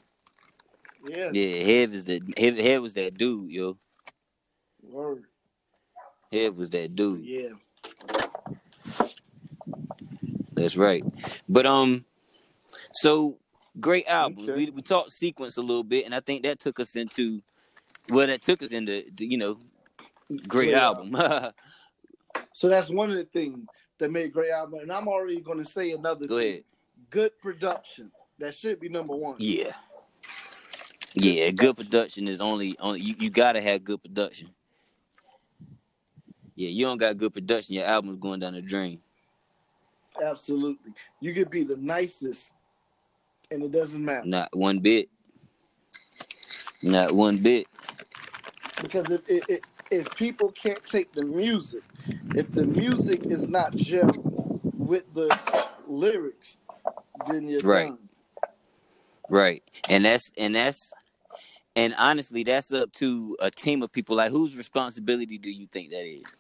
Yeah. 1.07 1.31
Yeah, 1.31 1.63
Hev 1.63 1.93
is 1.93 2.05
the 2.05 2.21
Hev, 2.37 2.57
Hev 2.57 2.81
was 2.81 2.93
that 2.93 3.15
dude, 3.15 3.49
yo. 3.49 3.77
Word. 4.83 5.23
Hev 6.31 6.55
was 6.55 6.69
that 6.71 6.95
dude. 6.95 7.25
Yeah. 7.25 7.49
That's 10.53 10.77
right. 10.77 11.03
But 11.49 11.65
um, 11.65 12.05
so 12.93 13.37
great 13.79 14.07
albums. 14.07 14.49
Okay. 14.49 14.65
We 14.65 14.69
we 14.71 14.81
talked 14.81 15.11
sequence 15.11 15.57
a 15.57 15.61
little 15.61 15.83
bit, 15.83 16.05
and 16.05 16.13
I 16.15 16.19
think 16.19 16.43
that 16.43 16.59
took 16.59 16.79
us 16.79 16.95
into 16.95 17.41
well, 18.09 18.27
that 18.27 18.41
took 18.41 18.61
us 18.63 18.71
into 18.71 19.03
you 19.19 19.37
know 19.37 19.57
great 20.47 20.47
Great 20.47 20.73
album. 20.75 21.15
So 22.53 22.69
that's 22.69 22.89
one 22.89 23.11
of 23.11 23.17
the 23.17 23.25
things 23.25 23.59
that 23.97 24.09
made 24.11 24.31
great 24.31 24.51
album. 24.51 24.79
And 24.81 24.91
I'm 24.91 25.07
already 25.07 25.41
going 25.41 25.57
to 25.57 25.65
say 25.65 25.91
another 25.91 26.27
Go 26.27 26.37
thing. 26.39 26.49
ahead. 26.49 26.63
Good 27.09 27.37
production. 27.39 28.09
That 28.39 28.55
should 28.55 28.79
be 28.79 28.87
number 28.87 29.13
one. 29.15 29.35
Yeah. 29.37 29.73
Yeah, 31.13 31.51
good 31.51 31.75
production 31.75 32.27
is 32.29 32.39
only 32.39 32.77
only 32.79 33.01
you, 33.01 33.15
you 33.19 33.29
gotta 33.29 33.61
have 33.61 33.83
good 33.83 34.01
production. 34.01 34.49
Yeah, 36.55 36.69
you 36.69 36.85
don't 36.85 36.97
got 36.97 37.17
good 37.17 37.33
production, 37.33 37.75
your 37.75 37.85
album's 37.85 38.17
going 38.17 38.39
down 38.39 38.53
the 38.53 38.61
drain. 38.61 38.99
Absolutely. 40.21 40.93
You 41.19 41.33
could 41.33 41.49
be 41.49 41.63
the 41.63 41.77
nicest, 41.77 42.53
and 43.49 43.63
it 43.63 43.71
doesn't 43.71 44.03
matter. 44.03 44.25
Not 44.25 44.49
one 44.55 44.79
bit. 44.79 45.09
Not 46.83 47.11
one 47.13 47.37
bit. 47.37 47.67
Because 48.81 49.09
if, 49.11 49.21
if, 49.27 49.45
if, 49.49 49.59
if 49.91 50.15
people 50.15 50.51
can't 50.51 50.83
take 50.85 51.13
the 51.13 51.25
music, 51.25 51.83
if 52.35 52.51
the 52.51 52.65
music 52.65 53.25
is 53.27 53.47
not 53.47 53.75
gel 53.75 54.09
with 54.77 55.03
the 55.13 55.29
lyrics, 55.87 56.59
then 57.27 57.47
you're 57.47 57.59
Right. 57.61 57.89
done. 57.89 57.97
Right. 59.29 59.63
And 59.87 60.03
that's 60.03 60.31
and 60.37 60.53
that's 60.55 60.91
and 61.75 61.95
honestly 61.97 62.43
that's 62.43 62.73
up 62.73 62.91
to 62.93 63.37
a 63.39 63.51
team 63.51 63.83
of 63.83 63.91
people. 63.91 64.17
Like 64.17 64.31
whose 64.31 64.55
responsibility 64.57 65.37
do 65.37 65.51
you 65.51 65.67
think 65.67 65.89
that 65.91 66.05
is? 66.05 66.37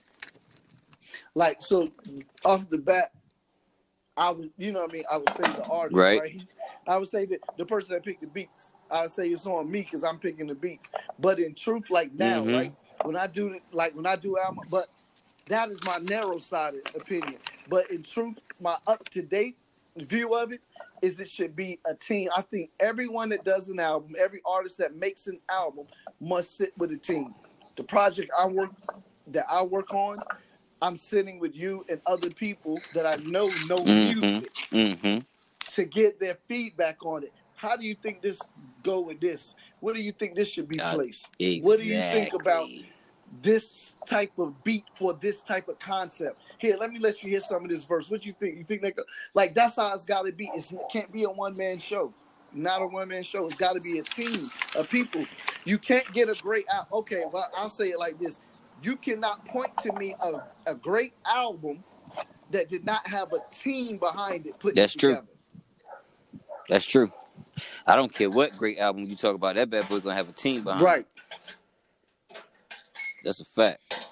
Like 1.35 1.61
so, 1.61 1.89
off 2.45 2.69
the 2.69 2.77
bat, 2.77 3.11
I 4.17 4.31
would, 4.31 4.51
you 4.57 4.71
know 4.71 4.81
what 4.81 4.91
I 4.91 4.93
mean. 4.93 5.03
I 5.09 5.17
would 5.17 5.29
say 5.29 5.43
the 5.43 5.65
artist, 5.65 5.97
Right. 5.97 6.19
right? 6.19 6.43
I 6.87 6.97
would 6.97 7.07
say 7.07 7.25
that 7.25 7.39
the 7.57 7.65
person 7.65 7.93
that 7.93 8.03
picked 8.03 8.21
the 8.21 8.27
beats. 8.27 8.73
I 8.89 9.03
would 9.03 9.11
say 9.11 9.27
it's 9.27 9.45
on 9.45 9.71
me 9.71 9.81
because 9.81 10.03
I'm 10.03 10.19
picking 10.19 10.47
the 10.47 10.55
beats. 10.55 10.91
But 11.19 11.39
in 11.39 11.55
truth, 11.55 11.89
like 11.89 12.13
now, 12.13 12.43
Mhm. 12.43 12.53
right? 12.53 12.75
When 13.03 13.15
I 13.15 13.27
do 13.27 13.59
like 13.71 13.95
when 13.95 14.05
I 14.05 14.15
do 14.15 14.37
album, 14.37 14.65
but 14.69 14.87
that 15.47 15.69
is 15.69 15.83
my 15.85 15.97
narrow-sided 15.97 16.81
opinion. 16.95 17.37
But 17.67 17.89
in 17.89 18.03
truth, 18.03 18.39
my 18.59 18.77
up-to-date 18.85 19.57
view 19.97 20.33
of 20.35 20.51
it 20.51 20.61
is 21.01 21.19
it 21.19 21.29
should 21.29 21.55
be 21.55 21.79
a 21.85 21.95
team. 21.95 22.29
I 22.35 22.41
think 22.41 22.71
everyone 22.79 23.29
that 23.29 23.43
does 23.43 23.69
an 23.69 23.79
album, 23.79 24.15
every 24.19 24.41
artist 24.45 24.77
that 24.77 24.95
makes 24.95 25.27
an 25.27 25.39
album, 25.49 25.87
must 26.19 26.55
sit 26.57 26.73
with 26.77 26.91
a 26.91 26.97
team. 26.97 27.33
The 27.75 27.83
project 27.83 28.31
I 28.37 28.45
work 28.47 28.71
that 29.27 29.45
I 29.49 29.63
work 29.63 29.93
on, 29.93 30.17
I'm 30.81 30.97
sitting 30.97 31.39
with 31.39 31.55
you 31.55 31.85
and 31.89 32.01
other 32.05 32.29
people 32.29 32.79
that 32.93 33.05
I 33.05 33.15
know 33.23 33.47
know 33.67 33.77
Mhm. 33.83 34.15
music 34.15 34.53
Mm-hmm. 34.71 35.19
to 35.73 35.83
get 35.85 36.19
their 36.19 36.35
feedback 36.47 37.05
on 37.05 37.23
it. 37.23 37.33
How 37.55 37.75
do 37.75 37.85
you 37.85 37.95
think 37.95 38.21
this 38.21 38.39
go 38.83 39.01
with 39.01 39.19
this? 39.19 39.53
What 39.79 39.95
do 39.95 40.01
you 40.01 40.11
think 40.11 40.35
this 40.35 40.49
should 40.49 40.67
be 40.67 40.79
Uh, 40.79 40.95
placed? 40.95 41.29
Exactly. 41.39 41.61
What 41.61 41.79
do 41.79 41.85
you 41.85 42.01
think 42.11 42.33
about 42.33 42.67
this 43.41 43.93
type 44.07 44.37
of 44.39 44.63
beat 44.63 44.85
for 44.95 45.13
this 45.13 45.41
type 45.43 45.67
of 45.69 45.79
concept? 45.79 46.41
Here, 46.61 46.77
let 46.79 46.91
me 46.91 46.99
let 46.99 47.23
you 47.23 47.29
hear 47.29 47.41
some 47.41 47.63
of 47.63 47.71
this 47.71 47.85
verse. 47.85 48.11
What 48.11 48.23
you 48.23 48.33
think? 48.39 48.55
You 48.55 48.63
think 48.63 48.83
that 48.83 48.93
like 49.33 49.55
that's 49.55 49.77
how 49.77 49.95
it's 49.95 50.05
got 50.05 50.27
to 50.27 50.31
be? 50.31 50.47
It's, 50.53 50.71
it 50.71 50.79
can't 50.93 51.11
be 51.11 51.23
a 51.23 51.29
one 51.29 51.57
man 51.57 51.79
show. 51.79 52.13
Not 52.53 52.83
a 52.83 52.85
one 52.85 53.07
man 53.07 53.23
show. 53.23 53.47
It's 53.47 53.57
got 53.57 53.73
to 53.73 53.81
be 53.81 53.97
a 53.97 54.03
team 54.03 54.39
of 54.75 54.87
people. 54.87 55.25
You 55.65 55.79
can't 55.79 56.05
get 56.13 56.29
a 56.29 56.39
great 56.39 56.65
out. 56.71 56.85
Okay, 56.93 57.23
well 57.31 57.49
I'll 57.57 57.71
say 57.71 57.85
it 57.85 57.97
like 57.97 58.19
this: 58.19 58.39
You 58.83 58.95
cannot 58.95 59.43
point 59.47 59.75
to 59.79 59.91
me 59.93 60.13
a, 60.21 60.71
a 60.71 60.75
great 60.75 61.13
album 61.25 61.83
that 62.51 62.69
did 62.69 62.85
not 62.85 63.07
have 63.07 63.33
a 63.33 63.39
team 63.51 63.97
behind 63.97 64.45
it. 64.45 64.59
Put 64.59 64.75
That's 64.75 64.93
true. 64.93 65.17
That's 66.69 66.85
true. 66.85 67.11
I 67.87 67.95
don't 67.95 68.13
care 68.13 68.29
what 68.29 68.55
great 68.55 68.77
album 68.77 69.07
you 69.07 69.15
talk 69.15 69.33
about, 69.33 69.55
that 69.55 69.71
bad 69.71 69.89
boy 69.89 69.99
gonna 69.99 70.13
have 70.13 70.29
a 70.29 70.33
team 70.33 70.63
behind. 70.63 70.81
it. 70.81 70.85
Right. 70.85 71.05
That's 73.23 73.39
a 73.39 73.45
fact. 73.45 74.10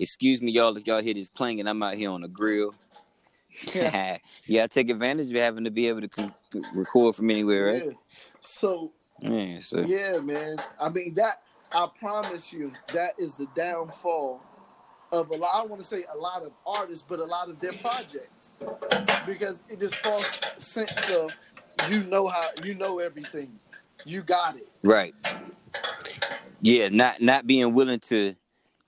Excuse 0.00 0.40
me, 0.40 0.50
y'all, 0.50 0.74
if 0.78 0.86
y'all 0.86 1.02
hear 1.02 1.12
this 1.12 1.28
playing 1.28 1.60
and 1.60 1.68
I'm 1.68 1.82
out 1.82 1.94
here 1.94 2.08
on 2.08 2.22
the 2.22 2.28
grill. 2.28 2.74
Yeah. 3.74 4.16
yeah, 4.46 4.64
I 4.64 4.66
take 4.66 4.88
advantage 4.88 5.30
of 5.30 5.36
having 5.36 5.64
to 5.64 5.70
be 5.70 5.88
able 5.88 6.00
to 6.00 6.08
con- 6.08 6.34
record 6.74 7.16
from 7.16 7.28
anywhere, 7.28 7.66
right? 7.66 7.84
Yeah. 7.84 7.92
So 8.40 8.92
Yeah, 9.20 9.58
so 9.60 9.80
yeah, 9.80 10.12
man. 10.22 10.56
I 10.80 10.88
mean 10.88 11.12
that 11.16 11.42
I 11.74 11.86
promise 11.98 12.50
you 12.50 12.72
that 12.94 13.12
is 13.18 13.34
the 13.34 13.46
downfall 13.54 14.40
of 15.12 15.28
a 15.28 15.36
lot. 15.36 15.50
I 15.54 15.66
want 15.66 15.82
to 15.82 15.86
say 15.86 16.04
a 16.10 16.16
lot 16.16 16.44
of 16.44 16.52
artists, 16.66 17.04
but 17.06 17.18
a 17.18 17.24
lot 17.24 17.50
of 17.50 17.60
their 17.60 17.74
projects 17.74 18.54
because 19.26 19.64
it 19.68 19.82
is 19.82 19.94
false 19.96 20.40
sense 20.56 21.10
of 21.10 21.30
you 21.90 22.04
know 22.04 22.26
how 22.26 22.48
you 22.64 22.72
know 22.72 23.00
everything, 23.00 23.58
you 24.06 24.22
got 24.22 24.56
it. 24.56 24.66
right. 24.82 25.14
Yeah, 26.62 26.88
not 26.88 27.20
not 27.20 27.46
being 27.46 27.74
willing 27.74 28.00
to 28.00 28.34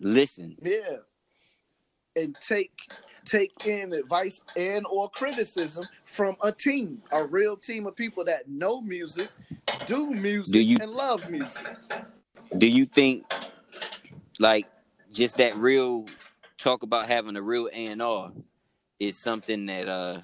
listen. 0.03 0.57
Yeah, 0.63 0.99
and 2.17 2.35
take 2.41 2.73
take 3.25 3.67
in 3.67 3.93
advice 3.93 4.43
and 4.57 4.85
or 4.91 5.09
criticism 5.11 5.85
from 6.05 6.37
a 6.43 6.53
team, 6.53 7.03
a 7.13 7.25
real 7.25 7.57
team 7.57 7.87
of 7.87 7.97
people 7.97 8.25
that 8.25 8.49
know 8.49 8.81
music, 8.83 9.31
do 9.87 10.11
music, 10.11 10.53
Do 10.53 10.61
you- 10.61 10.79
and 10.81 10.91
love 10.91 11.31
music. 11.31 11.67
Do 12.59 12.69
you 12.69 12.87
think 12.87 13.25
like 14.39 14.67
just 15.13 15.37
that 15.39 15.57
real 15.57 16.07
talk 16.59 16.83
about 16.83 17.07
having 17.07 17.37
a 17.37 17.43
real 17.43 17.69
A 17.73 17.87
and 17.87 18.03
R 18.03 18.33
is 19.01 19.19
something 19.19 19.67
that 19.67 19.89
uh 19.89 20.21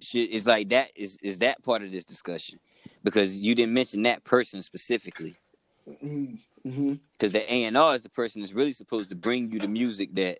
should 0.00 0.28
is 0.30 0.46
like 0.46 0.68
that 0.70 0.90
is 0.94 1.18
is 1.22 1.38
that 1.40 1.62
part 1.62 1.82
of 1.82 1.90
this 1.90 2.04
discussion? 2.04 2.60
Because 3.04 3.38
you 3.38 3.54
didn't 3.54 3.72
mention 3.74 4.02
that 4.02 4.22
person 4.24 4.62
specifically. 4.62 5.34
Mm-hmm. 5.88 6.36
Mm-hmm. 6.66 6.94
Because 7.12 7.32
the 7.32 7.52
A 7.52 7.64
and 7.64 7.76
R 7.76 7.94
is 7.94 8.02
the 8.02 8.08
person 8.08 8.42
that's 8.42 8.52
really 8.52 8.72
supposed 8.72 9.08
to 9.10 9.16
bring 9.16 9.50
you 9.50 9.58
the 9.58 9.68
music 9.68 10.14
that 10.14 10.38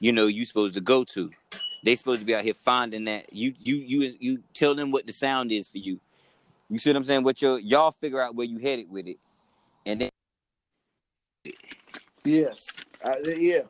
you 0.00 0.12
know 0.12 0.26
you're 0.26 0.44
supposed 0.44 0.74
to 0.74 0.80
go 0.80 1.04
to. 1.04 1.30
They're 1.82 1.96
supposed 1.96 2.20
to 2.20 2.26
be 2.26 2.34
out 2.34 2.44
here 2.44 2.54
finding 2.54 3.04
that 3.04 3.32
you 3.32 3.54
you 3.58 3.76
you 3.76 4.14
you 4.18 4.42
tell 4.54 4.74
them 4.74 4.90
what 4.90 5.06
the 5.06 5.12
sound 5.12 5.52
is 5.52 5.68
for 5.68 5.78
you. 5.78 6.00
You 6.68 6.78
see 6.78 6.90
what 6.90 6.96
I'm 6.96 7.04
saying? 7.04 7.22
What 7.24 7.42
your 7.42 7.58
y'all 7.58 7.92
figure 7.92 8.20
out 8.20 8.34
where 8.34 8.46
you 8.46 8.58
headed 8.58 8.90
with 8.90 9.06
it, 9.06 9.18
and 9.86 10.00
then 10.00 10.10
Yes, 12.24 12.58
uh, 13.04 13.16
yeah. 13.26 13.60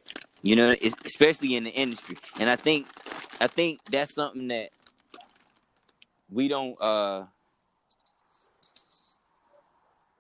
you 0.42 0.54
know, 0.54 0.76
it's, 0.80 0.94
especially 1.04 1.56
in 1.56 1.64
the 1.64 1.70
industry. 1.70 2.16
And 2.38 2.48
I 2.48 2.56
think 2.56 2.86
I 3.40 3.48
think 3.48 3.80
that's 3.90 4.14
something 4.14 4.48
that 4.48 4.70
we 6.30 6.48
don't 6.48 6.80
uh 6.80 7.24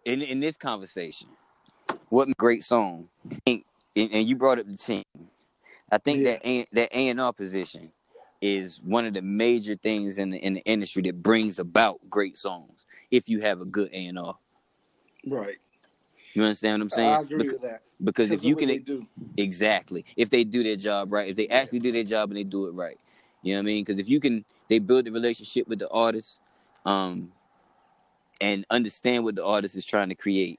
in 0.04 0.22
in 0.22 0.40
this 0.40 0.56
conversation. 0.56 1.28
What 2.08 2.28
great 2.36 2.64
song. 2.64 3.08
And, 3.46 3.62
and 3.96 4.28
you 4.28 4.36
brought 4.36 4.58
up 4.58 4.66
the 4.66 4.76
team. 4.76 5.04
I 5.90 5.98
think 5.98 6.24
Yeah. 6.24 6.32
that 6.32 6.46
A, 6.46 6.66
that 6.72 6.88
A 6.92 7.08
and 7.08 7.20
R 7.20 7.32
position 7.32 7.92
is 8.40 8.80
one 8.82 9.06
of 9.06 9.14
the 9.14 9.22
major 9.22 9.76
things 9.76 10.18
in 10.18 10.30
the 10.30 10.38
in 10.38 10.54
the 10.54 10.62
industry 10.62 11.02
that 11.02 11.22
brings 11.22 11.58
about 11.58 11.98
great 12.10 12.36
songs. 12.36 12.84
If 13.10 13.28
you 13.28 13.40
have 13.40 13.60
a 13.60 13.64
good 13.64 13.90
A 13.92 14.06
and 14.06 14.18
R, 14.18 14.36
Right. 15.26 15.56
you 16.34 16.42
understand 16.42 16.80
what 16.80 16.82
I'm 16.84 16.90
saying? 16.90 17.12
I 17.14 17.20
agree 17.20 17.38
Bec- 17.38 17.52
with 17.52 17.62
that. 17.62 17.82
because 18.02 18.30
if 18.30 18.44
you 18.44 18.56
can. 18.56 18.84
Exactly. 19.36 20.04
If 20.16 20.30
they 20.30 20.44
do 20.44 20.62
their 20.62 20.76
job 20.76 21.12
right, 21.12 21.28
if 21.28 21.36
they 21.36 21.48
Yeah. 21.48 21.56
actually 21.58 21.80
do 21.80 21.92
their 21.92 22.04
job 22.04 22.30
and 22.30 22.38
they 22.38 22.44
do 22.44 22.66
it 22.66 22.72
right, 22.72 22.98
you 23.42 23.52
know 23.52 23.58
what 23.58 23.62
I 23.62 23.66
mean? 23.66 23.84
Because 23.84 23.98
if 23.98 24.08
you 24.08 24.20
can, 24.20 24.44
they 24.68 24.78
build 24.78 25.06
the 25.06 25.10
relationship 25.12 25.66
with 25.66 25.80
the 25.80 25.88
artist, 25.88 26.40
um, 26.84 27.32
and 28.40 28.64
understand 28.70 29.24
what 29.24 29.34
the 29.36 29.44
artist 29.44 29.76
is 29.76 29.84
trying 29.86 30.08
to 30.08 30.14
create. 30.14 30.58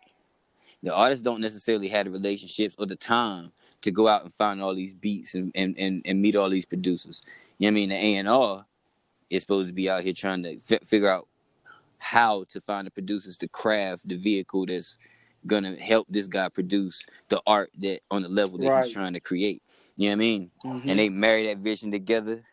The 0.84 0.94
artists 0.94 1.24
don't 1.24 1.42
necessarily 1.42 1.88
have 1.90 2.06
the 2.06 2.12
relationships 2.12 2.76
or 2.78 2.86
the 2.86 2.96
time 2.96 3.52
to 3.82 3.92
go 3.92 4.08
out 4.08 4.24
and 4.24 4.34
find 4.34 4.62
all 4.62 4.76
these 4.76 4.94
beats 4.94 5.36
and 5.36 5.52
and 5.56 5.76
and, 5.78 6.02
and 6.06 6.22
meet 6.22 6.36
all 6.36 6.50
these 6.50 6.66
producers. 6.66 7.22
You 7.58 7.70
know 7.72 7.74
what 7.76 7.80
I 7.80 7.82
mean? 7.82 7.90
The 7.90 7.96
A 7.96 8.16
and 8.18 8.30
R 8.30 8.66
is 9.30 9.42
supposed 9.42 9.68
to 9.68 9.74
be 9.74 9.90
out 9.90 10.04
here 10.04 10.14
trying 10.14 10.44
to 10.44 10.60
fi- 10.60 10.80
figure 10.86 11.10
out 11.10 11.28
how 11.98 12.46
to 12.50 12.62
find 12.62 12.86
the 12.86 12.92
producers 12.92 13.38
to 13.40 13.48
craft 13.48 14.08
the 14.08 14.16
vehicle 14.16 14.66
that's 14.66 14.98
gonna 15.48 15.76
help 15.76 16.08
this 16.10 16.28
guy 16.28 16.50
produce 16.50 17.04
the 17.30 17.42
art 17.48 17.72
that 17.80 18.02
on 18.12 18.22
the 18.24 18.30
level 18.30 18.58
that 18.60 18.68
Right. 18.70 18.84
he's 18.86 18.94
trying 18.94 19.14
to 19.14 19.20
create. 19.20 19.62
You 19.96 20.06
know 20.06 20.12
what 20.12 20.14
I 20.14 20.16
mean? 20.18 20.52
Mhm. 20.64 20.90
And 20.90 21.00
they 21.00 21.10
marry 21.10 21.48
that 21.48 21.58
vision 21.58 21.92
together. 21.92 22.44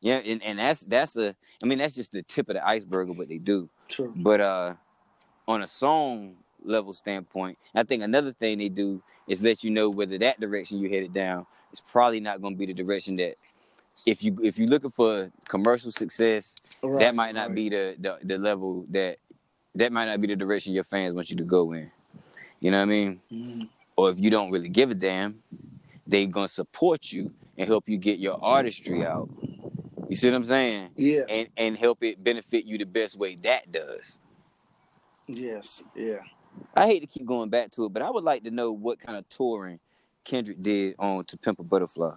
Yeah, 0.00 0.16
and, 0.18 0.42
and 0.42 0.58
that's 0.58 0.80
that's 0.80 1.16
a 1.16 1.34
I 1.62 1.66
mean 1.66 1.78
that's 1.78 1.94
just 1.94 2.12
the 2.12 2.22
tip 2.22 2.48
of 2.48 2.54
the 2.54 2.66
iceberg 2.66 3.10
of 3.10 3.18
what 3.18 3.28
they 3.28 3.38
do. 3.38 3.68
True. 3.88 4.12
But 4.16 4.40
uh 4.40 4.74
on 5.48 5.62
a 5.62 5.66
song 5.66 6.36
level 6.64 6.92
standpoint, 6.92 7.58
I 7.74 7.82
think 7.84 8.02
another 8.02 8.32
thing 8.32 8.58
they 8.58 8.68
do 8.68 9.02
is 9.28 9.42
let 9.42 9.64
you 9.64 9.70
know 9.70 9.90
whether 9.90 10.18
that 10.18 10.40
direction 10.40 10.78
you 10.78 10.88
headed 10.90 11.14
down 11.14 11.46
is 11.72 11.80
probably 11.80 12.20
not 12.20 12.42
gonna 12.42 12.56
be 12.56 12.66
the 12.66 12.74
direction 12.74 13.16
that 13.16 13.34
if 14.06 14.22
you 14.22 14.38
if 14.42 14.58
you're 14.58 14.68
looking 14.68 14.90
for 14.90 15.30
commercial 15.48 15.92
success, 15.92 16.56
Right, 16.82 17.00
that 17.00 17.14
might 17.14 17.34
not 17.34 17.48
right. 17.48 17.56
be 17.56 17.68
the, 17.70 17.96
the 17.98 18.18
the 18.24 18.38
level 18.38 18.86
that 18.90 19.18
that 19.76 19.92
might 19.92 20.06
not 20.06 20.20
be 20.20 20.28
the 20.28 20.36
direction 20.36 20.72
your 20.74 20.84
fans 20.84 21.14
want 21.14 21.30
you 21.30 21.36
to 21.36 21.44
go 21.44 21.72
in. 21.72 21.90
You 22.60 22.70
know 22.72 22.78
what 22.78 22.82
I 22.84 22.86
mean? 22.86 23.20
Mhm. 23.32 23.68
Or 23.96 24.10
if 24.10 24.20
you 24.20 24.30
don't 24.30 24.50
really 24.50 24.68
give 24.68 24.90
a 24.90 24.94
damn, 24.94 25.42
they're 26.06 26.26
gonna 26.26 26.48
support 26.48 27.12
you 27.12 27.32
and 27.58 27.68
help 27.68 27.88
you 27.88 27.98
get 27.98 28.18
your 28.18 28.42
artistry 28.42 29.04
out. 29.04 29.28
You 30.08 30.16
see 30.16 30.28
what 30.28 30.36
I'm 30.36 30.44
saying? 30.44 30.90
Yeah. 30.96 31.22
And 31.28 31.48
and 31.56 31.76
help 31.76 32.02
it 32.02 32.22
benefit 32.22 32.64
you 32.64 32.78
the 32.78 32.86
best 32.86 33.16
way 33.18 33.36
that 33.42 33.70
does. 33.70 34.18
Yes. 35.26 35.82
Yeah. 35.94 36.18
I 36.74 36.86
hate 36.86 37.00
to 37.00 37.06
keep 37.06 37.26
going 37.26 37.50
back 37.50 37.70
to 37.72 37.84
it, 37.84 37.92
but 37.92 38.02
I 38.02 38.10
would 38.10 38.24
like 38.24 38.44
to 38.44 38.50
know 38.50 38.72
what 38.72 39.00
kind 39.00 39.18
of 39.18 39.28
touring 39.28 39.78
Kendrick 40.24 40.62
did 40.62 40.96
on 40.98 41.24
To 41.26 41.36
Pimp 41.36 41.58
a 41.60 41.62
Butterfly. 41.62 42.14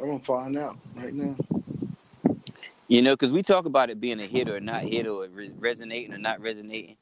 I'm 0.00 0.06
gonna 0.06 0.20
find 0.20 0.56
out 0.58 0.78
right 0.94 1.14
now. 1.14 1.36
You 2.88 3.02
know, 3.02 3.14
because 3.14 3.32
we 3.32 3.42
talk 3.42 3.66
about 3.66 3.90
it 3.90 4.00
being 4.00 4.20
a 4.20 4.26
hit 4.26 4.48
or 4.48 4.60
not 4.60 4.82
hit 4.82 5.06
or 5.06 5.28
resonating 5.58 6.12
or 6.12 6.18
not 6.18 6.40
resonating. 6.40 6.96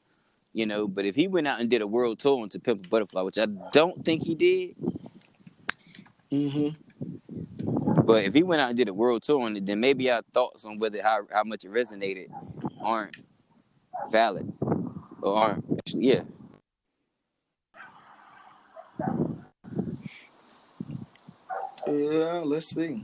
You 0.53 0.65
know, 0.65 0.87
but 0.87 1.05
if 1.05 1.15
he 1.15 1.27
went 1.27 1.47
out 1.47 1.59
and 1.59 1.69
did 1.69 1.81
a 1.81 1.87
world 1.87 2.19
tour 2.19 2.41
on 2.41 2.49
To 2.49 2.59
Pimp 2.59 2.85
a 2.85 2.89
Butterfly, 2.89 3.21
which 3.21 3.37
I 3.37 3.45
don't 3.71 4.03
think 4.05 4.23
he 4.23 4.35
did, 4.35 4.75
Mm-hmm. 6.31 6.88
But 8.05 8.25
if 8.25 8.33
he 8.33 8.43
went 8.43 8.61
out 8.61 8.69
and 8.69 8.77
did 8.77 8.87
a 8.89 8.93
world 8.93 9.23
tour 9.23 9.43
on 9.43 9.57
it, 9.57 9.65
then 9.65 9.79
maybe 9.79 10.09
our 10.11 10.21
thoughts 10.33 10.65
on 10.65 10.79
whether 10.79 11.01
how, 11.01 11.21
how 11.31 11.43
much 11.43 11.65
it 11.65 11.71
resonated 11.71 12.27
aren't 12.81 13.17
valid 14.11 14.51
or 15.21 15.35
aren't 15.35 15.65
actually, 15.77 16.07
yeah. 16.07 16.21
Yeah. 21.87 22.41
Let's 22.45 22.67
see. 22.67 23.03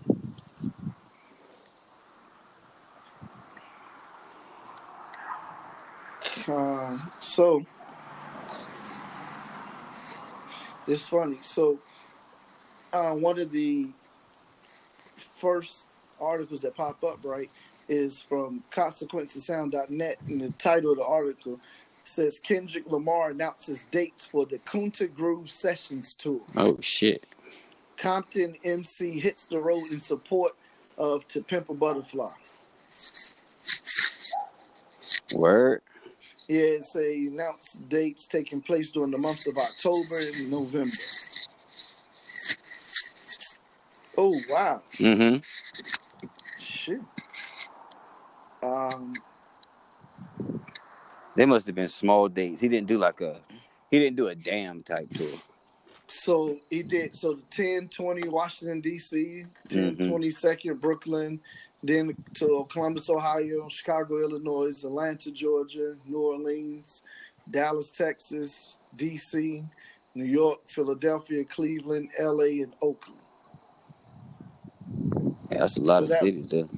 Uh, 6.47 6.97
so 7.21 7.61
it's 10.87 11.09
funny. 11.09 11.39
So 11.41 11.79
uh, 12.95 13.13
one 13.13 13.37
of 13.37 13.51
the 13.51 13.89
first 15.15 15.87
articles 16.21 16.61
that 16.61 16.75
pop 16.75 17.03
up, 17.03 17.19
right, 17.23 17.49
is 17.89 18.21
from 18.21 18.63
consequencesound.net, 18.71 20.17
and 20.27 20.41
the 20.41 20.49
title 20.51 20.91
of 20.91 20.97
the 20.97 21.05
article 21.05 21.59
says 22.05 22.39
Kendrick 22.39 22.89
Lamar 22.89 23.31
announces 23.31 23.85
dates 23.91 24.25
for 24.25 24.45
the 24.45 24.59
Kunta 24.59 25.13
Groove 25.13 25.49
Sessions 25.49 26.13
tour. 26.13 26.41
Oh 26.55 26.77
shit. 26.79 27.25
Compton 27.97 28.55
MC 28.63 29.19
hits 29.19 29.45
the 29.45 29.59
road 29.59 29.91
in 29.91 29.99
support 29.99 30.53
of 30.97 31.27
To 31.29 31.41
Pimp 31.41 31.69
a 31.69 31.73
Butterfly. 31.73 32.31
Word. 35.33 35.81
Yeah, 36.47 36.61
it 36.61 36.85
say 36.85 37.27
announced 37.27 37.89
dates 37.89 38.27
taking 38.27 38.61
place 38.61 38.91
during 38.91 39.11
the 39.11 39.17
months 39.17 39.47
of 39.47 39.57
October 39.57 40.19
and 40.19 40.49
November. 40.49 40.93
Oh 44.17 44.39
wow, 44.49 44.81
Mm-hmm. 44.97 45.37
shit. 46.59 47.01
Um, 48.63 49.13
They 51.35 51.45
must 51.45 51.67
have 51.67 51.75
been 51.75 51.89
small 51.89 52.29
dates. 52.29 52.61
He 52.61 52.67
didn't 52.69 52.87
do 52.87 52.97
like 52.97 53.21
a 53.21 53.41
he 53.91 53.99
didn't 53.99 54.15
do 54.15 54.27
a 54.27 54.35
damn 54.35 54.81
type 54.81 55.09
tour. 55.13 55.27
so 56.07 56.57
he 56.69 56.83
did 56.83 57.15
so 57.15 57.33
the 57.33 57.41
10 57.51 57.89
20 57.89 58.21
Washington 58.29 58.81
DC, 58.81 59.45
10 59.69 59.97
Mhm. 59.97 60.07
22nd 60.07 60.79
Brooklyn, 60.79 61.41
then 61.83 62.15
to 62.35 62.65
Columbus, 62.71 63.09
Ohio, 63.09 63.67
Chicago, 63.69 64.19
Illinois, 64.21 64.83
Atlanta, 64.83 65.31
Georgia, 65.31 65.95
New 66.05 66.21
Orleans, 66.21 67.03
Dallas, 67.49 67.91
Texas, 67.91 68.77
DC, 68.95 69.67
New 70.15 70.25
York, 70.25 70.59
Philadelphia, 70.67 71.43
Cleveland, 71.43 72.09
LA, 72.19 72.63
and 72.63 72.75
Oakland. 72.81 73.24
Yeah, 75.55 75.61
that's 75.61 75.77
a 75.77 75.81
lot 75.81 75.99
So 75.99 76.03
of 76.03 76.09
that- 76.09 76.19
cities 76.19 76.47
though. 76.47 76.69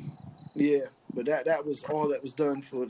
Yeah, 0.53 0.85
but 1.13 1.25
that 1.25 1.45
that 1.45 1.65
was 1.65 1.83
all 1.85 2.07
that 2.09 2.21
was 2.21 2.33
done 2.33 2.61
for. 2.61 2.87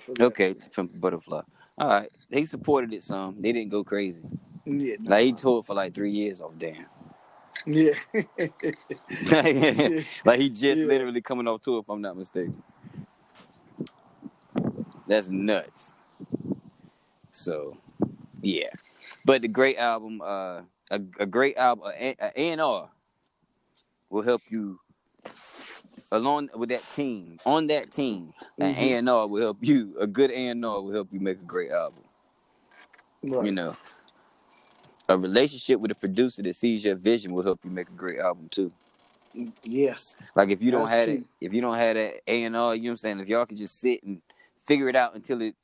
for 0.00 0.14
Okay, 0.20 0.54
Pimp 0.74 0.98
Butterfly. 1.00 1.42
All 1.78 1.88
right. 1.88 2.10
He 2.30 2.44
supported 2.44 2.92
it 2.92 3.02
some. 3.02 3.36
They 3.40 3.52
didn't 3.52 3.70
go 3.70 3.84
crazy. 3.84 4.22
Yeah. 4.64 4.96
Like 5.02 5.24
he 5.26 5.32
nah. 5.32 5.38
toured 5.38 5.66
for 5.66 5.74
like 5.74 5.94
three 5.94 6.10
years 6.12 6.40
off 6.40 6.52
damn. 6.58 6.86
Yeah. 7.66 7.92
like 10.24 10.40
he 10.40 10.48
just 10.48 10.80
Yeah. 10.80 10.86
literally 10.86 11.20
coming 11.20 11.46
off 11.46 11.62
tour, 11.62 11.80
if 11.80 11.88
I'm 11.88 12.00
not 12.00 12.16
mistaken. 12.16 12.62
That's 15.06 15.28
nuts. 15.28 15.92
So, 17.30 17.76
yeah. 18.40 18.70
But 19.24 19.42
the 19.42 19.48
great 19.48 19.76
album, 19.76 20.20
uh, 20.22 20.62
a, 20.90 21.00
a 21.20 21.26
great 21.26 21.56
album, 21.56 21.92
a 21.98 22.16
A 22.20 22.52
and 22.52 22.60
R, 22.60 22.88
will 24.10 24.22
help 24.22 24.42
you 24.48 24.80
along 26.12 26.50
with 26.54 26.68
that 26.70 26.88
team. 26.90 27.38
On 27.44 27.66
that 27.68 27.90
team, 27.90 28.32
an 28.58 28.74
Mhm. 28.74 28.78
A 28.78 28.92
and 28.94 29.08
R 29.08 29.26
will 29.26 29.40
help 29.42 29.58
you. 29.60 29.94
A 29.98 30.06
good 30.06 30.30
A 30.30 30.48
and 30.48 30.64
R 30.64 30.80
will 30.80 30.92
help 30.92 31.08
you 31.12 31.20
make 31.20 31.38
a 31.38 31.44
great 31.44 31.70
album. 31.70 32.02
right. 33.22 33.44
You 33.46 33.50
know, 33.52 33.76
a 35.08 35.18
relationship 35.18 35.80
with 35.80 35.90
a 35.90 35.94
producer 35.94 36.42
that 36.42 36.54
sees 36.54 36.84
your 36.84 36.94
vision 36.94 37.32
will 37.32 37.42
help 37.42 37.64
you 37.64 37.70
make 37.70 37.88
a 37.88 37.92
great 37.92 38.18
album 38.18 38.48
too. 38.48 38.72
Yes. 39.64 40.16
Like 40.34 40.50
if 40.50 40.62
you 40.62 40.70
don't 40.70 40.84
That's 40.84 40.96
have 40.96 41.08
it, 41.08 41.24
if 41.40 41.52
you 41.52 41.60
don't 41.60 41.76
have 41.76 41.96
that 41.96 42.22
A 42.26 42.44
and 42.44 42.56
R, 42.56 42.74
you 42.74 42.82
know 42.82 42.88
what 42.88 42.92
I'm 42.92 42.96
saying. 42.98 43.20
If 43.20 43.28
y'all 43.28 43.46
can 43.46 43.56
just 43.56 43.80
sit 43.80 44.02
and 44.02 44.22
figure 44.64 44.88
it 44.88 44.96
out 44.96 45.14
until 45.14 45.42
it, 45.42 45.54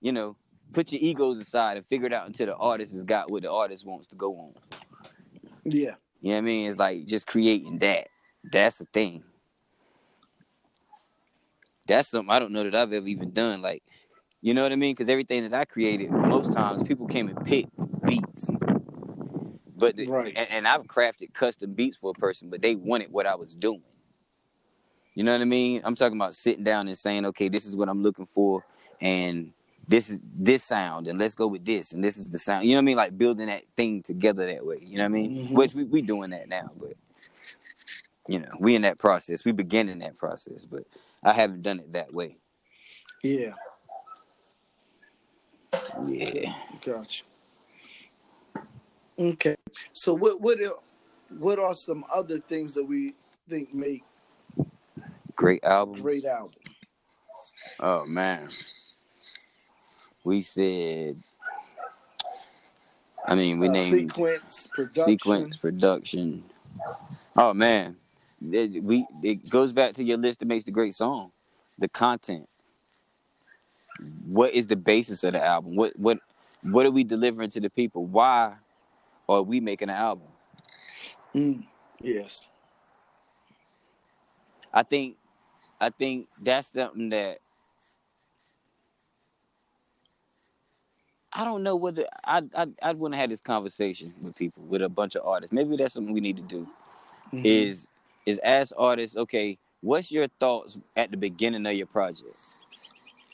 you 0.00 0.12
know, 0.12 0.36
put 0.72 0.92
your 0.92 1.00
egos 1.02 1.38
aside 1.40 1.76
and 1.76 1.86
figure 1.86 2.06
it 2.06 2.12
out 2.12 2.26
until 2.26 2.46
the 2.46 2.56
artist 2.56 2.92
has 2.92 3.04
got 3.04 3.30
what 3.30 3.42
the 3.42 3.50
artist 3.50 3.84
wants 3.86 4.06
to 4.08 4.14
go 4.14 4.34
on. 4.36 4.54
Yeah. 5.64 5.94
You 6.20 6.30
know 6.30 6.34
what 6.34 6.38
I 6.38 6.40
mean? 6.40 6.68
It's 6.70 6.78
like 6.78 7.06
just 7.06 7.26
creating 7.26 7.78
that. 7.80 8.08
That's 8.44 8.78
the 8.78 8.86
thing. 8.86 9.22
That's 11.90 12.08
something 12.08 12.30
I 12.30 12.38
don't 12.38 12.52
know 12.52 12.62
that 12.62 12.74
I've 12.74 12.92
ever 12.92 13.06
even 13.08 13.32
done. 13.32 13.62
Like, 13.62 13.82
you 14.40 14.54
know 14.54 14.62
what 14.62 14.72
I 14.72 14.76
mean? 14.76 14.94
Because 14.94 15.08
everything 15.08 15.42
that 15.42 15.52
I 15.52 15.64
created, 15.64 16.10
most 16.10 16.52
times 16.52 16.82
people 16.84 17.06
came 17.06 17.28
and 17.28 17.44
picked 17.44 17.70
beats. 18.04 18.48
But 19.76 19.96
the, 19.96 20.06
Right. 20.06 20.32
and, 20.36 20.48
and 20.50 20.68
I've 20.68 20.84
crafted 20.84 21.34
custom 21.34 21.72
beats 21.72 21.96
for 21.96 22.10
a 22.10 22.18
person, 22.18 22.48
but 22.48 22.62
they 22.62 22.76
wanted 22.76 23.10
what 23.10 23.26
I 23.26 23.34
was 23.34 23.54
doing. 23.54 23.82
You 25.14 25.24
know 25.24 25.32
what 25.32 25.40
I 25.40 25.46
mean? 25.46 25.80
I'm 25.84 25.96
talking 25.96 26.16
about 26.16 26.34
sitting 26.34 26.62
down 26.62 26.86
and 26.86 26.96
saying, 26.96 27.26
okay, 27.26 27.48
this 27.48 27.66
is 27.66 27.74
what 27.74 27.88
I'm 27.88 28.02
looking 28.02 28.26
for, 28.26 28.64
and 29.00 29.52
this 29.88 30.08
is 30.08 30.20
this 30.22 30.62
sound, 30.62 31.08
and 31.08 31.18
let's 31.18 31.34
go 31.34 31.48
with 31.48 31.64
this, 31.64 31.92
and 31.92 32.04
this 32.04 32.16
is 32.16 32.30
the 32.30 32.38
sound. 32.38 32.66
You 32.66 32.72
know 32.72 32.76
what 32.76 32.82
I 32.82 32.84
mean? 32.84 32.96
Like 32.96 33.18
building 33.18 33.46
that 33.48 33.64
thing 33.76 34.02
together 34.02 34.46
that 34.46 34.64
way. 34.64 34.78
You 34.80 34.98
know 34.98 35.04
what 35.04 35.06
I 35.06 35.08
mean? 35.08 35.48
Mhm. 35.48 35.50
Which 35.54 35.74
we 35.74 35.84
we 35.84 36.02
doing 36.02 36.30
that 36.30 36.48
now, 36.48 36.70
but 36.78 36.92
you 38.30 38.38
know, 38.38 38.52
we 38.60 38.76
in 38.76 38.82
that 38.82 38.96
process. 39.00 39.44
We 39.44 39.50
begin 39.50 39.88
in 39.88 39.98
that 39.98 40.16
process, 40.16 40.64
but 40.64 40.84
I 41.24 41.32
haven't 41.32 41.62
done 41.62 41.80
it 41.80 41.92
that 41.94 42.14
way. 42.14 42.36
Yeah. 43.24 43.54
Yeah. 46.06 46.54
Gotcha. 46.84 47.24
Okay. 49.18 49.56
So 49.92 50.14
what 50.14 50.40
what 50.40 50.60
are, 50.62 50.76
what 51.38 51.58
are 51.58 51.74
some 51.74 52.04
other 52.14 52.38
things 52.38 52.72
that 52.74 52.84
we 52.84 53.14
think 53.48 53.74
make 53.74 54.04
Great 55.34 55.64
albums. 55.64 56.00
great 56.00 56.24
album? 56.24 56.60
Oh 57.80 58.06
man. 58.06 58.48
We 60.22 60.40
said 60.40 61.20
I 63.26 63.34
mean 63.34 63.58
we 63.58 63.68
Uh, 63.68 63.72
named 63.72 64.12
sequence, 64.12 64.68
production. 64.68 65.04
sequence 65.04 65.56
production. 65.56 66.44
Oh 67.36 67.52
man, 67.54 67.96
it, 68.42 68.82
we 68.84 69.06
it 69.22 69.48
goes 69.50 69.72
back 69.72 69.94
to 69.94 70.04
your 70.04 70.18
list 70.18 70.40
that 70.40 70.46
makes 70.46 70.64
the 70.64 70.72
great 70.72 70.94
song, 70.94 71.32
the 71.78 71.88
content. 71.88 72.48
What 74.26 74.54
is 74.54 74.66
the 74.68 74.76
basis 74.76 75.24
of 75.24 75.34
the 75.34 75.44
album? 75.44 75.76
What 75.76 75.98
what 75.98 76.18
what 76.62 76.86
are 76.86 76.90
we 76.92 77.04
delivering 77.04 77.50
to 77.50 77.60
the 77.60 77.70
people? 77.70 78.06
Why 78.06 78.54
are 79.28 79.42
we 79.42 79.60
making 79.60 79.90
an 79.90 79.96
album? 79.96 80.28
Mm, 81.34 81.66
yes. 82.02 82.48
I 84.72 84.82
think 84.84 85.16
I 85.80 85.90
think 85.90 86.28
that's 86.42 86.72
something 86.72 87.10
that 87.10 87.38
I 91.32 91.44
don't 91.44 91.62
know 91.64 91.76
whether 91.76 92.06
I 92.24 92.42
I 92.56 92.66
I 92.82 92.92
want 92.94 93.14
to 93.14 93.18
have 93.18 93.30
this 93.30 93.40
conversation 93.40 94.14
with 94.22 94.36
people 94.36 94.64
with 94.64 94.82
a 94.82 94.88
bunch 94.90 95.16
of 95.16 95.26
artists. 95.26 95.52
Maybe 95.52 95.76
that's 95.76 95.94
something 95.94 96.14
we 96.14 96.20
need 96.20 96.36
to 96.38 96.42
do. 96.44 96.68
Mhm. 97.32 97.44
is 97.44 97.88
is 98.30 98.40
ask 98.42 98.72
artists, 98.76 99.16
okay, 99.16 99.58
what's 99.80 100.10
your 100.10 100.28
thoughts 100.38 100.78
at 100.96 101.10
the 101.10 101.16
beginning 101.16 101.66
of 101.66 101.72
your 101.72 101.86
project? 101.86 102.36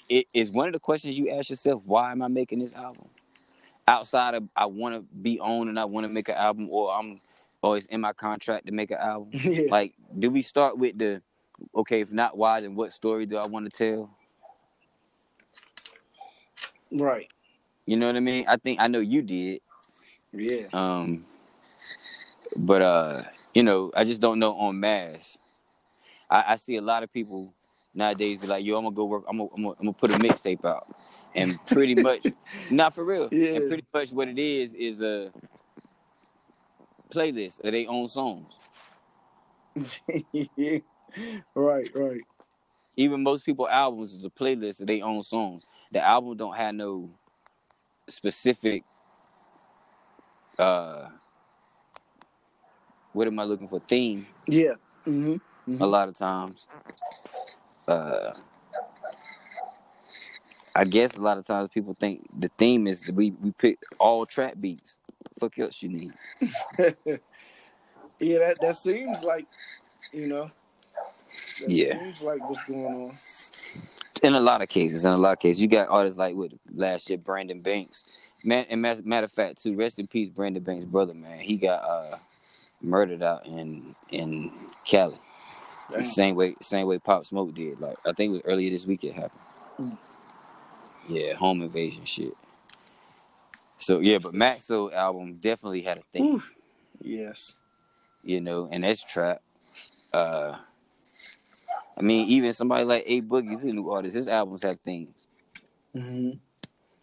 It 0.08 0.26
is 0.32 0.50
one 0.50 0.68
of 0.68 0.72
the 0.72 0.80
questions 0.80 1.18
you 1.18 1.30
ask 1.30 1.50
yourself, 1.50 1.82
why 1.84 2.12
am 2.12 2.22
I 2.22 2.28
making 2.28 2.60
this 2.60 2.74
album? 2.74 3.08
Outside 3.88 4.34
of 4.34 4.48
I 4.56 4.66
want 4.66 4.94
to 4.94 5.00
be 5.22 5.38
on 5.38 5.68
and 5.68 5.78
I 5.78 5.84
want 5.84 6.06
to 6.06 6.12
make 6.12 6.28
an 6.28 6.36
album, 6.36 6.68
or 6.70 6.92
I'm 6.92 7.20
or 7.62 7.76
it's 7.76 7.86
in 7.86 8.00
my 8.00 8.12
contract 8.12 8.66
to 8.66 8.72
make 8.72 8.90
an 8.90 8.98
album. 8.98 9.30
yeah. 9.32 9.66
Like, 9.70 9.94
do 10.18 10.30
we 10.30 10.42
start 10.42 10.78
with 10.78 10.98
the 10.98 11.22
okay? 11.74 12.00
If 12.00 12.12
not, 12.12 12.36
why? 12.36 12.60
Then 12.60 12.74
what 12.74 12.92
story 12.92 13.26
do 13.26 13.36
I 13.36 13.46
want 13.46 13.70
to 13.70 13.76
tell? 13.76 14.10
right. 16.92 17.28
You 17.86 17.96
know 17.96 18.06
what 18.06 18.16
I 18.16 18.20
mean? 18.20 18.44
I 18.48 18.56
think 18.56 18.80
I 18.80 18.88
know 18.88 18.98
you 18.98 19.22
did. 19.22 19.60
Yeah. 20.32 20.66
Um, 20.72 21.24
but 22.56 22.82
uh, 22.82 23.22
you 23.56 23.62
know, 23.62 23.90
I 23.96 24.04
just 24.04 24.20
don't 24.20 24.38
know 24.38 24.54
on 24.54 24.78
mass. 24.78 25.38
I, 26.28 26.44
I 26.48 26.56
see 26.56 26.76
a 26.76 26.82
lot 26.82 27.02
of 27.02 27.10
people 27.10 27.54
nowadays 27.94 28.38
be 28.38 28.46
like, 28.46 28.62
"Yo, 28.66 28.76
I'm 28.76 28.84
gonna 28.84 28.94
go 28.94 29.06
work. 29.06 29.24
I'm 29.26 29.38
gonna, 29.38 29.48
I'm 29.56 29.62
gonna, 29.62 29.74
I'm 29.80 29.86
gonna 29.86 29.92
put 29.94 30.10
a 30.10 30.18
mixtape 30.18 30.62
out," 30.66 30.94
and 31.34 31.58
pretty 31.64 31.94
much, 31.94 32.26
not 32.70 32.94
for 32.94 33.02
real. 33.02 33.30
Yeah. 33.32 33.54
And 33.54 33.66
pretty 33.66 33.86
much 33.94 34.12
what 34.12 34.28
it 34.28 34.38
is 34.38 34.74
is 34.74 35.00
a 35.00 35.32
playlist 37.10 37.64
of 37.64 37.72
their 37.72 37.88
own 37.88 38.08
songs. 38.08 38.58
yeah. 40.54 40.78
Right. 41.54 41.88
Right. 41.94 42.20
Even 42.94 43.22
most 43.22 43.46
people 43.46 43.66
albums 43.66 44.12
is 44.12 44.22
a 44.22 44.28
playlist 44.28 44.82
of 44.82 44.86
their 44.86 45.02
own 45.02 45.22
songs. 45.22 45.62
The 45.90 46.04
album 46.04 46.36
don't 46.36 46.54
have 46.54 46.74
no 46.74 47.08
specific. 48.06 48.84
Uh, 50.58 51.08
what 53.16 53.26
am 53.26 53.38
I 53.38 53.44
looking 53.44 53.66
for? 53.66 53.80
Theme. 53.80 54.26
Yeah. 54.46 54.74
hmm 55.04 55.36
a 55.80 55.86
lot 55.86 56.08
of 56.08 56.16
times. 56.16 56.68
Uh, 57.88 58.32
I 60.76 60.84
guess 60.84 61.16
a 61.16 61.20
lot 61.20 61.38
of 61.38 61.44
times 61.44 61.70
people 61.72 61.96
think 61.98 62.24
the 62.38 62.50
theme 62.58 62.86
is 62.86 63.10
we 63.12 63.32
we 63.42 63.50
pick 63.52 63.78
all 63.98 64.26
trap 64.26 64.54
beats. 64.60 64.96
Fuck 65.40 65.58
else 65.58 65.82
you 65.82 65.88
need. 65.88 66.12
Yeah. 68.18 68.38
That 68.38 68.60
that 68.62 68.78
seems 68.78 69.22
like, 69.22 69.46
you 70.12 70.26
know. 70.26 70.50
That 71.60 71.70
Yeah. 71.70 71.98
Seems 71.98 72.22
like 72.22 72.48
what's 72.48 72.64
going 72.64 72.86
on. 72.86 73.18
In 74.22 74.34
a 74.34 74.40
lot 74.40 74.62
of 74.62 74.68
cases, 74.68 75.04
in 75.04 75.12
a 75.12 75.18
lot 75.18 75.32
of 75.32 75.38
cases, 75.38 75.60
you 75.60 75.68
got 75.68 75.88
artists 75.90 76.16
like 76.18 76.34
with 76.34 76.52
last 76.74 77.10
year 77.10 77.18
Brandon 77.18 77.60
Banks. 77.60 78.04
Man, 78.42 78.64
and 78.70 78.80
matter 78.80 79.24
of 79.24 79.32
fact, 79.32 79.62
too, 79.62 79.74
rest 79.74 79.98
in 79.98 80.06
peace, 80.06 80.30
Brandon 80.30 80.62
Banks' 80.62 80.86
brother. 80.86 81.12
Man, 81.12 81.40
he 81.40 81.56
got 81.56 81.82
uh 81.82 82.16
murdered 82.80 83.22
out 83.22 83.46
in 83.46 83.94
in 84.10 84.52
Cali. 84.84 85.18
The 85.90 86.02
same 86.02 86.34
way, 86.34 86.56
same 86.60 86.86
way 86.88 86.98
Pop 86.98 87.24
Smoke 87.24 87.54
did. 87.54 87.80
Like 87.80 87.96
I 88.04 88.12
think 88.12 88.30
it 88.30 88.32
was 88.32 88.42
earlier 88.44 88.70
this 88.70 88.86
week 88.86 89.04
it 89.04 89.14
happened. 89.14 89.40
Mm. 89.78 89.98
Yeah, 91.08 91.34
home 91.34 91.62
invasion 91.62 92.04
shit. 92.04 92.36
So 93.76 94.00
yeah, 94.00 94.18
but 94.18 94.32
Maxo 94.32 94.92
album 94.92 95.34
definitely 95.34 95.82
had 95.82 95.98
a 95.98 96.02
theme, 96.12 96.34
Oof. 96.36 96.50
Yes. 97.00 97.52
you 98.24 98.40
know, 98.40 98.68
and 98.72 98.82
that's 98.82 99.02
trap. 99.04 99.42
Uh, 100.12 100.56
I 101.96 102.02
mean, 102.02 102.26
even 102.28 102.52
somebody 102.52 102.84
like 102.84 103.04
A 103.06 103.22
Boogie's 103.22 103.62
a 103.64 103.68
new 103.68 103.90
artist. 103.90 104.16
His 104.16 104.28
albums 104.28 104.62
have 104.62 104.80
themes, 104.80 105.26
hmm 105.94 106.30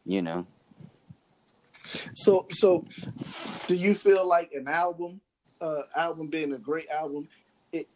you 0.06 0.22
know. 0.22 0.46
So 2.14 2.48
so, 2.50 2.86
do 3.68 3.76
you 3.76 3.94
feel 3.94 4.28
like 4.28 4.52
an 4.54 4.68
album, 4.68 5.22
uh, 5.64 5.84
album 5.98 6.28
being 6.30 6.54
a 6.54 6.60
great 6.60 6.90
album, 6.90 7.30
it 7.74 7.88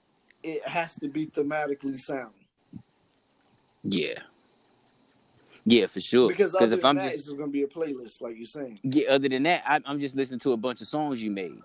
it 0.43 0.67
has 0.67 0.97
to 0.99 1.09
be 1.09 1.27
thematically 1.27 1.99
sound 1.99 2.35
Yeah, 3.83 4.19
yeah, 5.65 5.87
for 5.87 5.99
sure. 5.99 6.33
because 6.33 6.55
other 6.55 6.75
if 6.75 6.83
than 6.83 6.85
I'm 6.85 6.95
that, 6.95 7.07
just 7.07 7.15
it's 7.15 7.25
just 7.25 7.37
gonna 7.37 7.51
be 7.51 7.63
a 7.63 7.67
playlist, 7.67 8.21
like 8.21 8.35
you're 8.37 8.45
saying. 8.45 8.79
yeah, 8.83 9.09
other 9.11 9.29
than 9.29 9.43
that, 9.43 9.63
I, 9.67 9.81
I'm 9.85 9.99
just 9.99 10.15
listening 10.15 10.39
to 10.41 10.53
a 10.53 10.57
bunch 10.57 10.81
of 10.81 10.87
songs 10.87 11.23
you 11.23 11.31
made. 11.31 11.61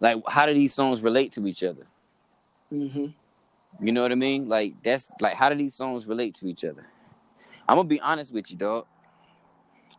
Like, 0.00 0.22
how 0.28 0.46
do 0.46 0.54
these 0.54 0.74
songs 0.74 1.02
relate 1.02 1.32
to 1.32 1.46
each 1.46 1.62
other? 1.62 1.86
hmm 2.70 3.06
You 3.80 3.92
know 3.92 4.02
what 4.02 4.12
I 4.12 4.16
mean? 4.16 4.48
Like 4.48 4.82
that's 4.82 5.10
like 5.20 5.34
how 5.36 5.48
do 5.50 5.56
these 5.56 5.74
songs 5.74 6.06
relate 6.06 6.34
to 6.36 6.46
each 6.48 6.64
other? 6.64 6.86
I'm 7.68 7.76
gonna 7.76 7.88
be 7.88 8.00
honest 8.00 8.32
with 8.32 8.50
you, 8.50 8.56
dog. 8.58 8.86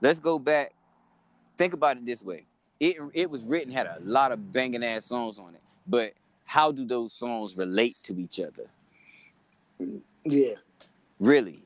Let's 0.01 0.19
go 0.19 0.39
back. 0.39 0.73
Think 1.57 1.73
about 1.73 1.97
it 1.97 2.05
this 2.05 2.23
way. 2.23 2.45
It 2.83 2.97
it 3.13 3.29
was 3.29 3.45
written, 3.45 3.71
had 3.71 3.87
a 3.87 3.97
lot 4.03 4.33
of 4.33 4.51
banging 4.51 4.83
ass 4.83 5.05
songs 5.05 5.39
on 5.39 5.55
it. 5.55 5.61
But 5.87 6.13
how 6.43 6.73
do 6.73 6.85
those 6.85 7.13
songs 7.13 7.55
relate 7.55 7.95
to 8.03 8.19
each 8.19 8.41
other? 8.41 8.67
Yeah. 10.25 10.55
Really? 11.17 11.63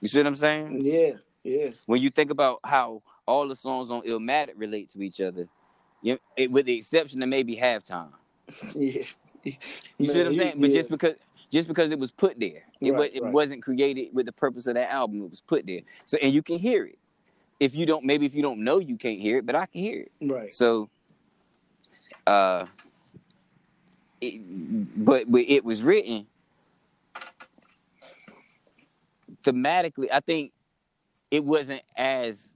You 0.00 0.08
see 0.08 0.18
what 0.18 0.26
I'm 0.26 0.34
saying? 0.34 0.80
Yeah. 0.84 1.12
Yeah. 1.44 1.70
When 1.86 2.02
you 2.02 2.10
think 2.10 2.30
about 2.32 2.58
how 2.64 3.02
all 3.24 3.46
the 3.46 3.54
songs 3.54 3.92
on 3.92 4.02
Illmatic 4.02 4.54
relate 4.56 4.88
to 4.90 5.02
each 5.02 5.20
other, 5.20 5.46
you 6.02 6.18
it, 6.36 6.50
with 6.50 6.66
the 6.66 6.76
exception 6.78 7.22
of 7.22 7.28
maybe 7.28 7.56
halftime. 7.56 8.10
Yeah. 8.74 9.04
You 9.96 10.06
see 10.08 10.18
what 10.18 10.26
I'm 10.26 10.34
saying? 10.34 10.60
But 10.60 10.70
just 10.70 10.90
because 10.90 11.14
just 11.50 11.66
because 11.68 11.90
it 11.92 11.98
was 11.98 12.10
put 12.10 12.38
there, 12.38 12.64
it, 12.80 12.90
Right, 12.90 12.98
wa- 12.98 13.08
it 13.10 13.22
right. 13.22 13.32
wasn't 13.32 13.62
created 13.62 14.08
with 14.12 14.26
the 14.26 14.32
purpose 14.32 14.66
of 14.66 14.74
that 14.74 14.92
album. 14.92 15.22
It 15.24 15.30
was 15.30 15.40
put 15.40 15.66
there. 15.66 15.80
So 16.04 16.18
and 16.20 16.34
you 16.34 16.42
can 16.42 16.58
hear 16.58 16.84
it. 16.84 16.98
If 17.60 17.74
you 17.74 17.86
don't, 17.86 18.04
maybe 18.04 18.26
if 18.26 18.34
you 18.34 18.42
don't 18.42 18.64
know, 18.64 18.78
you 18.78 18.96
can't 18.96 19.20
hear 19.20 19.38
it, 19.38 19.46
but 19.46 19.54
I 19.54 19.66
can 19.66 19.82
hear 19.82 20.00
it. 20.00 20.12
right. 20.22 20.52
So, 20.52 20.88
uh, 22.26 22.66
it, 24.20 24.40
but 25.04 25.30
but 25.30 25.42
it 25.46 25.64
was 25.64 25.82
written 25.82 26.26
thematically. 29.42 30.08
I 30.12 30.20
think 30.20 30.52
it 31.30 31.44
wasn't 31.44 31.82
as 31.96 32.52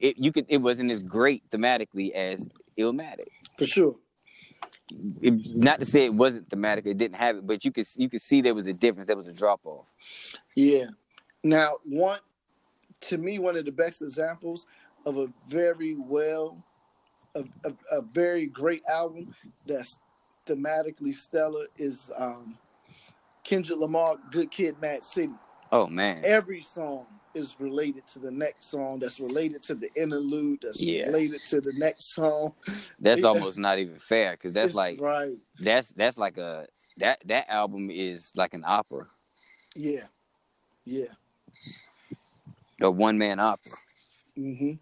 it 0.00 0.18
you 0.18 0.32
could 0.32 0.46
it 0.48 0.58
wasn't 0.58 0.90
as 0.90 1.02
great 1.02 1.48
thematically 1.50 2.12
as 2.12 2.48
Illmatic. 2.78 3.28
For 3.56 3.66
sure. 3.66 3.96
It, 5.20 5.34
not 5.54 5.80
to 5.80 5.84
say 5.84 6.06
it 6.06 6.14
wasn't 6.14 6.48
thematic, 6.48 6.86
it 6.86 6.96
didn't 6.96 7.16
have 7.16 7.36
it, 7.36 7.46
but 7.46 7.64
you 7.64 7.72
could 7.72 7.86
you 7.96 8.08
could 8.08 8.22
see 8.22 8.40
there 8.40 8.54
was 8.54 8.66
a 8.66 8.72
difference. 8.72 9.06
There 9.06 9.16
was 9.16 9.28
a 9.28 9.32
drop 9.32 9.60
off. 9.64 9.86
Yeah. 10.54 10.86
Now, 11.44 11.76
one 11.84 12.18
to 13.02 13.18
me, 13.18 13.38
one 13.38 13.56
of 13.56 13.64
the 13.64 13.72
best 13.72 14.02
examples 14.02 14.66
of 15.06 15.16
a 15.18 15.28
very 15.48 15.94
well, 15.94 16.62
a, 17.34 17.44
a, 17.64 17.72
a 17.98 18.02
very 18.02 18.46
great 18.46 18.82
album 18.90 19.34
that's 19.66 19.98
thematically 20.46 21.14
stellar 21.14 21.66
is 21.76 22.10
um, 22.16 22.58
Kendrick 23.44 23.78
Lamar, 23.78 24.16
"Good 24.30 24.50
Kid, 24.50 24.80
Mad 24.80 25.04
City." 25.04 25.32
Oh 25.70 25.86
man, 25.86 26.22
Every 26.24 26.62
song 26.62 27.06
is 27.34 27.56
related 27.60 28.06
to 28.08 28.18
the 28.18 28.30
next 28.30 28.70
song. 28.70 28.98
That's 28.98 29.20
related 29.20 29.62
to 29.64 29.74
the 29.74 29.90
interlude. 29.94 30.60
That's 30.62 30.80
Yeah. 30.80 31.06
related 31.06 31.40
to 31.50 31.60
the 31.60 31.74
next 31.76 32.14
song. 32.14 32.54
that's 33.00 33.22
almost 33.22 33.58
not 33.58 33.78
even 33.78 33.98
fair 33.98 34.32
because 34.32 34.54
that's 34.54 34.68
It's 34.70 34.74
like 34.74 34.98
right. 35.00 35.36
that's 35.60 35.90
that's 35.90 36.16
like 36.16 36.38
a 36.38 36.66
that 36.96 37.20
that 37.26 37.48
album 37.50 37.90
is 37.90 38.32
like 38.34 38.54
an 38.54 38.64
opera, 38.66 39.06
Yeah. 39.76 40.04
Yeah. 40.86 41.12
A 42.80 42.90
one 42.90 43.18
man 43.18 43.40
opera. 43.40 43.72
hmm 44.34 44.72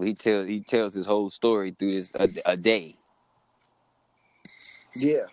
He 0.00 0.14
tells 0.14 0.48
he 0.48 0.60
tells 0.60 0.94
his 0.94 1.06
whole 1.06 1.30
story 1.30 1.74
through 1.78 1.92
this 1.92 2.12
a, 2.14 2.28
a 2.44 2.56
day. 2.56 2.96
Yeah. 4.94 5.26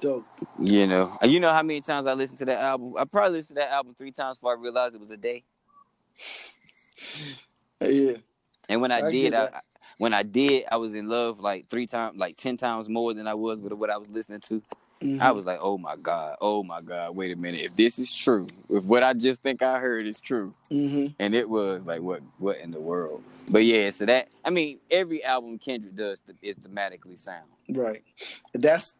Dope. 0.00 0.26
You 0.58 0.86
know, 0.86 1.16
you 1.22 1.40
know 1.40 1.52
how 1.52 1.62
many 1.62 1.80
times 1.80 2.06
I 2.06 2.12
listened 2.12 2.38
to 2.40 2.44
that 2.46 2.58
album. 2.58 2.94
I 2.98 3.04
probably 3.04 3.38
listened 3.38 3.56
to 3.56 3.62
that 3.62 3.72
album 3.72 3.94
three 3.94 4.12
times 4.12 4.38
before 4.38 4.56
I 4.56 4.60
realized 4.60 4.94
it 4.94 5.00
was 5.00 5.10
a 5.10 5.16
day. 5.16 5.44
Yeah. 7.80 8.14
And 8.70 8.80
when 8.80 8.90
I, 8.90 9.06
I 9.06 9.10
did, 9.10 9.34
I, 9.34 9.60
when 9.98 10.14
I 10.14 10.22
did, 10.22 10.64
I 10.72 10.76
was 10.76 10.94
in 10.94 11.08
love 11.08 11.38
like 11.40 11.68
three 11.68 11.86
times, 11.86 12.16
like 12.16 12.36
ten 12.36 12.56
times 12.56 12.88
more 12.88 13.12
than 13.12 13.28
I 13.28 13.34
was 13.34 13.60
with 13.60 13.74
what 13.74 13.90
I 13.90 13.98
was 13.98 14.08
listening 14.08 14.40
to. 14.40 14.62
Mhm. 15.00 15.20
I 15.20 15.30
was 15.32 15.44
like, 15.44 15.58
oh 15.60 15.76
my 15.76 15.96
god, 15.96 16.36
oh 16.40 16.62
my 16.62 16.80
god, 16.80 17.14
wait 17.14 17.32
a 17.32 17.36
minute, 17.36 17.60
if 17.60 17.76
this 17.76 17.98
is 17.98 18.14
true, 18.14 18.46
if 18.70 18.84
what 18.84 19.02
I 19.02 19.12
just 19.12 19.42
think 19.42 19.62
I 19.62 19.78
heard 19.78 20.06
is 20.06 20.20
true, 20.20 20.54
Mhm. 20.70 21.14
and 21.18 21.34
it 21.34 21.48
was 21.48 21.86
like, 21.86 22.00
what, 22.00 22.22
what 22.38 22.56
in 22.58 22.70
the 22.70 22.80
world? 22.80 23.22
But 23.50 23.64
yeah, 23.64 23.90
so 23.90 24.06
that 24.06 24.28
I 24.44 24.50
mean, 24.50 24.78
every 24.90 25.22
album 25.22 25.58
Kendrick 25.58 25.94
does 25.94 26.20
is 26.42 26.56
thematically 26.56 27.18
sound. 27.18 27.48
Right. 27.70 28.02
That's 28.54 28.94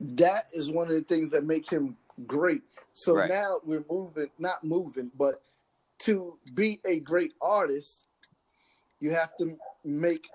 that 0.00 0.44
is 0.52 0.70
one 0.70 0.86
of 0.86 0.92
the 0.94 1.02
things 1.02 1.30
that 1.30 1.44
make 1.44 1.68
him 1.68 1.96
great. 2.26 2.62
So 2.92 3.14
Right. 3.14 3.28
now 3.28 3.60
we're 3.64 3.84
moving, 3.90 4.28
not 4.38 4.62
moving, 4.62 5.10
but 5.16 5.42
to 6.00 6.38
be 6.54 6.80
a 6.84 7.00
great 7.00 7.34
artist, 7.40 8.06
you 9.00 9.10
have 9.12 9.36
to 9.38 9.58
make 9.82 10.28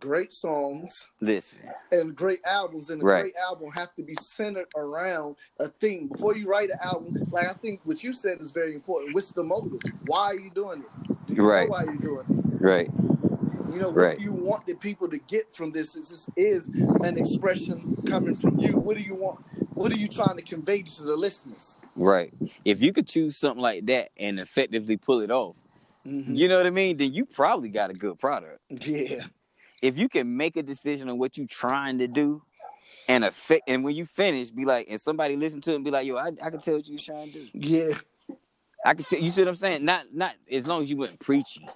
great 0.00 0.32
songs 0.32 1.08
Listen, 1.20 1.60
and 1.90 2.14
great 2.14 2.40
albums, 2.44 2.90
and 2.90 3.02
a 3.02 3.04
Right. 3.04 3.22
great 3.22 3.34
album 3.48 3.70
have 3.72 3.94
to 3.96 4.02
be 4.02 4.14
centered 4.20 4.66
around 4.76 5.36
a 5.58 5.68
theme. 5.68 6.08
Before 6.08 6.36
you 6.36 6.46
write 6.46 6.70
an 6.70 6.78
album, 6.82 7.26
like 7.30 7.48
I 7.48 7.52
think 7.54 7.80
what 7.84 8.02
you 8.04 8.12
said 8.12 8.40
is 8.40 8.52
very 8.52 8.74
important. 8.74 9.14
What's 9.14 9.30
the 9.32 9.42
motive? 9.44 9.80
Why 10.06 10.26
are 10.26 10.38
you 10.38 10.50
doing 10.50 10.82
it? 10.82 11.26
Do 11.26 11.34
you 11.34 11.42
Right. 11.48 11.68
why 11.68 11.84
you're 11.84 11.96
doing 11.96 12.26
it? 12.28 12.62
right? 12.62 12.90
You 13.68 13.82
know, 13.82 13.90
Right. 13.90 14.10
what 14.10 14.18
do 14.18 14.22
you 14.24 14.32
want 14.32 14.66
the 14.66 14.74
people 14.74 15.08
to 15.08 15.18
get 15.18 15.52
from 15.54 15.72
this? 15.72 15.96
Is 15.96 16.08
this 16.08 16.28
is 16.36 16.68
an 17.02 17.18
expression 17.18 17.96
coming 18.06 18.34
from 18.34 18.58
you? 18.58 18.72
What 18.78 18.96
do 18.96 19.02
you 19.02 19.14
want? 19.14 19.40
What 19.74 19.92
are 19.92 19.96
you 19.98 20.08
trying 20.08 20.36
to 20.36 20.42
convey 20.42 20.82
to 20.82 21.02
the 21.02 21.16
listeners? 21.16 21.78
Right. 21.96 22.32
If 22.64 22.80
you 22.80 22.92
could 22.92 23.06
choose 23.06 23.36
something 23.36 23.60
like 23.60 23.86
that 23.86 24.10
and 24.16 24.38
effectively 24.40 24.96
pull 24.96 25.20
it 25.20 25.30
off, 25.30 25.56
Mhm. 26.06 26.36
You 26.36 26.46
know 26.46 26.56
what 26.56 26.66
I 26.66 26.70
mean? 26.70 26.96
Then 26.98 27.12
you 27.12 27.24
probably 27.26 27.68
got 27.68 27.90
a 27.90 27.92
good 27.92 28.16
product. 28.20 28.60
Yeah. 28.86 29.24
If 29.82 29.98
you 29.98 30.08
can 30.08 30.36
make 30.36 30.56
a 30.56 30.62
decision 30.62 31.08
on 31.08 31.18
what 31.18 31.36
you're 31.36 31.46
trying 31.46 31.98
to 31.98 32.08
do 32.08 32.42
and 33.08 33.24
affect 33.24 33.64
and 33.68 33.84
when 33.84 33.94
you 33.94 34.06
finish, 34.06 34.50
be 34.50 34.64
like, 34.64 34.86
and 34.90 35.00
somebody 35.00 35.36
listen 35.36 35.60
to 35.62 35.72
it 35.72 35.76
and 35.76 35.84
be 35.84 35.90
like, 35.90 36.06
yo, 36.06 36.16
I, 36.16 36.32
I 36.42 36.50
can 36.50 36.60
tell 36.60 36.74
what 36.74 36.88
you're 36.88 36.98
trying 36.98 37.32
to 37.32 37.44
do. 37.44 37.48
Yeah. 37.54 37.94
I 38.84 38.94
can 38.94 39.04
see 39.04 39.18
you 39.18 39.30
see 39.30 39.42
what 39.42 39.48
I'm 39.48 39.56
saying? 39.56 39.84
Not 39.84 40.06
not 40.12 40.34
as 40.50 40.66
long 40.66 40.82
as 40.82 40.90
you 40.90 40.96
weren't 40.96 41.18
preaching. 41.18 41.68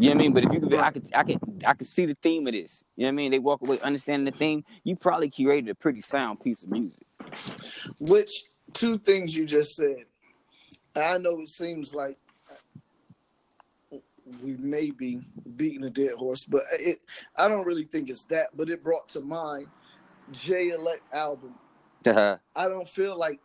You 0.00 0.10
know 0.10 0.14
what 0.14 0.14
I 0.14 0.14
mean? 0.14 0.32
But 0.32 0.44
if 0.44 0.52
you 0.52 0.60
could 0.60 0.70
be, 0.70 0.78
I 0.78 0.90
could 0.90 1.08
I 1.14 1.24
could 1.24 1.64
I 1.66 1.74
could 1.74 1.86
see 1.86 2.06
the 2.06 2.14
theme 2.14 2.46
of 2.46 2.52
this. 2.52 2.84
You 2.96 3.04
know 3.04 3.08
what 3.08 3.12
I 3.12 3.16
mean? 3.16 3.30
They 3.30 3.38
walk 3.38 3.62
away 3.62 3.80
understanding 3.80 4.30
the 4.30 4.38
theme, 4.38 4.64
you 4.84 4.96
probably 4.96 5.30
curated 5.30 5.70
a 5.70 5.74
pretty 5.74 6.00
sound 6.00 6.40
piece 6.40 6.62
of 6.62 6.70
music. 6.70 7.06
Which 7.98 8.44
two 8.72 8.98
things 8.98 9.34
you 9.34 9.46
just 9.46 9.74
said? 9.74 10.04
I 10.94 11.18
know 11.18 11.40
it 11.40 11.48
seems 11.48 11.94
like 11.94 12.18
we 14.42 14.56
may 14.56 14.90
be 14.90 15.20
beating 15.56 15.84
a 15.84 15.90
dead 15.90 16.12
horse, 16.12 16.44
but 16.44 16.62
it 16.72 16.98
I 17.36 17.48
don't 17.48 17.66
really 17.66 17.84
think 17.84 18.10
it's 18.10 18.24
that. 18.26 18.48
But 18.56 18.70
it 18.70 18.82
brought 18.82 19.08
to 19.10 19.20
mind 19.20 19.68
Jay 20.32 20.70
Elect 20.70 21.02
album. 21.12 21.54
Uh, 22.06 22.36
I 22.54 22.68
don't 22.68 22.88
feel 22.88 23.16
like 23.18 23.40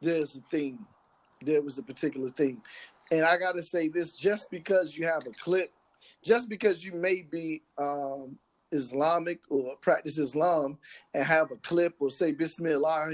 there's 0.00 0.36
a 0.36 0.40
theme. 0.50 0.86
There 1.42 1.62
was 1.62 1.78
a 1.78 1.82
particular 1.82 2.28
theme. 2.28 2.62
And 3.10 3.24
I 3.24 3.36
gotta 3.36 3.62
say 3.62 3.88
this 3.88 4.14
just 4.14 4.50
because 4.50 4.96
you 4.96 5.06
have 5.06 5.26
a 5.26 5.32
clip, 5.32 5.70
just 6.24 6.48
because 6.48 6.84
you 6.84 6.92
may 6.92 7.22
be 7.22 7.62
um 7.78 8.38
Islamic 8.72 9.40
or 9.48 9.76
practice 9.76 10.18
Islam 10.18 10.78
and 11.14 11.24
have 11.24 11.50
a 11.50 11.56
clip 11.56 11.94
or 12.00 12.10
say 12.10 12.32
Bismillah, 12.32 13.08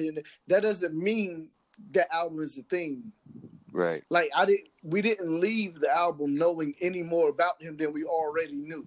that 0.48 0.62
doesn't 0.62 0.94
mean 0.94 1.48
that 1.92 2.12
album 2.12 2.40
is 2.40 2.58
a 2.58 2.62
theme. 2.62 3.12
Right. 3.72 4.02
Like 4.10 4.30
I 4.36 4.44
didn't 4.46 4.68
we 4.82 5.02
didn't 5.02 5.40
leave 5.40 5.80
the 5.80 5.94
album 5.96 6.36
knowing 6.36 6.74
any 6.80 7.02
more 7.02 7.28
about 7.28 7.60
him 7.60 7.76
than 7.76 7.92
we 7.92 8.04
already 8.04 8.54
knew. 8.54 8.86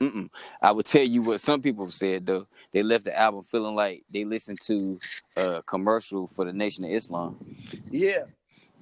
Mm-mm. 0.00 0.30
I 0.62 0.72
would 0.72 0.86
tell 0.86 1.02
you 1.02 1.20
what 1.20 1.40
some 1.42 1.60
people 1.60 1.90
said 1.90 2.24
though. 2.24 2.46
They 2.72 2.82
left 2.82 3.04
the 3.04 3.18
album 3.18 3.42
feeling 3.42 3.74
like 3.74 4.04
they 4.10 4.24
listened 4.24 4.60
to 4.62 4.98
a 5.36 5.62
commercial 5.62 6.26
for 6.26 6.44
the 6.46 6.52
Nation 6.54 6.84
of 6.84 6.90
Islam. 6.90 7.36
Yeah. 7.90 8.22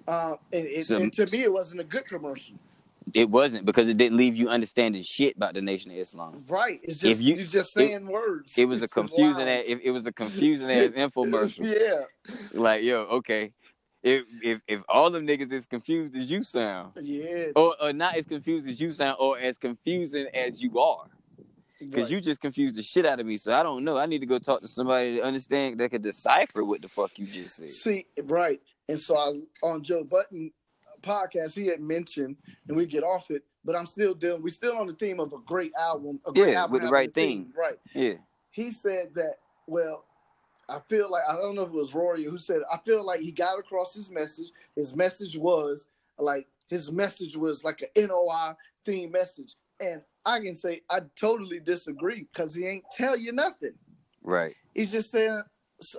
Uh, 0.07 0.37
and, 0.53 0.65
it, 0.67 0.85
Some- 0.87 1.03
and 1.03 1.13
to 1.15 1.27
me, 1.33 1.43
it 1.43 1.53
wasn't 1.53 1.81
a 1.81 1.85
good 1.85 2.05
commercial. 2.07 2.55
It 3.15 3.29
wasn't 3.29 3.65
because 3.65 3.89
it 3.89 3.97
didn't 3.97 4.17
leave 4.19 4.37
you 4.37 4.49
understanding 4.49 5.03
shit 5.03 5.35
about 5.37 5.55
the 5.55 5.63
Nation 5.63 5.91
of 5.91 5.97
Islam. 5.97 6.45
Right. 6.47 6.79
It's 6.83 7.03
If 7.03 7.11
just 7.11 7.21
you- 7.23 7.35
you, 7.35 7.41
are 7.43 7.47
just 7.47 7.77
it- 7.77 7.81
saying 7.81 8.07
words. 8.07 8.57
It 8.57 8.67
was 8.67 8.81
a 8.83 8.89
confusing 8.89 9.49
ass, 9.49 9.65
it, 9.67 9.81
it 9.83 9.91
was 9.91 10.07
a 10.07 10.13
confusing 10.23 10.71
ass 10.71 10.93
infomercial. 10.93 11.75
Yeah. 11.79 12.05
Like, 12.53 12.83
yo, 12.85 13.01
okay. 13.03 13.53
If 14.03 14.25
if 14.43 14.61
if 14.69 14.83
all 14.89 15.11
them 15.11 15.27
niggas 15.27 15.53
is 15.53 15.67
confused 15.67 16.17
as 16.17 16.31
you 16.31 16.45
sound, 16.45 16.93
Yeah. 17.03 17.47
or, 17.57 17.75
or 17.83 17.93
not 17.93 18.17
as 18.17 18.27
confused 18.27 18.69
as 18.69 18.81
you 18.81 18.93
sound, 18.93 19.17
or 19.19 19.39
as 19.39 19.59
confusing 19.59 20.27
as 20.33 20.63
you 20.63 20.79
are, 20.79 21.07
because 21.81 22.05
right. 22.05 22.11
you 22.13 22.21
just 22.21 22.41
confused 22.41 22.77
the 22.77 22.83
shit 22.83 23.05
out 23.05 23.19
of 23.19 23.27
me. 23.27 23.37
So 23.37 23.53
I 23.53 23.63
don't 23.65 23.83
know. 23.85 23.99
I 23.99 24.07
need 24.07 24.21
to 24.21 24.27
go 24.27 24.39
talk 24.39 24.61
to 24.61 24.69
somebody 24.69 25.17
to 25.17 25.23
understand 25.23 25.81
that 25.81 25.91
could 25.91 26.03
decipher 26.03 26.65
what 26.65 26.81
the 26.81 26.89
fuck 26.89 27.19
you 27.19 27.27
just 27.27 27.57
said. 27.57 27.71
See, 27.71 28.07
right. 28.25 28.61
And 28.89 29.01
so 29.01 29.17
I 29.19 29.33
on 29.67 29.83
Joe 29.83 30.05
Budden 30.05 30.53
podcast, 31.03 31.55
he 31.57 31.67
had 31.67 31.81
mentioned, 31.81 32.37
and 32.69 32.77
we 32.77 32.87
get 32.87 33.03
off 33.03 33.31
it, 33.33 33.43
but 33.65 33.75
I'm 33.77 33.87
still 33.87 34.15
dealing. 34.15 34.43
We 34.43 34.51
still 34.53 34.77
on 34.77 34.87
the 34.87 34.95
theme 34.95 35.19
of 35.19 35.33
a 35.33 35.39
great 35.45 35.73
album, 35.79 36.21
a 36.27 36.33
great 36.33 36.53
Yeah, 36.53 36.61
album 36.61 36.73
with 36.75 36.83
the 36.83 36.89
right 36.89 37.13
theme. 37.13 37.47
theme. 37.47 37.55
Right. 37.59 37.79
Yeah, 37.95 38.15
He 38.53 38.71
said 38.71 39.09
that. 39.17 39.35
Well, 39.67 40.05
I 40.69 40.81
feel 40.89 41.11
like 41.11 41.23
I 41.29 41.35
don't 41.35 41.55
know 41.55 41.63
if 41.63 41.69
it 41.69 41.75
was 41.75 41.95
Rory 41.95 42.25
who 42.25 42.39
said. 42.39 42.61
I 42.73 42.79
feel 42.79 43.05
like 43.05 43.21
he 43.21 43.33
got 43.33 43.59
across 43.59 43.95
his 43.95 44.11
message. 44.11 44.49
His 44.77 44.95
message 44.95 45.37
was 45.37 45.89
like 46.19 46.47
his 46.69 46.93
message 46.93 47.37
was 47.37 47.65
like 47.65 47.83
a 47.97 48.07
NOI 48.07 48.53
theme 48.85 49.11
message, 49.11 49.55
and 49.81 50.03
I 50.27 50.41
can 50.41 50.55
say 50.55 50.83
I 50.91 51.01
totally 51.17 51.61
disagree 51.61 52.27
because 52.31 52.55
he 52.55 52.67
ain't 52.67 52.85
tell 52.93 53.17
you 53.17 53.33
nothing. 53.33 53.73
right. 54.23 54.55
He's 54.75 54.93
just 54.93 55.11
saying 55.11 55.43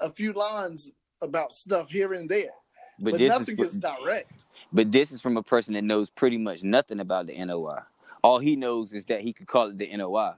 a 0.01 0.11
few 0.11 0.33
lines 0.33 0.91
about 1.21 1.51
stuff 1.51 1.89
here 1.89 2.13
and 2.13 2.29
there, 2.29 2.51
But, 2.99 3.11
but, 3.11 3.17
this 3.17 3.29
nothing 3.29 3.57
is 3.59 3.75
is 3.75 3.77
direct. 3.77 4.45
but 4.71 4.91
this 4.91 5.11
is 5.11 5.19
from 5.19 5.35
a 5.37 5.43
person 5.43 5.73
that 5.73 5.83
knows 5.83 6.09
pretty 6.09 6.37
much 6.37 6.63
nothing 6.63 6.99
about 6.99 7.27
the 7.27 7.43
NOI. 7.43 7.79
All 8.23 8.39
he 8.39 8.55
knows 8.55 8.93
is 8.93 9.05
that 9.05 9.21
he 9.21 9.33
could 9.33 9.47
call 9.47 9.67
it 9.69 9.77
the 9.77 9.95
NOI. 9.97 10.33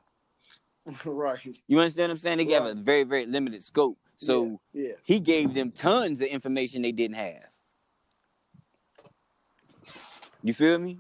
right. 1.06 1.40
You 1.68 1.80
understand 1.80 2.10
what 2.10 2.12
I'm 2.14 2.18
saying? 2.20 2.38
They 2.38 2.46
gave 2.46 2.64
a 2.64 2.74
very 2.74 3.04
very 3.04 3.26
limited 3.26 3.62
scope. 3.64 3.98
So 4.22 4.60
yeah, 4.74 4.94
he 5.04 5.20
gave 5.20 5.54
them 5.54 5.72
tons 5.72 6.22
of 6.22 6.28
information 6.28 6.82
they 6.84 6.92
didn't 6.92 7.16
have. 7.18 7.44
You 10.44 10.54
feel 10.54 10.78
me? 10.80 11.00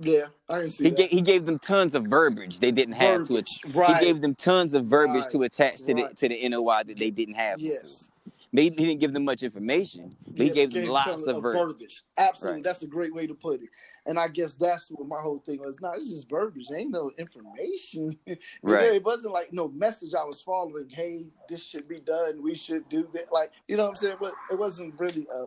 yeah, 0.00 0.12
yeah, 0.12 0.24
I 0.48 0.60
can 0.60 0.70
see 0.70 0.84
He 0.84 0.90
gave 0.90 1.08
he 1.10 1.20
gave 1.20 1.44
them 1.46 1.58
tons 1.58 1.94
of 1.94 2.04
verbiage 2.04 2.58
they 2.60 2.70
didn't 2.70 2.94
have 2.94 3.24
to. 3.24 3.34
Verbiage, 3.34 3.60
right. 3.74 3.96
He 3.98 4.06
gave 4.06 4.20
them 4.22 4.34
tons 4.34 4.74
of 4.74 4.86
verbiage 4.86 5.24
Right, 5.24 5.30
to 5.32 5.42
attach 5.42 5.82
to 5.82 5.94
right. 5.94 6.08
the 6.10 6.14
to 6.16 6.28
the 6.28 6.48
NOI 6.48 6.84
that 6.86 6.98
they 6.98 7.10
didn't 7.10 7.34
have. 7.34 7.60
yes, 7.60 7.82
Maybe 7.82 8.17
he 8.52 8.70
didn't 8.70 9.00
give 9.00 9.12
them 9.12 9.24
much 9.24 9.42
information, 9.42 10.16
but 10.26 10.38
he 10.40 10.48
Yeah, 10.48 10.54
gave 10.54 10.72
them 10.72 10.86
lots 10.88 11.26
of 11.26 11.42
verbiage. 11.42 12.02
Absolutely, 12.16 12.56
Right. 12.58 12.64
that's 12.64 12.82
a 12.82 12.86
great 12.86 13.14
way 13.14 13.26
to 13.26 13.34
put 13.34 13.62
it. 13.62 13.68
And 14.06 14.18
I 14.18 14.28
guess 14.28 14.54
that's 14.54 14.90
what 14.90 15.06
my 15.06 15.20
whole 15.20 15.40
thing 15.40 15.60
was. 15.60 15.80
Not 15.82 15.96
it's 15.96 16.10
just 16.10 16.30
verbiage. 16.30 16.68
There 16.68 16.78
ain't 16.78 16.90
no 16.90 17.10
information. 17.18 18.18
You 18.26 18.36
know, 18.62 18.72
Right. 18.72 18.92
it 18.94 19.04
wasn't 19.04 19.34
like 19.34 19.52
no 19.52 19.68
message 19.68 20.14
I 20.14 20.24
was 20.24 20.40
following. 20.40 20.88
Hey, 20.88 21.26
this 21.48 21.62
should 21.62 21.88
be 21.88 22.00
done. 22.00 22.42
We 22.42 22.54
should 22.54 22.88
do 22.88 23.08
that. 23.12 23.32
Like 23.32 23.52
you 23.66 23.76
know 23.76 23.84
what 23.84 23.90
I'm 23.90 23.96
saying. 23.96 24.16
But 24.20 24.32
it 24.50 24.58
wasn't 24.58 24.98
really 24.98 25.26
a 25.32 25.46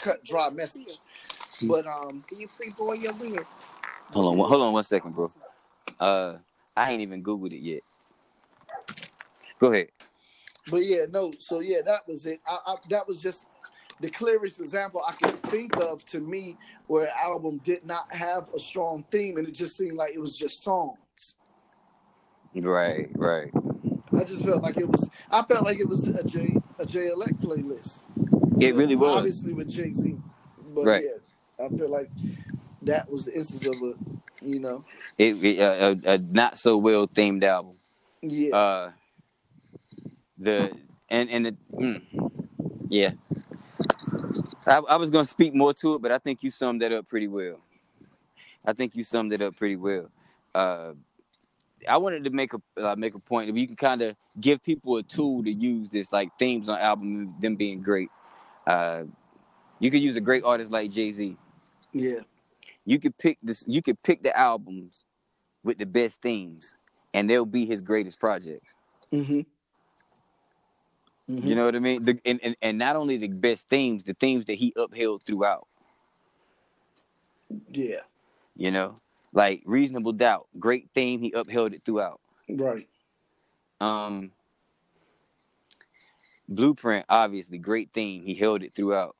cut 0.00 0.24
dry 0.24 0.50
message. 0.50 0.98
But 1.68 1.86
um, 1.86 2.24
Can 2.26 2.40
you 2.40 2.48
pre-boil 2.48 2.94
your 2.96 3.12
beer? 3.14 3.46
Hold 4.12 4.40
on, 4.40 4.48
hold 4.48 4.62
on 4.62 4.72
one 4.72 4.82
second, 4.82 5.14
bro. 5.14 5.30
Uh, 5.98 6.38
I 6.76 6.90
ain't 6.92 7.02
even 7.02 7.22
googled 7.22 7.52
it 7.52 7.60
yet. 7.60 7.82
Go 9.60 9.72
ahead. 9.72 9.88
But 10.68 10.84
yeah, 10.84 11.06
no. 11.10 11.30
So 11.38 11.60
yeah, 11.60 11.82
that 11.86 12.06
was 12.08 12.26
it. 12.26 12.40
I, 12.46 12.58
I, 12.66 12.76
that 12.88 13.06
was 13.06 13.22
just 13.22 13.46
the 14.00 14.10
clearest 14.10 14.60
example 14.60 15.02
I 15.06 15.12
can 15.12 15.36
think 15.50 15.76
of 15.76 16.04
to 16.06 16.20
me 16.20 16.56
where 16.86 17.04
an 17.04 17.12
album 17.22 17.60
did 17.64 17.86
not 17.86 18.12
have 18.12 18.48
a 18.54 18.58
strong 18.58 19.04
theme 19.10 19.36
and 19.36 19.46
it 19.46 19.52
just 19.52 19.76
seemed 19.76 19.96
like 19.96 20.12
it 20.14 20.20
was 20.20 20.38
just 20.38 20.62
songs. 20.62 21.34
Right, 22.54 23.08
right. 23.14 23.50
I 24.12 24.24
just 24.24 24.44
felt 24.44 24.62
like 24.62 24.76
it 24.76 24.88
was. 24.88 25.08
I 25.30 25.42
felt 25.42 25.64
like 25.64 25.78
it 25.78 25.88
was 25.88 26.08
a 26.08 26.24
J 26.24 26.56
a 26.78 26.86
J 26.86 27.08
Elect 27.08 27.40
playlist. 27.40 28.02
It 28.60 28.74
really 28.74 28.96
was. 28.96 29.16
Obviously 29.16 29.52
with 29.52 29.68
Jay 29.68 29.92
Z, 29.92 30.16
but 30.74 30.84
Right. 30.84 31.04
yeah, 31.04 31.64
I 31.64 31.68
feel 31.68 31.88
like 31.88 32.10
that 32.82 33.10
was 33.10 33.26
the 33.26 33.36
instance 33.36 33.66
of 33.66 33.80
a, 33.82 33.92
you 34.42 34.58
know, 34.58 34.84
It, 35.16 35.42
it 35.44 35.60
uh, 35.60 35.94
a, 36.04 36.14
a 36.14 36.18
not 36.18 36.58
so 36.58 36.76
well 36.76 37.06
themed 37.06 37.44
album. 37.44 37.76
yeah, 38.22 38.56
Uh, 38.56 38.92
the 40.40 40.72
and 41.08 41.30
and 41.30 41.46
the, 41.46 41.56
mm, 41.74 42.02
yeah. 42.88 43.12
I, 44.66 44.78
I 44.78 44.96
was 44.96 45.10
gonna 45.10 45.24
speak 45.24 45.54
more 45.54 45.72
to 45.74 45.94
it, 45.94 46.02
but 46.02 46.10
I 46.10 46.18
think 46.18 46.42
you 46.42 46.50
summed 46.50 46.82
that 46.82 46.92
up 46.92 47.08
pretty 47.08 47.28
well. 47.28 47.60
I 48.64 48.72
think 48.72 48.96
you 48.96 49.04
summed 49.04 49.32
it 49.32 49.42
up 49.42 49.56
pretty 49.56 49.76
well. 49.76 50.10
Uh, 50.54 50.92
I 51.88 51.96
wanted 51.96 52.24
to 52.24 52.30
make 52.30 52.52
a 52.54 52.60
uh, 52.76 52.96
make 52.96 53.14
a 53.14 53.18
point 53.18 53.48
that 53.48 53.54
we 53.54 53.66
can 53.66 53.76
kind 53.76 54.02
of 54.02 54.16
give 54.40 54.62
people 54.62 54.96
a 54.96 55.02
tool 55.02 55.42
to 55.44 55.50
use 55.50 55.88
this, 55.90 56.12
like 56.12 56.30
themes 56.38 56.68
on 56.68 56.78
album, 56.78 57.34
them 57.40 57.56
being 57.56 57.82
great. 57.82 58.08
Uh, 58.66 59.04
you 59.78 59.90
could 59.90 60.02
use 60.02 60.16
a 60.16 60.20
great 60.20 60.44
artist 60.44 60.70
like 60.70 60.90
Jay 60.90 61.10
Z. 61.10 61.36
yeah, 61.92 62.20
You 62.84 62.98
could 62.98 63.16
pick 63.16 63.38
this. 63.42 63.64
You 63.66 63.82
could 63.82 64.02
pick 64.02 64.22
the 64.22 64.36
albums 64.36 65.06
with 65.62 65.78
the 65.78 65.86
best 65.86 66.20
themes, 66.20 66.74
and 67.14 67.28
they'll 67.28 67.46
be 67.46 67.66
his 67.66 67.80
greatest 67.80 68.20
projects. 68.20 68.74
mm-hmm. 69.12 69.40
You 71.26 71.54
know 71.54 71.64
what 71.64 71.76
I 71.76 71.78
mean? 71.78 72.04
The, 72.04 72.18
and, 72.24 72.40
and 72.42 72.56
and 72.60 72.78
not 72.78 72.96
only 72.96 73.16
the 73.16 73.28
best 73.28 73.68
themes, 73.68 74.04
the 74.04 74.14
themes 74.14 74.46
that 74.46 74.54
he 74.54 74.72
upheld 74.76 75.22
throughout. 75.24 75.68
yeah, 77.70 78.00
You 78.56 78.70
know, 78.70 78.96
like 79.32 79.62
reasonable 79.64 80.12
doubt, 80.12 80.48
great 80.58 80.88
theme. 80.94 81.20
He 81.20 81.32
upheld 81.32 81.72
it 81.72 81.82
throughout. 81.84 82.20
right, 82.48 82.88
Um, 83.80 84.32
Blueprint, 86.48 87.06
obviously, 87.08 87.58
great 87.58 87.90
theme. 87.92 88.24
He 88.24 88.34
held 88.34 88.62
it 88.62 88.74
throughout. 88.74 89.16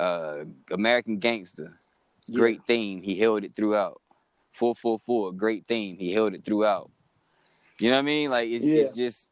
Uh, 0.00 0.44
American 0.72 1.18
Gangster, 1.18 1.78
yeah. 2.26 2.38
great 2.38 2.64
theme. 2.64 3.00
He 3.02 3.16
held 3.18 3.44
it 3.44 3.54
throughout. 3.54 4.00
Four 4.52 4.74
four 4.74 4.98
four, 4.98 5.32
great 5.32 5.66
theme. 5.68 5.96
He 5.98 6.12
held 6.12 6.34
it 6.34 6.44
throughout. 6.44 6.90
You 7.78 7.90
know 7.90 7.96
what 7.96 8.02
I 8.02 8.06
mean? 8.06 8.30
Like 8.30 8.48
it's, 8.50 8.64
it's 8.64 8.92
just 8.94 9.28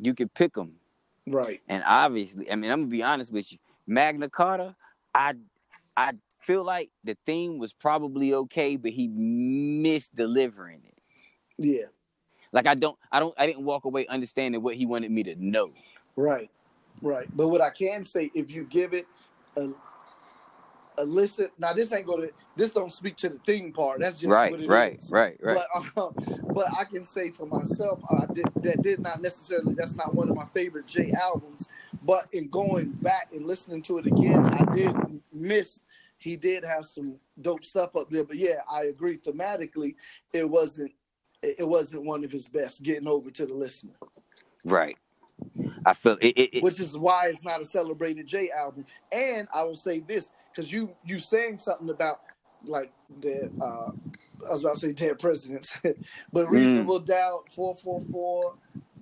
you 0.00 0.14
could 0.14 0.32
pick 0.34 0.54
them. 0.54 0.76
right, 1.26 1.60
And 1.68 1.82
obviously, 1.86 2.50
I 2.50 2.56
mean, 2.56 2.70
I'm 2.70 2.80
gonna 2.82 2.90
be 2.90 3.02
honest 3.02 3.32
with 3.32 3.52
you. 3.52 3.58
Magna 3.86 4.28
Carta, 4.28 4.76
I 5.14 5.34
I 5.96 6.12
feel 6.42 6.64
like 6.64 6.90
the 7.04 7.16
theme 7.26 7.58
was 7.58 7.72
probably 7.72 8.34
okay, 8.34 8.76
but 8.76 8.92
he 8.92 9.08
missed 9.08 10.14
delivering 10.14 10.82
it. 10.84 10.98
yeah, 11.58 11.86
Like 12.52 12.66
I 12.66 12.74
don't 12.74 12.98
I 13.10 13.20
don't 13.20 13.34
I 13.38 13.46
didn't 13.46 13.64
walk 13.64 13.84
away 13.84 14.06
understanding 14.06 14.62
what 14.62 14.76
he 14.76 14.86
wanted 14.86 15.10
me 15.10 15.22
to 15.24 15.34
know. 15.36 15.72
right, 16.16 16.50
right. 17.02 17.28
But 17.36 17.48
what 17.48 17.60
I 17.60 17.70
can 17.70 18.04
say, 18.04 18.30
if 18.34 18.50
you 18.50 18.64
give 18.64 18.94
it 18.94 19.06
a 19.56 19.68
uh, 20.98 21.02
listen. 21.02 21.48
Now 21.58 21.72
this 21.72 21.92
ain't 21.92 22.06
gonna. 22.06 22.28
This 22.56 22.74
don't 22.74 22.92
speak 22.92 23.16
to 23.16 23.28
the 23.28 23.38
theme 23.46 23.72
part. 23.72 24.00
That's 24.00 24.18
just 24.18 24.30
right, 24.30 24.54
right, 24.66 24.98
is. 24.98 25.10
right, 25.10 25.38
right. 25.42 25.58
But 25.74 26.02
um, 26.02 26.14
but 26.54 26.66
I 26.78 26.84
can 26.84 27.04
say 27.04 27.30
for 27.30 27.46
myself, 27.46 28.00
I 28.10 28.32
did 28.32 28.46
that 28.62 28.82
did 28.82 29.00
not 29.00 29.20
necessarily. 29.20 29.74
That's 29.74 29.96
not 29.96 30.14
one 30.14 30.28
of 30.28 30.36
my 30.36 30.46
favorite 30.54 30.86
Jay 30.86 31.12
albums. 31.12 31.68
But 32.02 32.28
in 32.32 32.48
going 32.48 32.90
back 32.90 33.28
and 33.32 33.46
listening 33.46 33.82
to 33.82 33.98
it 33.98 34.06
again, 34.06 34.44
I 34.46 34.74
did 34.74 34.94
miss. 35.32 35.82
He 36.18 36.36
did 36.36 36.64
have 36.64 36.86
some 36.86 37.18
dope 37.40 37.64
stuff 37.64 37.94
up 37.96 38.10
there. 38.10 38.24
But 38.24 38.36
yeah, 38.36 38.60
I 38.70 38.84
agree. 38.84 39.18
Thematically, 39.18 39.94
it 40.32 40.48
wasn't. 40.48 40.92
It 41.42 41.68
wasn't 41.68 42.04
one 42.04 42.24
of 42.24 42.32
his 42.32 42.48
best. 42.48 42.82
Getting 42.82 43.06
over 43.06 43.30
to 43.30 43.46
the 43.46 43.54
listener, 43.54 43.94
right. 44.64 44.96
I 45.86 45.94
feel 45.94 46.18
it. 46.20 46.34
it, 46.36 46.50
it 46.58 46.62
which 46.64 46.80
is 46.80 46.98
why 46.98 47.28
it's 47.28 47.44
not 47.44 47.60
a 47.60 47.64
celebrated 47.64 48.26
J 48.26 48.50
album. 48.50 48.84
And 49.12 49.46
I 49.54 49.62
will 49.62 49.76
say 49.76 50.00
this 50.00 50.30
because 50.54 50.70
you 50.72 50.90
you 51.04 51.20
saying 51.20 51.58
something 51.58 51.88
about 51.88 52.20
like 52.64 52.92
the 53.22 53.48
uh, 53.60 53.92
I 54.46 54.50
was 54.50 54.64
about 54.64 54.74
to 54.74 54.80
say 54.80 54.92
dead 54.92 55.18
presidents, 55.18 55.78
but 56.32 56.50
reasonable 56.50 56.98
doubt, 56.98 57.48
four 57.54 57.76
four 57.76 58.02
four, 58.10 58.54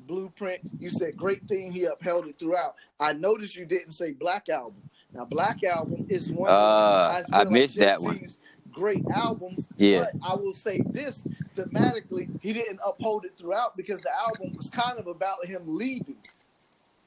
blueprint. 0.06 0.60
You 0.78 0.90
said 0.90 1.16
great 1.16 1.42
thing. 1.48 1.72
He 1.72 1.84
upheld 1.84 2.26
it 2.26 2.38
throughout. 2.38 2.74
I 3.00 3.14
noticed 3.14 3.56
you 3.56 3.64
didn't 3.64 3.92
say 3.92 4.12
Black 4.12 4.48
album. 4.50 4.82
Now 5.12 5.24
Black 5.24 5.64
album 5.64 6.06
is 6.10 6.30
one. 6.30 6.50
Uh, 6.50 7.22
of, 7.26 7.32
I 7.32 7.42
feel 7.44 7.50
missed 7.50 7.78
that 7.78 8.00
one. 8.02 8.24
Great 8.70 9.04
albums, 9.14 9.68
Yeah. 9.76 10.00
but 10.00 10.28
I 10.28 10.34
will 10.34 10.52
say 10.52 10.82
this 10.90 11.22
thematically, 11.54 12.28
he 12.42 12.52
didn't 12.52 12.80
uphold 12.84 13.24
it 13.24 13.38
throughout 13.38 13.76
because 13.76 14.02
the 14.02 14.10
album 14.18 14.52
was 14.56 14.68
kind 14.68 14.98
of 14.98 15.06
about 15.06 15.46
him 15.46 15.62
leaving. 15.64 16.16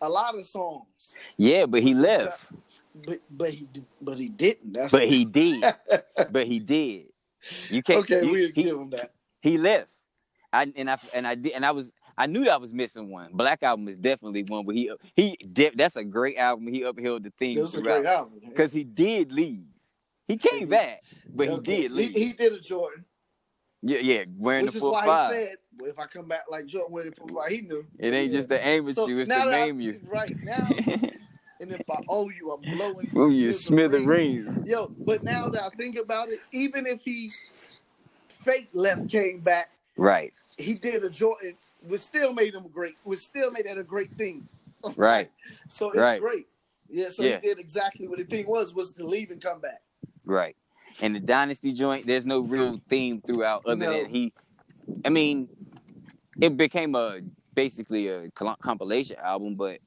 A 0.01 0.09
lot 0.09 0.37
of 0.37 0.45
songs, 0.45 1.15
yeah, 1.37 1.65
but 1.65 1.81
he 1.83 1.93
left. 1.93 2.45
but 3.05 3.19
but 3.31 3.49
he 3.51 3.67
but 4.01 4.17
he 4.19 4.29
didn't. 4.29 4.73
That's 4.73 4.91
But 4.91 5.07
he 5.07 5.25
did. 5.25 5.63
but 6.31 6.45
he 6.47 6.59
did. 6.59 7.07
You 7.69 7.81
can't. 7.83 7.99
okay. 7.99 8.23
you- 8.25 8.31
We'll 8.31 8.51
he, 8.53 8.63
give 8.63 8.77
him 8.77 8.89
that. 8.91 9.13
he 9.41 9.57
left. 9.57 9.91
I 10.53 10.71
and 10.75 10.89
I 10.89 10.97
and 11.13 11.27
I 11.27 11.35
did 11.35 11.53
and 11.53 11.65
I 11.65 11.71
was 11.71 11.93
I 12.17 12.25
knew 12.25 12.43
that 12.45 12.51
I 12.53 12.57
was 12.57 12.73
missing 12.73 13.11
one. 13.11 13.31
Black 13.33 13.61
album 13.63 13.87
is 13.89 13.97
definitely 13.97 14.43
one, 14.43 14.65
but 14.65 14.75
he 14.75 14.91
he 15.15 15.35
did. 15.51 15.77
That's 15.77 15.95
a 15.95 16.03
great 16.03 16.37
album. 16.37 16.67
He 16.67 16.83
upheld 16.83 17.23
the 17.23 17.31
theme 17.37 17.57
It 17.57 17.61
was 17.61 17.75
a 17.75 17.81
great 17.81 18.05
album 18.05 18.39
because 18.47 18.71
he 18.71 18.83
did 18.83 19.31
leave. 19.31 19.65
He 20.27 20.37
came 20.37 20.67
back, 20.69 21.03
but 21.33 21.47
Okay. 21.47 21.75
he 21.75 21.81
did 21.81 21.91
leave. 21.91 22.11
He, 22.13 22.25
he 22.27 22.33
did 22.33 22.53
a 22.53 22.59
Jordan, 22.59 23.05
yeah, 23.82 23.99
yeah, 23.99 24.23
wearing 24.38 24.65
which 24.65 24.73
the 24.73 24.78
is 24.80 24.84
why 24.84 25.05
five. 25.05 25.34
he 25.34 25.39
said, 25.45 25.55
well, 25.78 25.89
"If 25.91 25.99
I 25.99 26.05
come 26.05 26.28
back 26.28 26.43
like 26.49 26.65
Jordan, 26.65 26.93
winning 26.93 27.13
for 27.13 27.28
five, 27.28 27.49
he 27.51 27.61
knew." 27.61 27.86
it 27.99 28.13
ain't 28.13 28.32
Yeah. 28.32 28.38
just 28.38 28.49
to 28.49 28.65
aim 28.67 28.88
at 28.88 28.95
So 28.95 29.07
you; 29.07 29.19
it's 29.19 29.30
to 29.30 29.36
that 29.36 29.47
I- 29.47 29.65
name 29.65 29.80
you. 29.82 29.99
Right 30.05 30.36
now, 30.43 30.69
and 31.59 31.71
if 31.71 31.89
I 31.89 31.97
owe 32.09 32.30
you, 32.30 32.51
I'm 32.51 32.61
blowing 32.63 33.07
you. 33.07 33.13
From 33.13 33.32
you, 33.34 33.51
smithereens. 33.51 34.65
Yo, 34.65 34.91
but 35.05 35.23
now 35.23 35.49
that 35.49 35.63
I 35.63 35.69
think 35.75 35.97
about 35.97 36.30
it, 36.30 36.39
even 36.51 36.86
if 36.86 37.03
he 37.03 37.32
fake 38.30 38.69
left 38.73 39.09
came 39.09 39.41
back, 39.41 39.69
Right, 39.97 40.34
he 40.57 40.73
did 40.75 41.03
a 41.03 41.09
Jordan, 41.09 41.55
which 41.88 42.01
still 42.01 42.34
made 42.34 42.53
him 42.53 42.67
great, 42.67 42.95
which 43.03 43.19
still 43.19 43.51
made 43.51 43.65
that 43.65 43.78
a 43.78 43.84
great 43.84 44.09
thing. 44.09 44.47
right, 44.95 45.32
So 45.67 45.89
it's 45.89 45.97
Right. 45.97 46.19
great. 46.21 46.47
Yeah, 46.89 47.09
so 47.09 47.23
Yeah. 47.23 47.39
he 47.41 47.47
did 47.47 47.59
exactly 47.59 48.07
what 48.07 48.17
the 48.19 48.23
thing 48.25 48.47
was, 48.47 48.73
was 48.73 48.91
to 48.93 49.03
leave 49.03 49.32
and 49.32 49.41
come 49.41 49.59
back. 49.59 49.82
right. 50.25 50.55
And 51.01 51.15
the 51.15 51.19
Dynasty 51.19 51.73
joint, 51.73 52.05
there's 52.07 52.25
no 52.25 52.39
real 52.39 52.79
theme 52.89 53.21
throughout, 53.21 53.65
other 53.65 53.75
No. 53.85 53.91
than 53.93 54.09
he. 54.09 54.33
I 55.05 55.09
mean, 55.09 55.47
it 56.41 56.57
became 56.57 56.95
a 56.95 57.19
basically 57.53 58.07
a 58.07 58.29
compilation 58.31 59.17
album, 59.17 59.55
but 59.55 59.79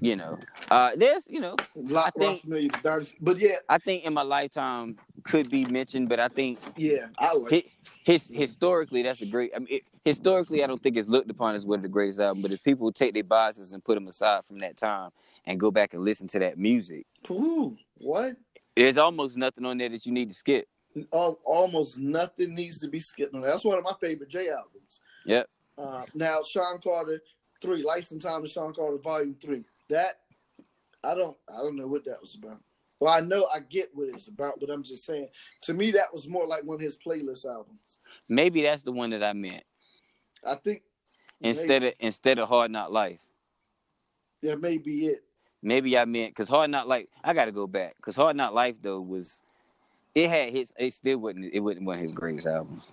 you 0.00 0.14
know, 0.16 0.38
uh, 0.70 0.92
there's 0.96 1.26
you 1.28 1.40
know, 1.40 1.56
lot 1.74 2.12
I 2.16 2.18
think- 2.18 2.40
familiar 2.42 2.68
Dynasty. 2.68 3.18
But 3.20 3.38
yeah, 3.38 3.56
I 3.68 3.78
think 3.78 4.04
in 4.04 4.14
my 4.14 4.22
lifetime 4.22 4.96
could 5.24 5.50
be 5.50 5.64
mentioned, 5.66 6.08
but 6.08 6.20
I 6.20 6.28
think 6.28 6.58
yeah, 6.76 7.08
I 7.18 7.34
like 7.36 7.50
hi- 7.52 7.70
his 8.04 8.28
historically 8.28 9.02
that's 9.02 9.20
a 9.22 9.26
great. 9.26 9.50
I 9.54 9.58
mean, 9.58 9.68
it, 9.70 9.82
historically, 10.04 10.62
I 10.62 10.66
don't 10.68 10.82
think 10.82 10.96
it's 10.96 11.08
looked 11.08 11.30
upon 11.30 11.54
as 11.54 11.66
one 11.66 11.80
of 11.80 11.82
the 11.82 11.88
greatest 11.88 12.20
albums. 12.20 12.42
But 12.42 12.52
if 12.52 12.62
people 12.62 12.92
take 12.92 13.12
their 13.14 13.24
biases 13.24 13.72
and 13.72 13.84
put 13.84 13.94
them 13.96 14.06
aside 14.06 14.44
from 14.44 14.58
that 14.60 14.76
time 14.76 15.10
and 15.44 15.58
go 15.58 15.70
back 15.70 15.94
and 15.94 16.04
listen 16.04 16.28
to 16.28 16.38
that 16.38 16.58
music, 16.58 17.06
Ooh, 17.30 17.76
what? 17.96 18.36
There's 18.78 18.96
almost 18.96 19.36
nothing 19.36 19.64
on 19.64 19.76
there 19.78 19.88
that 19.88 20.06
you 20.06 20.12
need 20.12 20.28
to 20.28 20.34
skip. 20.34 20.68
Al- 21.12 21.40
almost 21.44 21.98
nothing 21.98 22.54
needs 22.54 22.78
to 22.80 22.88
be 22.88 23.00
skipped 23.00 23.34
on. 23.34 23.42
That's 23.42 23.64
one 23.64 23.76
of 23.78 23.84
my 23.84 23.94
favorite 24.00 24.30
J 24.30 24.50
albums. 24.50 25.00
Yep. 25.26 25.48
Uh, 25.76 26.04
now, 26.14 26.40
Sean 26.48 26.78
Carter 26.82 27.20
three, 27.60 27.82
License 27.82 28.24
Time 28.24 28.42
to 28.42 28.48
Sean 28.48 28.72
Carter 28.72 28.98
Volume 28.98 29.36
Three. 29.40 29.64
That 29.88 30.20
I 31.02 31.14
don't, 31.14 31.36
I 31.52 31.58
don't 31.58 31.76
know 31.76 31.88
what 31.88 32.04
that 32.04 32.20
was 32.20 32.36
about. 32.36 32.60
Well, 33.00 33.12
I 33.12 33.20
know 33.20 33.46
I 33.54 33.60
get 33.60 33.90
what 33.94 34.08
it's 34.08 34.28
about, 34.28 34.58
but 34.60 34.70
I'm 34.70 34.82
just 34.82 35.04
saying. 35.04 35.28
To 35.62 35.74
me, 35.74 35.92
that 35.92 36.12
was 36.12 36.28
more 36.28 36.46
like 36.46 36.64
one 36.64 36.76
of 36.76 36.80
his 36.80 36.98
playlist 36.98 37.44
albums. 37.46 37.98
Maybe 38.28 38.62
that's 38.62 38.82
the 38.82 38.92
one 38.92 39.10
that 39.10 39.22
I 39.22 39.32
meant 39.32 39.64
I 40.44 40.54
think 40.54 40.82
instead 41.40 41.82
of 41.82 41.94
instead 42.00 42.38
of 42.38 42.48
Hard 42.48 42.70
Knock 42.70 42.90
Life. 42.90 43.20
that 44.42 44.60
may 44.60 44.78
be 44.78 45.06
it. 45.06 45.24
Maybe 45.62 45.98
I 45.98 46.04
meant 46.04 46.30
because 46.32 46.48
Hard 46.48 46.70
Knock 46.70 46.86
Life. 46.86 47.06
I 47.24 47.32
got 47.34 47.46
to 47.46 47.52
go 47.52 47.66
back 47.66 47.96
because 47.96 48.14
Hard 48.16 48.36
Knock 48.36 48.52
Life 48.52 48.76
though 48.80 49.00
was 49.00 49.40
it 50.14 50.28
had 50.30 50.52
his 50.52 50.72
It 50.78 50.94
still 50.94 51.18
wasn't. 51.18 51.52
It 51.52 51.60
wasn't 51.60 51.86
one 51.86 51.96
of 51.96 52.02
his 52.02 52.12
greatest 52.12 52.46
albums, 52.46 52.84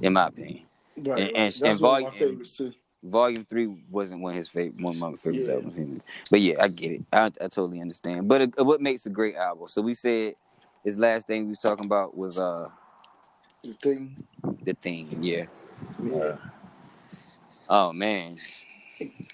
in 0.00 0.12
my 0.14 0.28
opinion. 0.28 0.64
Right, 0.96 1.20
And- 1.22 1.36
and- 1.36 1.62
and 1.62 1.80
one 1.80 2.04
of 2.04 2.12
my 2.12 2.18
volume-. 2.18 2.74
Volume 3.02 3.46
three 3.46 3.82
wasn't 3.90 4.20
one 4.20 4.32
of 4.32 4.36
his 4.36 4.48
favorite, 4.50 4.78
one 4.82 4.94
of 4.94 5.00
my 5.00 5.12
favorite 5.16 5.46
Yeah. 5.46 5.54
albums. 5.54 6.02
But 6.30 6.40
yeah, 6.42 6.56
I 6.60 6.68
get 6.68 6.90
it. 6.92 7.02
I, 7.10 7.24
I 7.26 7.28
totally 7.48 7.80
understand. 7.80 8.28
But 8.28 8.42
uh, 8.58 8.64
what 8.64 8.82
makes 8.82 9.06
a 9.06 9.10
great 9.10 9.36
album? 9.36 9.68
So 9.68 9.80
we 9.80 9.94
said 9.94 10.34
his 10.84 10.98
last 10.98 11.26
thing 11.26 11.44
we 11.44 11.48
was 11.48 11.60
talking 11.60 11.86
about 11.86 12.14
was 12.14 12.38
uh 12.38 12.68
The 13.62 13.72
thing. 13.72 14.22
the 14.64 14.74
thing. 14.74 15.16
Yeah. 15.22 15.46
Yeah. 15.98 16.36
Oh 17.70 17.92
man. 17.94 18.36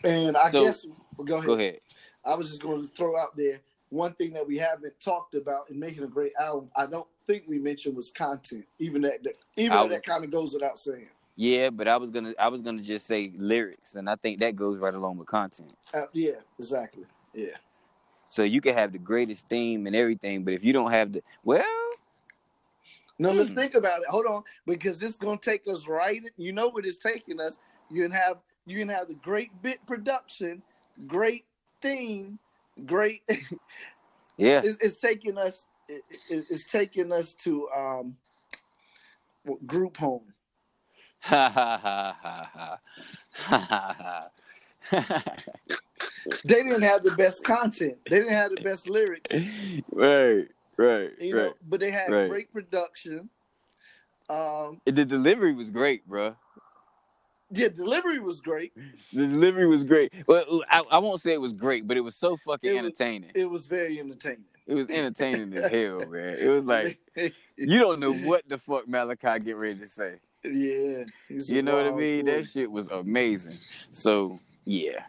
And 0.04 0.36
I 0.36 0.50
So- 0.52 0.60
guess 0.60 0.86
go 1.24 1.36
ahead. 1.36 1.46
Go 1.46 1.52
ahead. 1.54 1.80
I 2.24 2.34
was 2.34 2.50
just 2.50 2.62
going 2.62 2.82
to 2.82 2.88
throw 2.92 3.16
out 3.16 3.36
there 3.36 3.60
one 3.90 4.12
thing 4.14 4.32
that 4.32 4.46
we 4.46 4.56
haven't 4.58 4.98
talked 5.00 5.34
about 5.34 5.70
in 5.70 5.78
making 5.78 6.02
a 6.02 6.08
great 6.08 6.32
album. 6.40 6.70
I 6.74 6.86
don't 6.86 7.06
think 7.26 7.44
we 7.46 7.58
mentioned 7.58 7.96
was 7.96 8.10
content. 8.10 8.66
Even 8.78 9.02
that, 9.02 9.22
that 9.22 9.36
even 9.56 9.78
would- 9.78 9.90
that 9.92 10.04
kind 10.04 10.24
of 10.24 10.30
goes 10.30 10.52
without 10.54 10.78
saying. 10.78 11.08
Yeah, 11.38 11.68
but 11.68 11.86
I 11.86 11.98
was 11.98 12.08
gonna 12.10 12.32
I 12.38 12.48
was 12.48 12.62
gonna 12.62 12.80
just 12.80 13.06
say 13.06 13.30
lyrics, 13.36 13.94
and 13.96 14.08
I 14.08 14.16
think 14.16 14.40
that 14.40 14.56
goes 14.56 14.78
right 14.78 14.94
along 14.94 15.18
with 15.18 15.28
content. 15.28 15.70
Uh, 15.92 16.04
yeah, 16.14 16.36
exactly. 16.58 17.04
Yeah. 17.34 17.48
So 18.30 18.42
you 18.42 18.62
can 18.62 18.72
have 18.74 18.90
the 18.92 18.98
greatest 18.98 19.46
theme 19.46 19.86
and 19.86 19.94
everything, 19.94 20.44
but 20.44 20.54
if 20.54 20.64
you 20.64 20.72
don't 20.72 20.90
have 20.90 21.12
the 21.12 21.22
well, 21.44 21.62
let's 23.18 23.50
Hmm. 23.50 23.54
think 23.54 23.74
about 23.74 24.00
it. 24.00 24.06
Hold 24.08 24.26
on, 24.26 24.42
because 24.66 24.98
this 24.98 25.12
is 25.12 25.16
gonna 25.18 25.36
take 25.36 25.62
us 25.68 25.86
right. 25.86 26.22
You 26.38 26.52
know 26.52 26.68
what 26.68 26.86
it's 26.86 26.96
taking 26.98 27.38
us. 27.40 27.58
You 27.90 28.02
can 28.04 28.12
have 28.12 28.38
you 28.64 28.78
can 28.78 28.88
have 28.88 29.08
the 29.08 29.14
great 29.14 29.50
bit 29.62 29.84
production, 29.86 30.62
great 31.06 31.44
theme, 31.80 32.38
great. 32.84 33.22
yeah, 34.36 34.60
it's, 34.64 34.78
it's, 34.78 34.96
taking 34.96 35.38
us. 35.38 35.66
It, 35.88 36.02
it, 36.30 36.44
it's 36.50 36.66
taking 36.66 37.12
us 37.12 37.34
to 37.44 37.68
um, 37.76 38.16
group 39.66 39.96
home. 39.96 40.32
Ha 41.20 41.48
ha 41.48 41.78
ha 41.82 42.16
ha 42.22 42.50
ha 42.52 42.78
ha 43.32 43.96
ha. 43.98 44.30
They 46.44 46.62
didn't 46.62 46.82
have 46.82 47.02
the 47.02 47.14
best 47.16 47.44
content. 47.44 47.98
They 48.08 48.18
didn't 48.18 48.32
have 48.32 48.50
the 48.54 48.60
best 48.62 48.88
lyrics. 48.88 49.32
Right, 49.92 50.46
right, 50.76 51.10
you 51.20 51.36
right. 51.36 51.44
Know, 51.46 51.54
but 51.68 51.80
they 51.80 51.90
had 51.90 52.10
right. 52.10 52.28
great 52.28 52.52
production. 52.52 53.30
Um, 54.28 54.80
the 54.84 55.04
delivery 55.04 55.54
was 55.54 55.70
great, 55.70 56.06
bro. 56.06 56.36
yeah, 57.50 57.68
delivery 57.68 58.18
was 58.18 58.40
great. 58.40 58.72
The 59.12 59.26
delivery 59.26 59.66
was 59.66 59.84
great. 59.84 60.12
Well, 60.26 60.62
I, 60.70 60.82
I 60.90 60.98
won't 60.98 61.20
say 61.20 61.32
it 61.32 61.40
was 61.40 61.52
great, 61.52 61.86
but 61.86 61.96
it 61.96 62.00
was 62.00 62.16
so 62.16 62.36
fucking 62.44 62.70
It 62.70 62.72
was- 62.74 62.78
entertaining. 62.78 63.30
It 63.34 63.48
was 63.50 63.66
very 63.66 63.98
entertaining. 64.00 64.44
It 64.66 64.74
was 64.74 64.88
entertaining 64.88 65.54
as 65.56 65.70
hell, 65.70 66.00
man. 66.10 66.36
It 66.40 66.48
was 66.48 66.64
like 66.64 66.98
you 67.56 67.78
don't 67.78 68.00
know 68.00 68.12
what 68.12 68.48
the 68.48 68.58
fuck 68.58 68.86
Melachi 68.86 69.44
get 69.44 69.56
ready 69.56 69.78
to 69.78 69.86
say. 69.86 70.14
yeah, 70.44 71.04
You 71.28 71.62
know 71.62 71.76
what 71.76 71.86
I 71.86 71.96
mean? 71.96 72.24
boy. 72.24 72.32
That 72.32 72.46
shit 72.48 72.70
was 72.70 72.88
amazing. 72.88 73.58
So 73.92 74.40
yeah, 74.64 75.04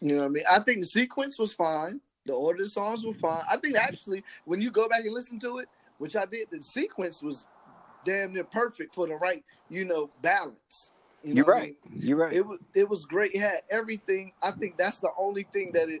You 0.00 0.14
know 0.14 0.20
what 0.22 0.24
I 0.24 0.28
mean? 0.28 0.44
I 0.50 0.58
think 0.60 0.80
the 0.80 0.86
sequence 0.86 1.38
was 1.38 1.52
fine. 1.52 2.00
The 2.24 2.32
order 2.32 2.60
of 2.60 2.64
the 2.64 2.70
songs 2.70 3.04
were 3.04 3.12
fine. 3.14 3.42
I 3.50 3.58
think 3.58 3.76
actually, 3.76 4.24
when 4.46 4.60
you 4.62 4.70
go 4.70 4.88
back 4.88 5.00
and 5.04 5.12
listen 5.12 5.38
to 5.40 5.58
it, 5.58 5.68
which 5.98 6.16
I 6.16 6.24
did, 6.24 6.48
the 6.50 6.62
sequence 6.62 7.22
was 7.22 7.46
damn 8.06 8.32
near 8.32 8.44
perfect 8.44 8.94
for 8.94 9.06
the 9.06 9.16
right, 9.16 9.44
you 9.68 9.84
know, 9.84 10.10
balance. 10.22 10.92
You 11.26 11.34
know 11.34 11.38
you're 11.38 11.46
what 11.46 11.54
I 11.54 11.58
right. 11.58 11.76
mean? 11.90 12.00
You're 12.00 12.16
right. 12.18 12.32
It 12.32 12.46
was 12.46 12.58
it 12.72 12.88
was 12.88 13.04
great. 13.04 13.32
It 13.34 13.40
had 13.40 13.62
everything. 13.68 14.32
I 14.40 14.52
think 14.52 14.76
that's 14.78 15.00
the 15.00 15.10
only 15.18 15.42
thing 15.52 15.72
that 15.72 15.88
it 15.88 16.00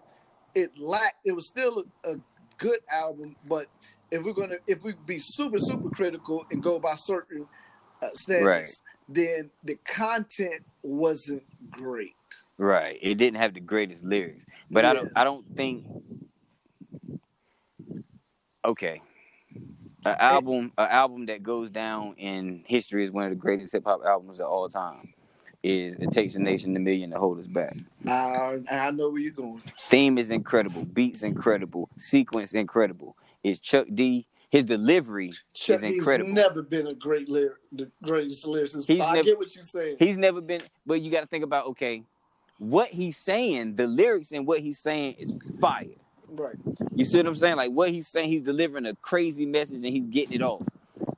it 0.54 0.78
lacked. 0.78 1.16
It 1.24 1.32
was 1.32 1.48
still 1.48 1.84
a, 2.04 2.12
a 2.12 2.16
good 2.58 2.78
album, 2.92 3.34
but 3.48 3.66
if 4.12 4.22
we're 4.22 4.34
gonna 4.34 4.58
if 4.68 4.84
we 4.84 4.94
be 5.04 5.18
super 5.18 5.58
super 5.58 5.90
critical 5.90 6.46
and 6.52 6.62
go 6.62 6.78
by 6.78 6.94
certain 6.94 7.48
uh, 8.00 8.06
standards, 8.14 8.80
then 9.08 9.50
the 9.64 9.74
content 9.84 10.62
wasn't 10.84 11.42
great. 11.72 12.14
Right. 12.56 12.96
It 13.02 13.16
didn't 13.16 13.38
have 13.38 13.54
the 13.54 13.60
greatest 13.60 14.04
lyrics, 14.04 14.46
but 14.70 14.84
I 14.84 14.94
don't. 14.94 15.10
I 15.16 15.24
don't 15.24 15.44
think. 15.56 15.86
okay. 18.64 19.02
An 20.04 20.14
album, 20.20 20.72
an 20.78 20.88
album 20.88 21.26
that 21.26 21.42
goes 21.42 21.68
down 21.68 22.14
in 22.16 22.62
history 22.68 23.02
as 23.02 23.10
one 23.10 23.24
of 23.24 23.30
the 23.30 23.36
greatest 23.36 23.72
hip 23.72 23.82
hop 23.84 24.02
albums 24.06 24.38
of 24.38 24.46
all 24.46 24.68
time 24.68 25.12
is 25.66 25.96
"It 25.98 26.12
Takes 26.12 26.34
a 26.34 26.38
Nation, 26.40 26.74
a 26.76 26.78
Million 26.80 27.10
to 27.10 27.18
Hold 27.18 27.38
Us 27.40 27.46
Back." 27.46 27.76
Uh, 28.08 28.58
I 28.70 28.90
know 28.92 29.10
where 29.10 29.20
you're 29.20 29.32
going. 29.32 29.60
Theme 29.78 30.18
is 30.18 30.30
incredible, 30.30 30.84
beats 30.84 31.22
incredible, 31.22 31.88
sequence 31.98 32.52
incredible. 32.54 33.16
Is 33.42 33.58
Chuck 33.60 33.86
D? 33.92 34.26
His 34.48 34.64
delivery 34.64 35.32
Chuck 35.54 35.76
is 35.78 35.82
incredible. 35.82 36.32
never 36.32 36.62
been 36.62 36.86
a 36.86 36.94
great 36.94 37.28
lyric, 37.28 37.56
the 37.72 37.90
greatest 38.02 38.46
lyricist. 38.46 38.86
He's 38.86 39.00
I 39.00 39.14
never- 39.14 39.24
get 39.24 39.38
what 39.38 39.54
you're 39.54 39.64
saying. 39.64 39.96
He's 39.98 40.16
never 40.16 40.40
been, 40.40 40.60
but 40.86 41.00
you 41.02 41.10
got 41.10 41.22
to 41.22 41.26
think 41.26 41.42
about 41.44 41.66
okay, 41.66 42.04
what 42.58 42.88
he's 42.90 43.16
saying, 43.16 43.74
the 43.76 43.86
lyrics 43.86 44.30
and 44.32 44.46
what 44.46 44.60
he's 44.60 44.78
saying 44.78 45.16
is 45.18 45.34
fire. 45.60 45.86
right. 46.28 46.54
You 46.94 47.04
see 47.04 47.18
what 47.18 47.26
I'm 47.26 47.36
saying? 47.36 47.56
Like 47.56 47.72
what 47.72 47.90
he's 47.90 48.06
saying, 48.08 48.28
he's 48.28 48.40
delivering 48.42 48.86
a 48.86 48.94
crazy 48.94 49.46
message 49.46 49.76
and 49.84 49.86
he's 49.92 50.06
getting 50.06 50.34
it 50.36 50.42
off 50.42 50.62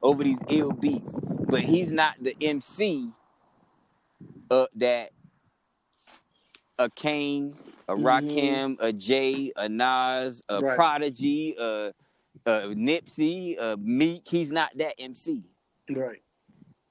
over 0.03 0.25
these 0.25 0.39
ill 0.49 0.73
beats. 0.73 1.15
But 1.49 1.61
he's 1.63 1.93
not 1.93 2.15
the 2.21 2.35
MC 2.41 3.11
uh, 4.51 4.67
that 4.77 5.11
a 6.79 6.89
Kane, 6.91 7.57
a 7.89 7.95
Mhm. 7.95 8.03
Rakim, 8.05 8.77
a 8.81 8.93
Jay, 8.93 9.53
a 9.57 9.69
Nas, 9.69 10.43
a 10.49 10.61
Right. 10.61 10.77
Prodigy, 10.77 11.55
a, 11.59 11.93
a 12.47 12.51
Nipsey, 12.75 13.57
a 13.61 13.77
Meek. 13.77 14.27
He's 14.29 14.53
not 14.53 14.71
that 14.77 14.95
MC. 14.99 15.43
Right. 15.91 16.23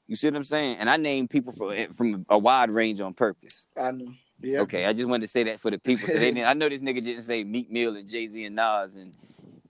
You 0.07 0.15
see 0.15 0.27
what 0.27 0.35
I'm 0.35 0.43
saying? 0.43 0.77
And 0.77 0.89
I 0.89 0.97
named 0.97 1.29
people 1.29 1.53
from 1.53 1.91
from 1.93 2.25
a 2.29 2.37
wide 2.37 2.69
range 2.69 3.01
on 3.01 3.13
purpose. 3.13 3.67
I 3.77 3.91
know. 3.91 4.07
Yeah. 4.39 4.61
Okay, 4.61 4.85
I 4.85 4.93
just 4.93 5.07
wanted 5.07 5.25
to 5.25 5.31
say 5.31 5.43
that 5.43 5.59
for 5.59 5.71
the 5.71 5.79
people. 5.79 6.07
So 6.07 6.13
they 6.13 6.31
didn't, 6.31 6.47
I 6.47 6.53
know 6.53 6.69
this 6.69 6.81
nigga 6.81 7.01
didn't 7.03 7.23
say 7.23 7.43
Meek 7.43 7.71
Mill 7.71 7.95
and 7.95 8.07
Jay 8.07 8.27
Z 8.27 8.43
and 8.43 8.55
Nas 8.55 8.95
and 8.95 9.13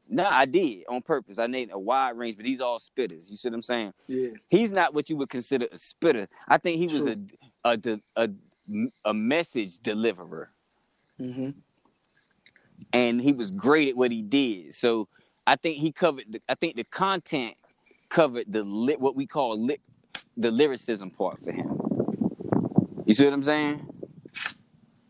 nah, 0.10 0.30
I 0.30 0.46
did 0.46 0.84
on 0.90 1.02
purpose. 1.02 1.40
I 1.40 1.48
named 1.48 1.72
a 1.74 1.80
wide 1.80 2.18
range, 2.18 2.36
but 2.38 2.46
these 2.46 2.62
all 2.62 2.80
spitters. 2.80 3.30
You 3.32 3.38
see 3.38 3.50
what 3.50 3.56
I'm 3.56 3.62
saying? 3.62 3.94
Yeah. 4.08 4.30
He's 4.50 4.72
not 4.72 4.94
what 4.94 5.10
you 5.10 5.18
would 5.18 5.30
consider 5.30 5.68
a 5.72 5.78
spitter. 5.78 6.28
I 6.48 6.58
think 6.58 6.78
he 6.78 6.86
was 6.96 7.06
a 7.06 7.18
a 7.74 8.02
a, 8.18 8.24
a, 8.24 8.30
a 9.06 9.14
message 9.14 9.80
deliverer, 9.80 10.52
hmm 11.20 11.52
and 12.94 13.22
he 13.22 13.34
was 13.34 13.52
great 13.52 13.90
at 13.90 13.98
what 13.98 14.12
he 14.12 14.22
did. 14.22 14.74
So 14.76 15.08
I 15.48 15.56
think 15.56 15.78
he 15.78 15.92
covered. 15.92 16.26
The, 16.30 16.42
I 16.50 16.56
think 16.56 16.76
the 16.76 16.84
content 16.86 17.56
covered 18.10 18.46
the 18.50 18.64
lit 18.64 19.00
what 19.00 19.16
we 19.16 19.28
call 19.28 19.60
lit 19.60 19.82
the 20.38 20.52
lyricism 20.52 21.12
part 21.12 21.40
for 21.44 21.52
him. 21.52 21.80
You 23.06 23.14
see 23.14 23.26
what 23.26 23.34
I'm 23.34 23.44
saying? 23.44 23.88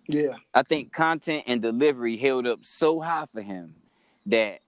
Yeah. 0.08 0.34
I 0.53 0.64
think 0.64 0.93
content 0.93 1.45
and 1.47 1.62
delivery 1.62 2.18
held 2.18 2.47
up 2.47 2.66
so 2.66 2.99
high 3.01 3.26
for 3.34 3.41
him 3.41 3.76
that 4.28 4.60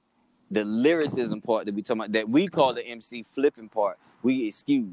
the 0.52 0.64
lyricism 0.66 1.42
part 1.42 1.66
that 1.66 1.76
we 1.76 1.82
talking 1.84 2.02
about 2.02 2.14
that 2.14 2.30
we 2.30 2.48
call 2.48 2.74
the 2.74 2.86
MC 2.86 3.24
flipping 3.36 3.70
part, 3.70 4.00
we 4.24 4.48
excuse. 4.48 4.88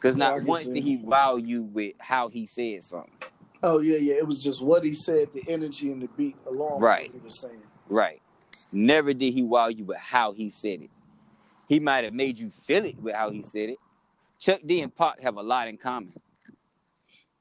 Because 0.00 0.16
not 0.16 0.42
once 0.42 0.64
did 0.64 0.82
he 0.82 0.96
wow 0.96 1.36
you 1.36 1.64
with 1.64 1.94
how 1.98 2.28
he 2.28 2.46
said 2.46 2.82
something. 2.82 3.12
Oh 3.62 3.80
yeah, 3.80 3.98
yeah. 3.98 4.14
It 4.14 4.26
was 4.26 4.42
just 4.42 4.62
what 4.64 4.82
he 4.84 4.94
said, 4.94 5.28
the 5.34 5.44
energy 5.46 5.92
and 5.92 6.00
the 6.00 6.08
beat 6.16 6.36
along 6.46 6.80
Right. 6.80 7.12
with 7.12 7.16
what 7.16 7.20
he 7.20 7.24
was 7.26 7.40
saying. 7.40 7.62
Right. 7.88 8.22
Never 8.72 9.12
did 9.12 9.34
he 9.34 9.42
wow 9.42 9.68
you 9.68 9.84
with 9.84 9.98
how 9.98 10.32
he 10.32 10.48
said 10.48 10.82
it. 10.82 10.90
He 11.68 11.78
might 11.80 12.04
have 12.04 12.14
made 12.14 12.38
you 12.38 12.50
feel 12.50 12.84
it 12.86 12.98
with 13.00 13.14
how 13.14 13.30
he 13.30 13.42
said 13.42 13.70
it. 13.70 13.78
Chuck 14.38 14.60
D 14.64 14.80
and 14.80 14.94
Pac 14.94 15.20
have 15.20 15.36
a 15.36 15.42
lot 15.42 15.68
in 15.68 15.76
common. 15.76 16.14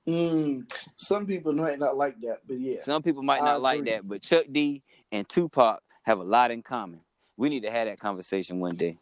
Mm. 0.05 0.69
Some 0.97 1.25
people 1.25 1.53
might 1.53 1.79
not 1.79 1.95
like 1.95 2.19
that, 2.21 2.39
but 2.45 2.59
yeah. 2.59 2.81
Some 2.81 3.01
people 3.01 3.23
might 3.23 3.41
not 3.41 3.61
like 3.61 3.85
that, 3.85 4.07
but 4.07 4.21
Chuck 4.21 4.45
D 4.51 4.81
and 5.11 5.27
Tupac 5.29 5.81
have 6.03 6.19
a 6.19 6.23
lot 6.23 6.51
in 6.51 6.61
common. 6.61 6.99
We 7.37 7.47
need 7.47 7.61
to 7.61 7.71
have 7.71 7.87
that 7.87 7.99
conversation 7.99 8.59
one 8.59 8.75
day. 8.75 8.97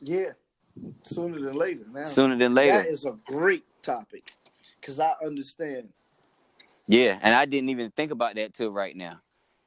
Yeah. 0.00 0.30
Sooner 1.04 1.40
than 1.40 1.54
later. 1.54 1.84
Now 1.92 2.02
Sooner 2.02 2.36
than 2.36 2.54
later. 2.54 2.78
that 2.78 2.86
is 2.88 3.04
a 3.04 3.16
great 3.26 3.64
topic. 3.82 4.32
Cause 4.82 5.00
I 5.00 5.12
understand. 5.24 5.88
Yeah, 6.86 7.18
and 7.20 7.34
I 7.34 7.44
didn't 7.44 7.68
even 7.70 7.90
think 7.90 8.10
about 8.12 8.36
that 8.36 8.54
till 8.54 8.70
right 8.70 8.96
now. 8.96 9.20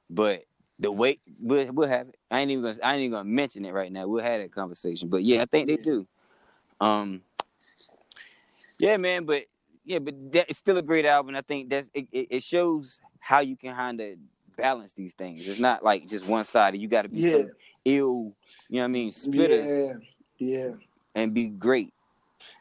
But 0.10 0.46
the 0.80 0.92
way 0.92 1.20
we'll, 1.40 1.72
we'll 1.72 1.90
have 1.90 2.10
it. 2.10 2.16
I 2.32 2.40
ain't 2.40 2.52
even 2.52 2.64
gonna 2.64 2.78
I 2.84 2.94
ain't 2.94 3.02
even 3.02 3.12
gonna 3.12 3.30
mention 3.30 3.66
it 3.66 3.72
right 3.74 3.92
now. 3.92 4.08
We'll 4.08 4.24
have 4.24 4.42
that 4.42 4.54
conversation. 4.54 5.10
But 5.10 5.24
yeah, 5.24 5.42
I 5.42 5.46
think 5.46 5.68
they 5.68 5.78
do. 5.78 6.08
Um 6.80 7.22
Yeah, 8.80 8.98
man, 8.98 9.26
but 9.26 9.44
yeah, 9.86 10.00
but 10.00 10.16
that 10.34 10.50
is 10.50 10.58
still 10.58 10.78
a 10.78 10.82
great 10.82 11.06
album. 11.06 11.36
I 11.36 11.42
think 11.42 11.70
that's 11.70 11.90
it, 11.94 12.08
it, 12.12 12.28
it 12.32 12.44
shows 12.44 13.00
how 13.20 13.40
you 13.40 13.56
can 13.58 13.76
kind 13.76 14.02
of 14.02 14.16
balance 14.58 14.94
these 14.94 15.14
things. 15.14 15.48
It's 15.48 15.60
not 15.60 15.84
like 15.84 16.08
just 16.08 16.28
one 16.28 16.44
sided. 16.46 16.82
You 16.82 16.88
gotta 16.88 17.10
be 17.10 17.22
Yeah. 17.22 17.38
ill, 17.86 18.34
you 18.70 18.78
know 18.78 18.80
what 18.80 18.86
I 18.86 18.88
mean, 18.88 19.12
spitter 19.12 19.64
Yeah. 19.64 19.94
Yeah. 20.40 20.72
And 21.16 21.34
be 21.34 21.48
great. 21.50 21.94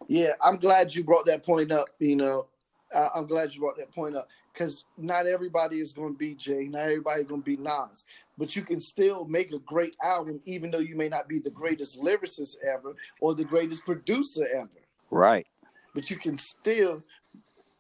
Yeah, 0.09 0.33
I'm 0.43 0.57
glad 0.57 0.95
you 0.95 1.05
brought 1.05 1.27
that 1.27 1.45
point 1.45 1.73
up. 1.73 1.89
You 1.99 2.17
know, 2.17 2.47
I, 2.95 3.09
I'm 3.17 3.27
glad 3.27 3.55
you 3.55 3.61
brought 3.61 3.77
that 3.79 3.93
point 3.93 4.17
up 4.17 4.29
because 4.53 4.85
not 4.99 5.27
everybody 5.27 5.81
is 5.81 5.93
going 5.93 6.13
to 6.13 6.19
be 6.19 6.35
Jay, 6.35 6.67
not 6.67 6.83
everybody 6.83 7.25
going 7.25 7.43
to 7.43 7.45
be 7.45 7.57
Nas, 7.57 8.05
but 8.37 8.55
you 8.57 8.63
can 8.63 8.81
still 8.81 9.25
make 9.27 9.53
a 9.53 9.59
great 9.59 9.97
album, 10.03 10.43
even 10.45 10.71
though 10.71 10.79
you 10.79 10.97
may 10.97 11.09
not 11.09 11.29
be 11.29 11.39
the 11.39 11.51
greatest 11.51 12.01
lyricist 12.01 12.57
ever 12.67 12.95
or 13.21 13.35
the 13.35 13.45
greatest 13.45 13.85
producer 13.87 14.47
ever. 14.55 14.69
Right. 15.11 15.47
But 15.95 16.11
you 16.11 16.17
can 16.17 16.39
still 16.39 17.03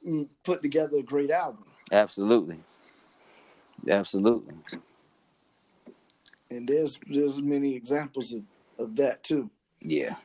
mm, 0.06 0.28
put 0.44 0.62
together 0.62 0.98
a 0.98 1.02
great 1.02 1.30
album, 1.30 1.64
Absolutely. 1.92 2.60
Absolutely. 3.88 4.54
and 6.50 6.68
there's 6.68 6.98
there's 7.08 7.40
many 7.40 7.74
examples 7.74 8.32
of, 8.32 8.42
of 8.78 8.96
that 8.96 9.22
too. 9.22 9.50
Yeah. 9.80 10.16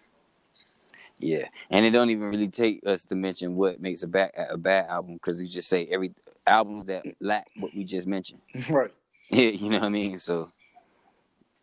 Yeah. 1.19 1.47
And 1.69 1.85
it 1.85 1.91
don't 1.91 2.09
even 2.09 2.29
really 2.29 2.49
take 2.49 2.81
us 2.85 3.03
to 3.05 3.15
mention 3.15 3.55
what 3.55 3.81
makes 3.81 4.03
a 4.03 4.07
bad 4.07 4.31
a 4.49 4.57
bad 4.57 4.87
album 4.89 5.15
because 5.15 5.41
you 5.41 5.47
just 5.47 5.69
say 5.69 5.87
every 5.91 6.13
albums 6.45 6.85
that 6.85 7.05
lack 7.19 7.47
what 7.59 7.73
we 7.73 7.83
just 7.83 8.07
mentioned. 8.07 8.41
right. 8.69 8.91
Yeah, 9.31 9.49
you 9.49 9.71
know 9.71 9.79
what 9.79 9.87
I 9.87 9.89
mean? 9.89 10.19
So 10.19 10.51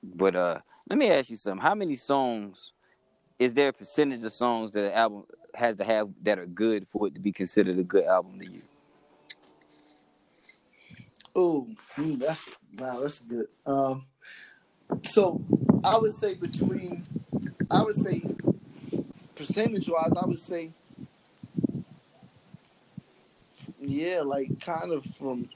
but 0.03 0.34
uh 0.34 0.59
let 0.90 0.98
me 0.98 1.09
ask 1.11 1.30
you 1.30 1.36
something. 1.36 1.62
How 1.62 1.76
many 1.76 1.94
songs 1.94 2.72
is 3.38 3.55
there 3.55 3.68
a 3.68 3.72
percentage 3.72 4.24
of 4.24 4.32
songs 4.32 4.72
that 4.72 4.86
an 4.86 4.92
album 4.92 5.24
has 5.55 5.76
to 5.76 5.84
have 5.84 6.11
that 6.22 6.38
are 6.38 6.46
good 6.46 6.88
for 6.88 7.07
it 7.07 7.14
to 7.14 7.20
be 7.20 7.30
considered 7.32 7.78
a 7.78 7.84
good 7.84 8.05
album 8.05 8.40
to 8.40 8.50
you? 8.50 8.62
Oh, 11.34 11.66
that's 11.96 12.48
wow, 12.76 13.00
that's 13.00 13.20
good. 13.20 13.46
Um, 13.64 14.07
so 15.03 15.40
I 15.82 15.98
would 15.98 16.12
say 16.12 16.34
between, 16.34 17.05
I 17.70 17.82
would 17.82 17.96
say, 17.96 18.22
percentage 19.47 19.88
wise, 19.88 20.12
I 20.16 20.24
would 20.24 20.38
say, 20.38 20.72
yeah, 23.80 24.20
like 24.22 24.61
kind 24.61 24.93
of 24.93 25.05
from 25.18 25.49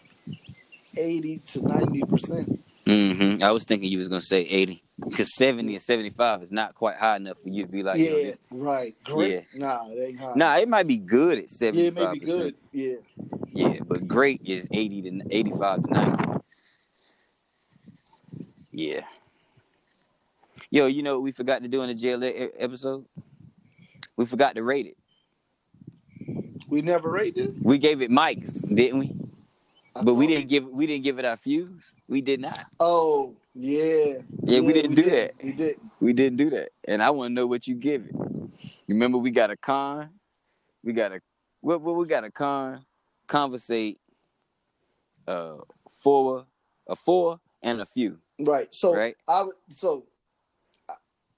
eighty 0.97 1.39
to 1.39 1.63
ninety 1.63 2.03
percent. 2.03 2.61
Mm-hmm. 2.85 3.43
I 3.43 3.51
was 3.51 3.65
thinking 3.65 3.91
you 3.91 3.99
was 3.99 4.09
gonna 4.09 4.21
say 4.21 4.43
80. 4.43 4.83
Because 4.99 5.35
70 5.37 5.75
and 5.75 5.83
75 5.83 6.43
is 6.43 6.51
not 6.51 6.75
quite 6.75 6.97
high 6.97 7.17
enough 7.17 7.37
for 7.43 7.51
you 7.51 7.67
to 7.67 7.71
be 7.71 7.83
like, 7.83 7.99
yeah, 7.99 8.31
right. 8.51 8.97
Great. 9.05 9.45
Yeah. 9.55 9.67
Nah, 9.67 9.89
they 9.89 10.07
ain't 10.07 10.19
high. 10.19 10.33
Nah, 10.35 10.57
it 10.57 10.67
might 10.71 10.87
be 10.87 10.97
good 10.97 11.37
at 11.37 11.49
75%. 11.49 11.75
yeah, 11.75 11.83
it 11.83 11.95
may 11.95 12.13
be 12.13 12.19
good. 12.21 12.55
Yeah, 12.73 12.95
Yeah, 13.53 13.81
but 13.87 14.09
great 14.09 14.41
is 14.47 14.67
80 14.73 15.03
to 15.03 15.21
85 15.31 15.83
to 15.83 15.91
90. 15.91 16.25
Yeah. 18.73 19.01
Yo, 20.71 20.87
you 20.87 21.03
know 21.03 21.17
what 21.17 21.23
we 21.25 21.33
forgot 21.33 21.63
to 21.63 21.69
do 21.69 21.83
in 21.83 21.95
the 21.95 22.45
e- 22.45 22.51
episode? 22.59 23.05
We 24.17 24.27
forgot 24.27 24.55
to 24.57 24.63
rate 24.63 24.87
it. 24.87 24.97
we 26.69 26.83
never 26.83 27.11
rated. 27.11 27.51
it. 27.51 27.63
We 27.63 27.79
gave 27.79 28.01
it 28.03 28.11
mics, 28.11 28.61
didn't 28.75 28.99
we? 28.99 29.15
I 29.95 30.03
But 30.03 30.15
we 30.15 30.27
didn't 30.27 30.49
give 30.49 30.67
we 30.69 30.87
didn't 30.87 31.05
give 31.05 31.19
it 31.19 31.25
our 31.25 31.37
views. 31.37 31.95
We 32.09 32.21
did 32.21 32.41
not. 32.41 32.65
Oh, 32.81 33.35
yeah. 33.55 34.15
Yeah, 34.43 34.61
we 34.61 34.73
didn't 34.73 34.95
do 34.95 35.09
that. 35.11 35.35
We 35.43 35.53
didn't. 35.53 35.91
We 36.01 36.13
didn't 36.13 36.37
do 36.37 36.51
that. 36.51 36.71
And 36.87 37.03
I 37.03 37.11
want 37.11 37.31
to 37.31 37.35
know 37.35 37.47
what 37.47 37.67
you 37.67 37.75
give 37.75 38.05
it. 38.07 38.15
You 38.15 38.95
remember 38.95 39.19
we 39.19 39.31
got 39.31 39.51
a 39.51 39.57
con, 39.57 40.11
we 40.83 40.93
got 40.93 41.13
a 41.13 41.21
what 41.61 41.81
what 41.81 41.97
we 41.97 42.07
got 42.07 42.25
a 42.25 42.31
con, 42.31 42.85
conversate, 43.27 43.99
uh 45.27 45.57
four, 45.91 46.47
a 46.87 46.97
four 46.97 47.41
and 47.63 47.81
a 47.81 47.87
few. 47.87 48.19
Right. 48.39 48.75
So 48.75 48.95
Right. 48.95 49.17
I 49.29 49.43
would. 49.43 49.55
So 49.71 50.05
I, 50.89 50.95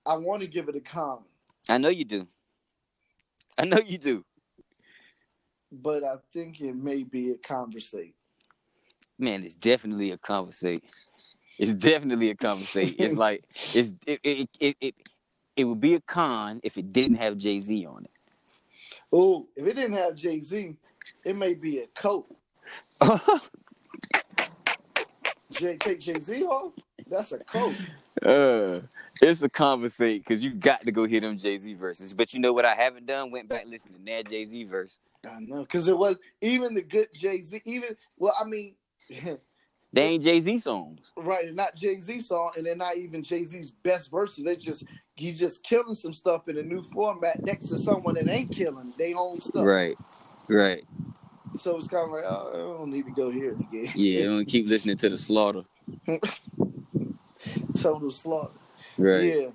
I 0.07 0.17
want 0.17 0.43
to 0.43 0.49
give 0.49 0.69
it 0.69 0.77
a 0.77 0.81
con. 0.81 1.23
I 1.69 1.79
know 1.79 1.89
you 1.91 2.05
do. 2.05 2.27
I 3.59 3.65
know 3.65 3.79
you 3.79 3.99
do. 3.99 4.25
but 5.71 6.05
I 6.05 6.17
think 6.33 6.61
it 6.61 6.75
may 6.77 7.03
be 7.03 7.31
a 7.33 7.37
conversate. 7.37 8.15
Man, 9.19 9.43
it's 9.43 9.55
definitely 9.55 10.13
a 10.13 10.19
conversation. 10.19 10.89
It's 11.59 11.73
definitely 11.73 12.31
a 12.31 12.37
conversation. 12.37 12.97
it's 12.99 13.15
like 13.17 13.43
it's 13.75 13.93
it 14.07 14.21
it, 14.23 14.49
it 14.61 14.77
it 14.81 14.95
it 15.57 15.65
would 15.65 15.81
be 15.81 15.95
a 15.95 16.01
con 16.01 16.61
if 16.63 16.79
it 16.79 16.93
didn't 16.93 17.17
have 17.17 17.37
Jay 17.37 17.61
Z 17.61 17.85
on 17.87 18.05
it. 18.05 18.13
Oh, 19.13 19.49
if 19.57 19.67
it 19.67 19.75
didn't 19.75 19.97
have 19.97 20.15
Jay 20.15 20.41
Z, 20.41 20.77
it 21.25 21.37
may 21.37 21.55
be 21.55 21.81
a 21.81 21.87
coat. 21.89 22.27
Jay 25.51 25.77
take 25.77 26.01
Jay 26.01 26.21
Z 26.21 26.43
off? 26.45 26.73
That's 27.09 27.33
a 27.33 27.39
code. 27.39 27.77
Uh, 28.25 28.81
it's 29.21 29.43
a 29.43 29.49
conversate 29.49 30.25
because 30.25 30.45
you 30.45 30.51
got 30.51 30.83
to 30.83 30.93
go 30.93 31.07
hear 31.07 31.21
them 31.21 31.39
Jay 31.39 31.57
Z 31.57 31.75
verses. 31.75 32.15
But 32.15 32.35
you 32.35 32.41
know 32.41 32.53
what 32.53 32.65
I 32.65 32.75
haven't 32.75 33.07
done? 33.07 33.31
Went 33.31 33.49
back 33.49 33.67
listening 33.67 34.05
to 34.05 34.13
that 34.13 34.29
Jay 34.29 34.47
Z 34.47 34.65
verse. 34.65 34.99
I 35.25 35.41
know, 35.41 35.63
because 35.63 35.89
it 35.89 35.97
was 35.97 36.17
even 36.41 36.75
the 36.75 36.83
good 36.83 37.09
Jay 37.13 37.43
Z. 37.43 37.61
Even 37.65 37.97
well, 38.17 38.35
I 38.39 38.45
mean, 38.45 38.75
They 39.93 40.03
ain't 40.03 40.23
Jay 40.23 40.41
Z 40.41 40.59
songs. 40.59 41.13
right, 41.17 41.45
they're 41.45 41.55
not 41.55 41.75
Jay 41.75 41.99
Z 41.99 42.21
song, 42.21 42.51
and 42.57 42.67
they're 42.67 42.77
not 42.77 42.99
even 42.99 43.23
Jay 43.23 43.45
Z's 43.45 43.71
best 43.71 44.11
verses. 44.11 44.45
They 44.45 44.57
just 44.57 44.85
he's 45.15 45.41
just 45.41 45.63
killing 45.63 45.95
some 45.95 46.13
stuff 46.13 46.47
in 46.49 46.59
a 46.59 46.63
new 46.63 46.83
format 46.83 47.43
next 47.43 47.69
to 47.69 47.79
someone 47.79 48.15
that 48.15 48.29
ain't 48.29 48.53
killing 48.53 48.93
they 48.99 49.15
own 49.15 49.41
stuff. 49.41 49.65
Right, 49.65 49.97
right. 50.49 50.85
So 51.57 51.77
it's 51.79 51.89
kind 51.89 52.05
of 52.05 52.11
like, 52.11 52.25
oh, 52.27 52.51
I 52.53 52.79
don't 52.79 52.91
need 52.91 53.07
to 53.07 53.13
go 53.13 53.31
here 53.31 53.55
again. 53.55 53.91
Yeah, 53.95 54.27
I'm 54.27 54.33
gonna 54.33 54.45
keep 54.45 54.67
listening 54.69 54.99
to 54.99 55.09
the 55.09 55.19
slaughter. 55.19 55.63
Total 57.83 58.11
slaughter. 58.11 58.53
Right. 58.97 59.23
Yeah. 59.23 59.49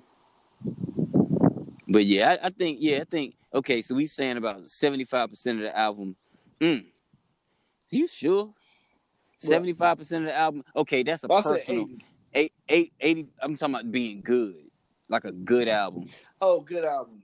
But 1.88 2.06
yeah, 2.06 2.36
I, 2.42 2.46
I 2.46 2.50
think 2.50 2.78
yeah, 2.80 2.98
I 3.00 3.04
think 3.04 3.36
okay. 3.52 3.82
So 3.82 3.94
we 3.94 4.06
saying 4.06 4.36
about 4.36 4.68
seventy 4.70 5.04
five 5.04 5.30
percent 5.30 5.58
of 5.58 5.64
the 5.64 5.76
album. 5.78 6.16
Mm. 6.60 6.86
You 7.90 8.06
sure? 8.06 8.52
Seventy 9.38 9.74
five 9.74 9.98
percent 9.98 10.24
of 10.24 10.28
the 10.30 10.36
album. 10.36 10.64
Okay, 10.74 11.02
that's 11.02 11.24
a 11.24 11.28
said 11.28 11.42
personal. 11.42 11.82
80. 11.84 12.04
Eight, 12.36 12.52
eight, 12.68 12.92
80, 12.98 13.28
I'm 13.40 13.56
talking 13.56 13.76
about 13.76 13.92
being 13.92 14.20
good, 14.20 14.56
like 15.08 15.24
a 15.24 15.30
good 15.30 15.68
album, 15.68 16.06
Oh, 16.40 16.60
good 16.60 16.84
album. 16.84 17.22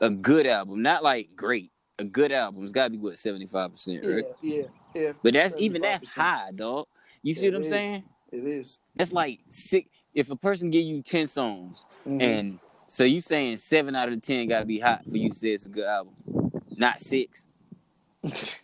a 0.00 0.08
good 0.08 0.46
album, 0.46 0.82
not 0.82 1.02
like 1.02 1.30
great. 1.34 1.72
A 1.98 2.04
good 2.04 2.30
album. 2.30 2.62
It's 2.62 2.70
got 2.70 2.84
to 2.84 2.90
be 2.90 2.98
what 2.98 3.18
seventy 3.18 3.46
five 3.46 3.72
percent, 3.72 4.04
Yeah, 4.04 4.14
right? 4.14 4.24
yeah, 4.40 4.62
yeah. 4.94 5.12
But 5.20 5.34
that's 5.34 5.54
even 5.58 5.82
that's 5.82 6.14
high, 6.14 6.50
dog. 6.54 6.86
You 7.22 7.34
see 7.34 7.48
what 7.50 7.56
I'm 7.56 7.62
is. 7.62 8.02
It 8.36 8.44
is. 8.46 8.78
That's 8.94 9.12
like 9.12 9.40
six. 9.50 9.88
If 10.14 10.30
a 10.30 10.36
person 10.36 10.70
give 10.70 10.84
you 10.84 11.02
ten 11.02 11.26
songs, 11.26 11.86
Mhm. 12.06 12.20
and 12.22 12.58
so 12.88 13.04
you 13.04 13.20
saying 13.20 13.56
seven 13.58 13.94
out 13.96 14.08
of 14.08 14.14
the 14.14 14.20
ten 14.20 14.46
got 14.48 14.60
to 14.60 14.66
be 14.66 14.78
hot 14.78 15.04
for 15.04 15.16
you 15.16 15.30
to 15.30 15.34
say 15.34 15.48
it's 15.48 15.66
a 15.66 15.68
good 15.70 15.84
album, 15.86 16.14
not 16.76 17.00
six. 17.00 17.46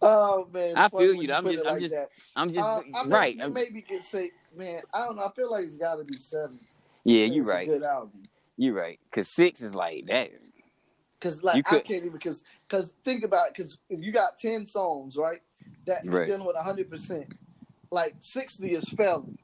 Oh 0.00 0.46
man, 0.52 0.76
I 0.76 0.88
feel 0.88 1.12
you. 1.12 1.32
I'm 1.32 1.44
just- 1.44 1.66
I'm 1.66 1.72
like 1.72 1.80
just- 1.80 1.94
that. 1.94 2.08
I'm 2.36 2.48
just 2.52 2.60
Uh, 2.60 2.82
I 2.94 3.02
mean, 3.02 3.12
right. 3.12 3.36
You 3.36 3.48
maybe 3.48 3.82
could 3.82 4.02
say, 4.02 4.30
man, 4.54 4.80
I 4.94 5.04
don't 5.04 5.16
know. 5.16 5.24
I 5.24 5.32
feel 5.32 5.50
like 5.50 5.64
it's 5.64 5.76
got 5.76 5.96
to 5.96 6.04
be 6.04 6.16
seven. 6.18 6.60
yeah, 7.02 7.26
Say 7.26 7.32
you 7.34 7.40
it's 7.40 7.50
a 7.50 7.52
right. 7.52 7.68
Good 7.68 7.82
album. 7.82 8.22
You're 8.56 8.74
right. 8.74 9.00
Cause 9.10 9.26
six 9.28 9.60
is 9.60 9.74
like 9.74 10.06
that. 10.06 10.30
Cause 11.20 11.42
like 11.42 11.66
I 11.66 11.80
can't 11.80 11.90
even 12.04 12.12
because 12.12 12.44
because 12.68 12.94
think 13.04 13.24
about 13.24 13.48
it. 13.48 13.54
Because 13.56 13.80
if 13.90 14.00
you 14.00 14.12
got 14.12 14.38
ten 14.38 14.66
songs, 14.66 15.16
right, 15.16 15.40
that 15.86 16.04
you're 16.04 16.26
dealing 16.26 16.44
with 16.46 16.56
hundred 16.56 16.90
percent, 16.90 17.26
like 17.90 18.14
sixty 18.20 18.72
is 18.72 18.88
failing. 18.90 19.38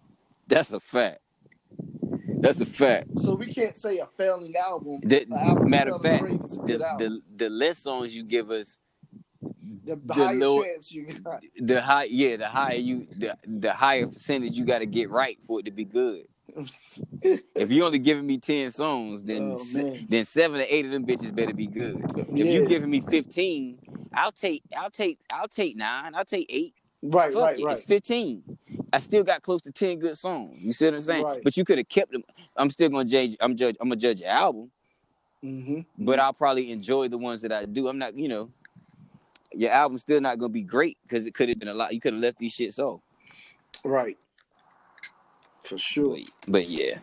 That's 0.47 0.73
a 0.73 0.81
fact. 0.81 1.21
That's 2.41 2.61
a 2.61 2.67
fact. 2.67 3.19
So 3.19 3.35
we 3.35 3.53
can't 3.53 3.79
say 3.79 3.99
a 3.99 4.07
failing 4.19 4.55
album. 4.57 5.01
The, 5.03 5.27
album 5.35 5.71
matter 5.71 5.95
of 5.95 6.03
fact, 6.03 6.25
the, 6.67 6.79
the 6.99 7.21
the 7.37 7.49
less 7.49 7.79
songs 7.79 8.15
you 8.15 8.23
give 8.23 8.51
us, 8.51 8.79
The, 9.85 9.97
the 10.05 10.15
higher 10.15 10.35
lower- 10.37 10.65
chance 10.65 10.93
you 10.93 11.07
got. 11.07 11.43
the 11.59 11.81
high 11.81 12.05
yeah, 12.05 12.37
the 12.37 12.49
higher 12.49 12.75
you 12.77 13.07
the 13.17 13.37
the 13.47 13.73
higher 13.73 14.07
percentage 14.07 14.59
you 14.59 14.67
got 14.67 14.81
to 14.81 14.87
get 14.87 15.09
right 15.11 15.39
for 15.47 15.61
it 15.61 15.65
to 15.65 15.71
be 15.71 15.85
good. 15.85 16.25
if 17.23 17.71
you 17.73 17.85
only 17.85 17.99
giving 17.99 18.27
me 18.27 18.39
ten 18.39 18.71
songs, 18.71 19.25
then 19.25 19.53
Oh, 19.55 19.59
se- 19.59 20.07
then 20.09 20.25
seven 20.27 20.61
or 20.61 20.67
eight 20.69 20.85
of 20.85 20.93
them 20.93 21.07
bitches 21.07 21.35
better 21.35 21.55
be 21.55 21.67
good. 21.67 21.97
If 22.17 22.29
Yeah. 22.29 22.45
you 22.45 22.67
giving 22.67 22.91
me 22.91 23.01
fifteen, 23.01 23.79
I'll 24.17 24.33
take 24.33 24.63
I'll 24.77 24.91
take 24.91 25.21
I'll 25.31 25.49
take 25.49 25.77
nine. 25.77 26.15
I'll 26.15 26.25
take 26.25 26.47
eight. 26.49 26.75
Right, 27.03 27.33
Fuck 27.33 27.43
right, 27.43 27.59
it, 27.59 27.65
right. 27.65 27.77
It's 27.77 27.85
fifteen. 27.85 28.59
I 28.93 28.99
still 28.99 29.23
got 29.25 29.43
close 29.43 29.63
to 29.63 29.73
ten 29.73 29.99
good 29.99 30.17
songs. 30.17 30.59
You 30.61 30.73
see 30.73 30.87
what 30.87 30.95
I'm 30.95 31.01
saying? 31.03 31.25
Right. 31.25 31.45
But 31.45 31.57
you 31.57 31.65
could 31.65 31.79
have 31.79 31.89
kept 31.89 32.13
them. 32.13 32.23
I'm 32.57 32.71
still 32.71 32.89
gonna 32.89 33.05
judge. 33.05 33.37
I'm 33.41 33.57
judge. 33.57 33.77
I'm 33.81 33.89
gonna 33.89 34.01
judge 34.01 34.21
your 34.23 34.31
album, 34.31 34.71
hmm 35.43 35.81
but 35.99 36.19
I'll 36.19 36.33
probably 36.33 36.71
enjoy 36.73 37.09
the 37.09 37.19
ones 37.19 37.43
that 37.43 37.53
I 37.53 37.67
do. 37.67 37.89
I'm 37.89 37.99
not, 37.99 38.17
you 38.17 38.29
know, 38.29 38.51
your 39.53 39.71
album's 39.71 40.03
still 40.03 40.21
not 40.21 40.39
gonna 40.39 40.49
be 40.51 40.63
great 40.63 40.99
because 41.03 41.27
it 41.27 41.35
could 41.35 41.49
have 41.49 41.59
been 41.59 41.69
a 41.69 41.75
lot. 41.75 41.93
You 41.93 42.01
could 42.01 42.15
have 42.15 42.23
left 42.23 42.39
these 42.39 42.57
shits 42.57 42.79
off. 42.79 43.01
Right. 43.85 44.19
For 45.65 45.79
sure. 45.79 46.19
But, 46.43 46.53
but 46.53 46.69
yeah, 46.69 46.99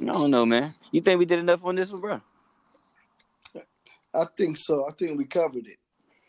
I 0.00 0.04
don't 0.06 0.30
know, 0.30 0.46
man. 0.46 0.74
You 0.90 1.00
think 1.00 1.18
we 1.18 1.26
did 1.26 1.38
enough 1.38 1.64
on 1.64 1.76
this 1.76 1.92
one, 1.92 2.00
bro? 2.00 2.20
I 4.14 4.26
think 4.36 4.56
so. 4.56 4.86
I 4.88 4.92
think 4.92 5.18
we 5.18 5.24
covered 5.24 5.66
it. 5.66 5.78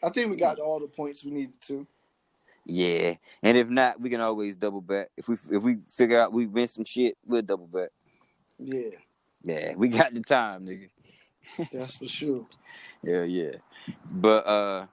I 0.03 0.09
think 0.09 0.29
we 0.29 0.37
got 0.37 0.59
all 0.59 0.79
the 0.79 0.87
points 0.87 1.23
we 1.23 1.31
needed 1.31 1.59
to. 1.67 1.87
Yeah, 2.65 3.15
and 3.41 3.57
if 3.57 3.67
not, 3.69 3.99
we 3.99 4.09
can 4.09 4.21
always 4.21 4.55
double 4.55 4.81
back. 4.81 5.09
If 5.17 5.27
we 5.27 5.35
if 5.51 5.61
we 5.61 5.77
figure 5.87 6.19
out 6.19 6.31
we 6.31 6.47
missed 6.47 6.75
some 6.75 6.85
shit, 6.85 7.17
we'll 7.25 7.41
double 7.41 7.67
back. 7.67 7.89
Yeah, 8.57 8.91
Yeah, 9.43 9.75
we 9.75 9.89
got 9.89 10.13
the 10.13 10.21
time, 10.21 10.65
nigga. 10.65 10.89
that's 11.71 11.97
for 11.97 12.07
sure. 12.07 12.45
Yeah, 13.03 13.23
yeah. 13.23 13.51
But 14.09 14.47
uh 14.47 14.85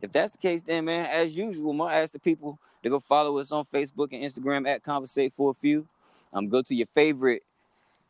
if 0.00 0.10
that's 0.12 0.32
the 0.32 0.38
case, 0.38 0.62
then 0.62 0.86
man, 0.86 1.04
as 1.06 1.36
usual, 1.36 1.72
I'm 1.72 1.76
gonna 1.78 1.94
ask 1.94 2.12
the 2.12 2.18
people 2.18 2.58
to 2.82 2.88
go 2.88 2.98
follow 3.00 3.36
us 3.38 3.52
on 3.52 3.66
Facebook 3.66 4.08
and 4.12 4.22
Instagram 4.24 4.66
at 4.66 4.82
Conversate 4.82 5.34
for 5.34 5.50
a 5.50 5.54
few. 5.54 5.86
Um, 6.32 6.48
go 6.48 6.62
to 6.62 6.74
your 6.74 6.86
favorite 6.94 7.42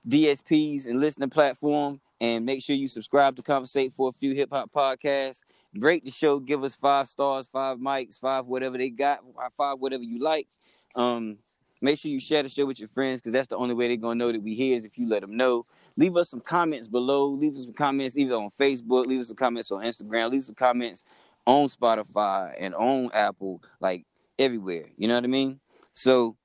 DSPs 0.08 0.86
and 0.86 1.00
listening 1.00 1.30
platform 1.30 2.00
and 2.20 2.44
make 2.44 2.62
sure 2.62 2.76
you 2.76 2.88
subscribe 2.88 3.36
to 3.36 3.42
Conversate 3.42 3.92
for 3.94 4.08
a 4.08 4.12
few 4.12 4.34
hip 4.34 4.50
hop 4.52 4.70
podcasts. 4.72 5.40
Rate 5.78 6.04
the 6.04 6.10
show, 6.10 6.38
give 6.38 6.64
us 6.64 6.74
five 6.74 7.08
stars, 7.08 7.48
five 7.48 7.78
mics, 7.78 8.18
five 8.18 8.46
whatever 8.46 8.76
they 8.76 8.90
got, 8.90 9.20
five 9.56 9.78
whatever 9.78 10.02
you 10.02 10.18
like. 10.18 10.48
Um, 10.96 11.38
make 11.80 11.98
sure 11.98 12.10
you 12.10 12.18
share 12.18 12.42
the 12.42 12.48
show 12.48 12.66
with 12.66 12.80
your 12.80 12.88
friends 12.88 13.20
because 13.20 13.32
that's 13.32 13.48
the 13.48 13.56
only 13.56 13.74
way 13.74 13.88
they're 13.88 13.96
gonna 13.96 14.16
know 14.16 14.32
that 14.32 14.42
we 14.42 14.54
here 14.54 14.76
is 14.76 14.84
if 14.84 14.98
you 14.98 15.08
let 15.08 15.20
them 15.22 15.36
know. 15.36 15.66
Leave 15.96 16.16
us 16.16 16.28
some 16.28 16.40
comments 16.40 16.88
below. 16.88 17.28
Leave 17.28 17.56
us 17.56 17.64
some 17.64 17.72
comments 17.72 18.16
either 18.16 18.34
on 18.34 18.50
Facebook. 18.58 19.06
Leave 19.06 19.20
us 19.20 19.28
some 19.28 19.36
comments 19.36 19.70
on 19.70 19.82
Instagram. 19.82 20.30
Leave 20.30 20.42
some 20.42 20.54
comments 20.54 21.04
on 21.46 21.68
Spotify 21.68 22.54
and 22.58 22.74
on 22.74 23.10
Apple, 23.14 23.62
like 23.80 24.04
everywhere. 24.38 24.86
You 24.96 25.08
know 25.08 25.14
what 25.14 25.24
I 25.24 25.28
mean? 25.28 25.60
So, 25.94 26.36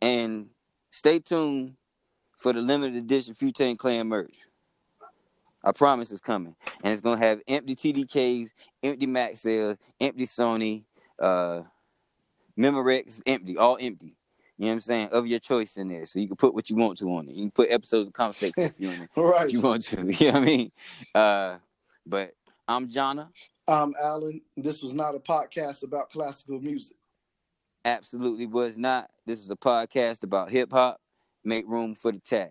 and 0.00 0.48
stay 0.90 1.18
tuned 1.18 1.74
for 2.36 2.52
the 2.52 2.60
limited 2.60 2.96
edition 2.96 3.34
Futane 3.34 3.76
Clan 3.76 4.06
merch. 4.08 4.34
I 5.64 5.72
promise 5.72 6.10
it's 6.12 6.20
coming, 6.20 6.54
and 6.82 6.92
it's 6.92 7.00
gonna 7.00 7.18
have 7.18 7.40
empty 7.48 7.74
TDKs, 7.74 8.50
empty 8.82 9.06
Maxells, 9.06 9.78
empty 10.00 10.24
Sony, 10.26 10.84
uh, 11.18 11.62
Memorex, 12.58 13.20
empty, 13.26 13.56
all 13.56 13.78
empty. 13.80 14.16
You 14.56 14.66
know 14.66 14.68
what 14.68 14.72
I'm 14.74 14.80
saying? 14.82 15.08
Of 15.10 15.26
your 15.26 15.40
choice 15.40 15.76
in 15.76 15.88
there, 15.88 16.04
so 16.04 16.20
you 16.20 16.28
can 16.28 16.36
put 16.36 16.54
what 16.54 16.70
you 16.70 16.76
want 16.76 16.98
to 16.98 17.06
on 17.16 17.28
it. 17.28 17.34
You 17.34 17.44
can 17.44 17.50
put 17.50 17.70
episodes 17.70 18.06
of 18.08 18.14
Conversation 18.14 18.54
if 18.58 18.78
you 18.78 18.88
want 18.88 19.10
Right. 19.16 19.46
if 19.46 19.52
you 19.52 19.60
want 19.60 19.82
to. 19.84 19.96
You 20.20 20.26
know 20.32 20.32
what 20.38 20.42
I 20.42 20.44
mean? 20.46 20.72
Uh, 21.14 21.56
but 22.06 22.34
I'm 22.68 22.88
Jonna. 22.88 23.28
I'm 23.66 23.94
Alan. 24.00 24.40
This 24.56 24.82
was 24.82 24.94
not 24.94 25.14
a 25.14 25.18
podcast 25.18 25.82
about 25.82 26.10
classical 26.10 26.60
music. 26.60 26.96
Absolutely 27.84 28.46
was 28.46 28.78
not. 28.78 29.10
This 29.26 29.40
is 29.42 29.50
a 29.50 29.56
podcast 29.56 30.22
about 30.22 30.50
hip 30.50 30.70
hop. 30.70 31.00
Make 31.42 31.66
room 31.66 31.94
for 31.94 32.12
the 32.12 32.20
tag. 32.20 32.50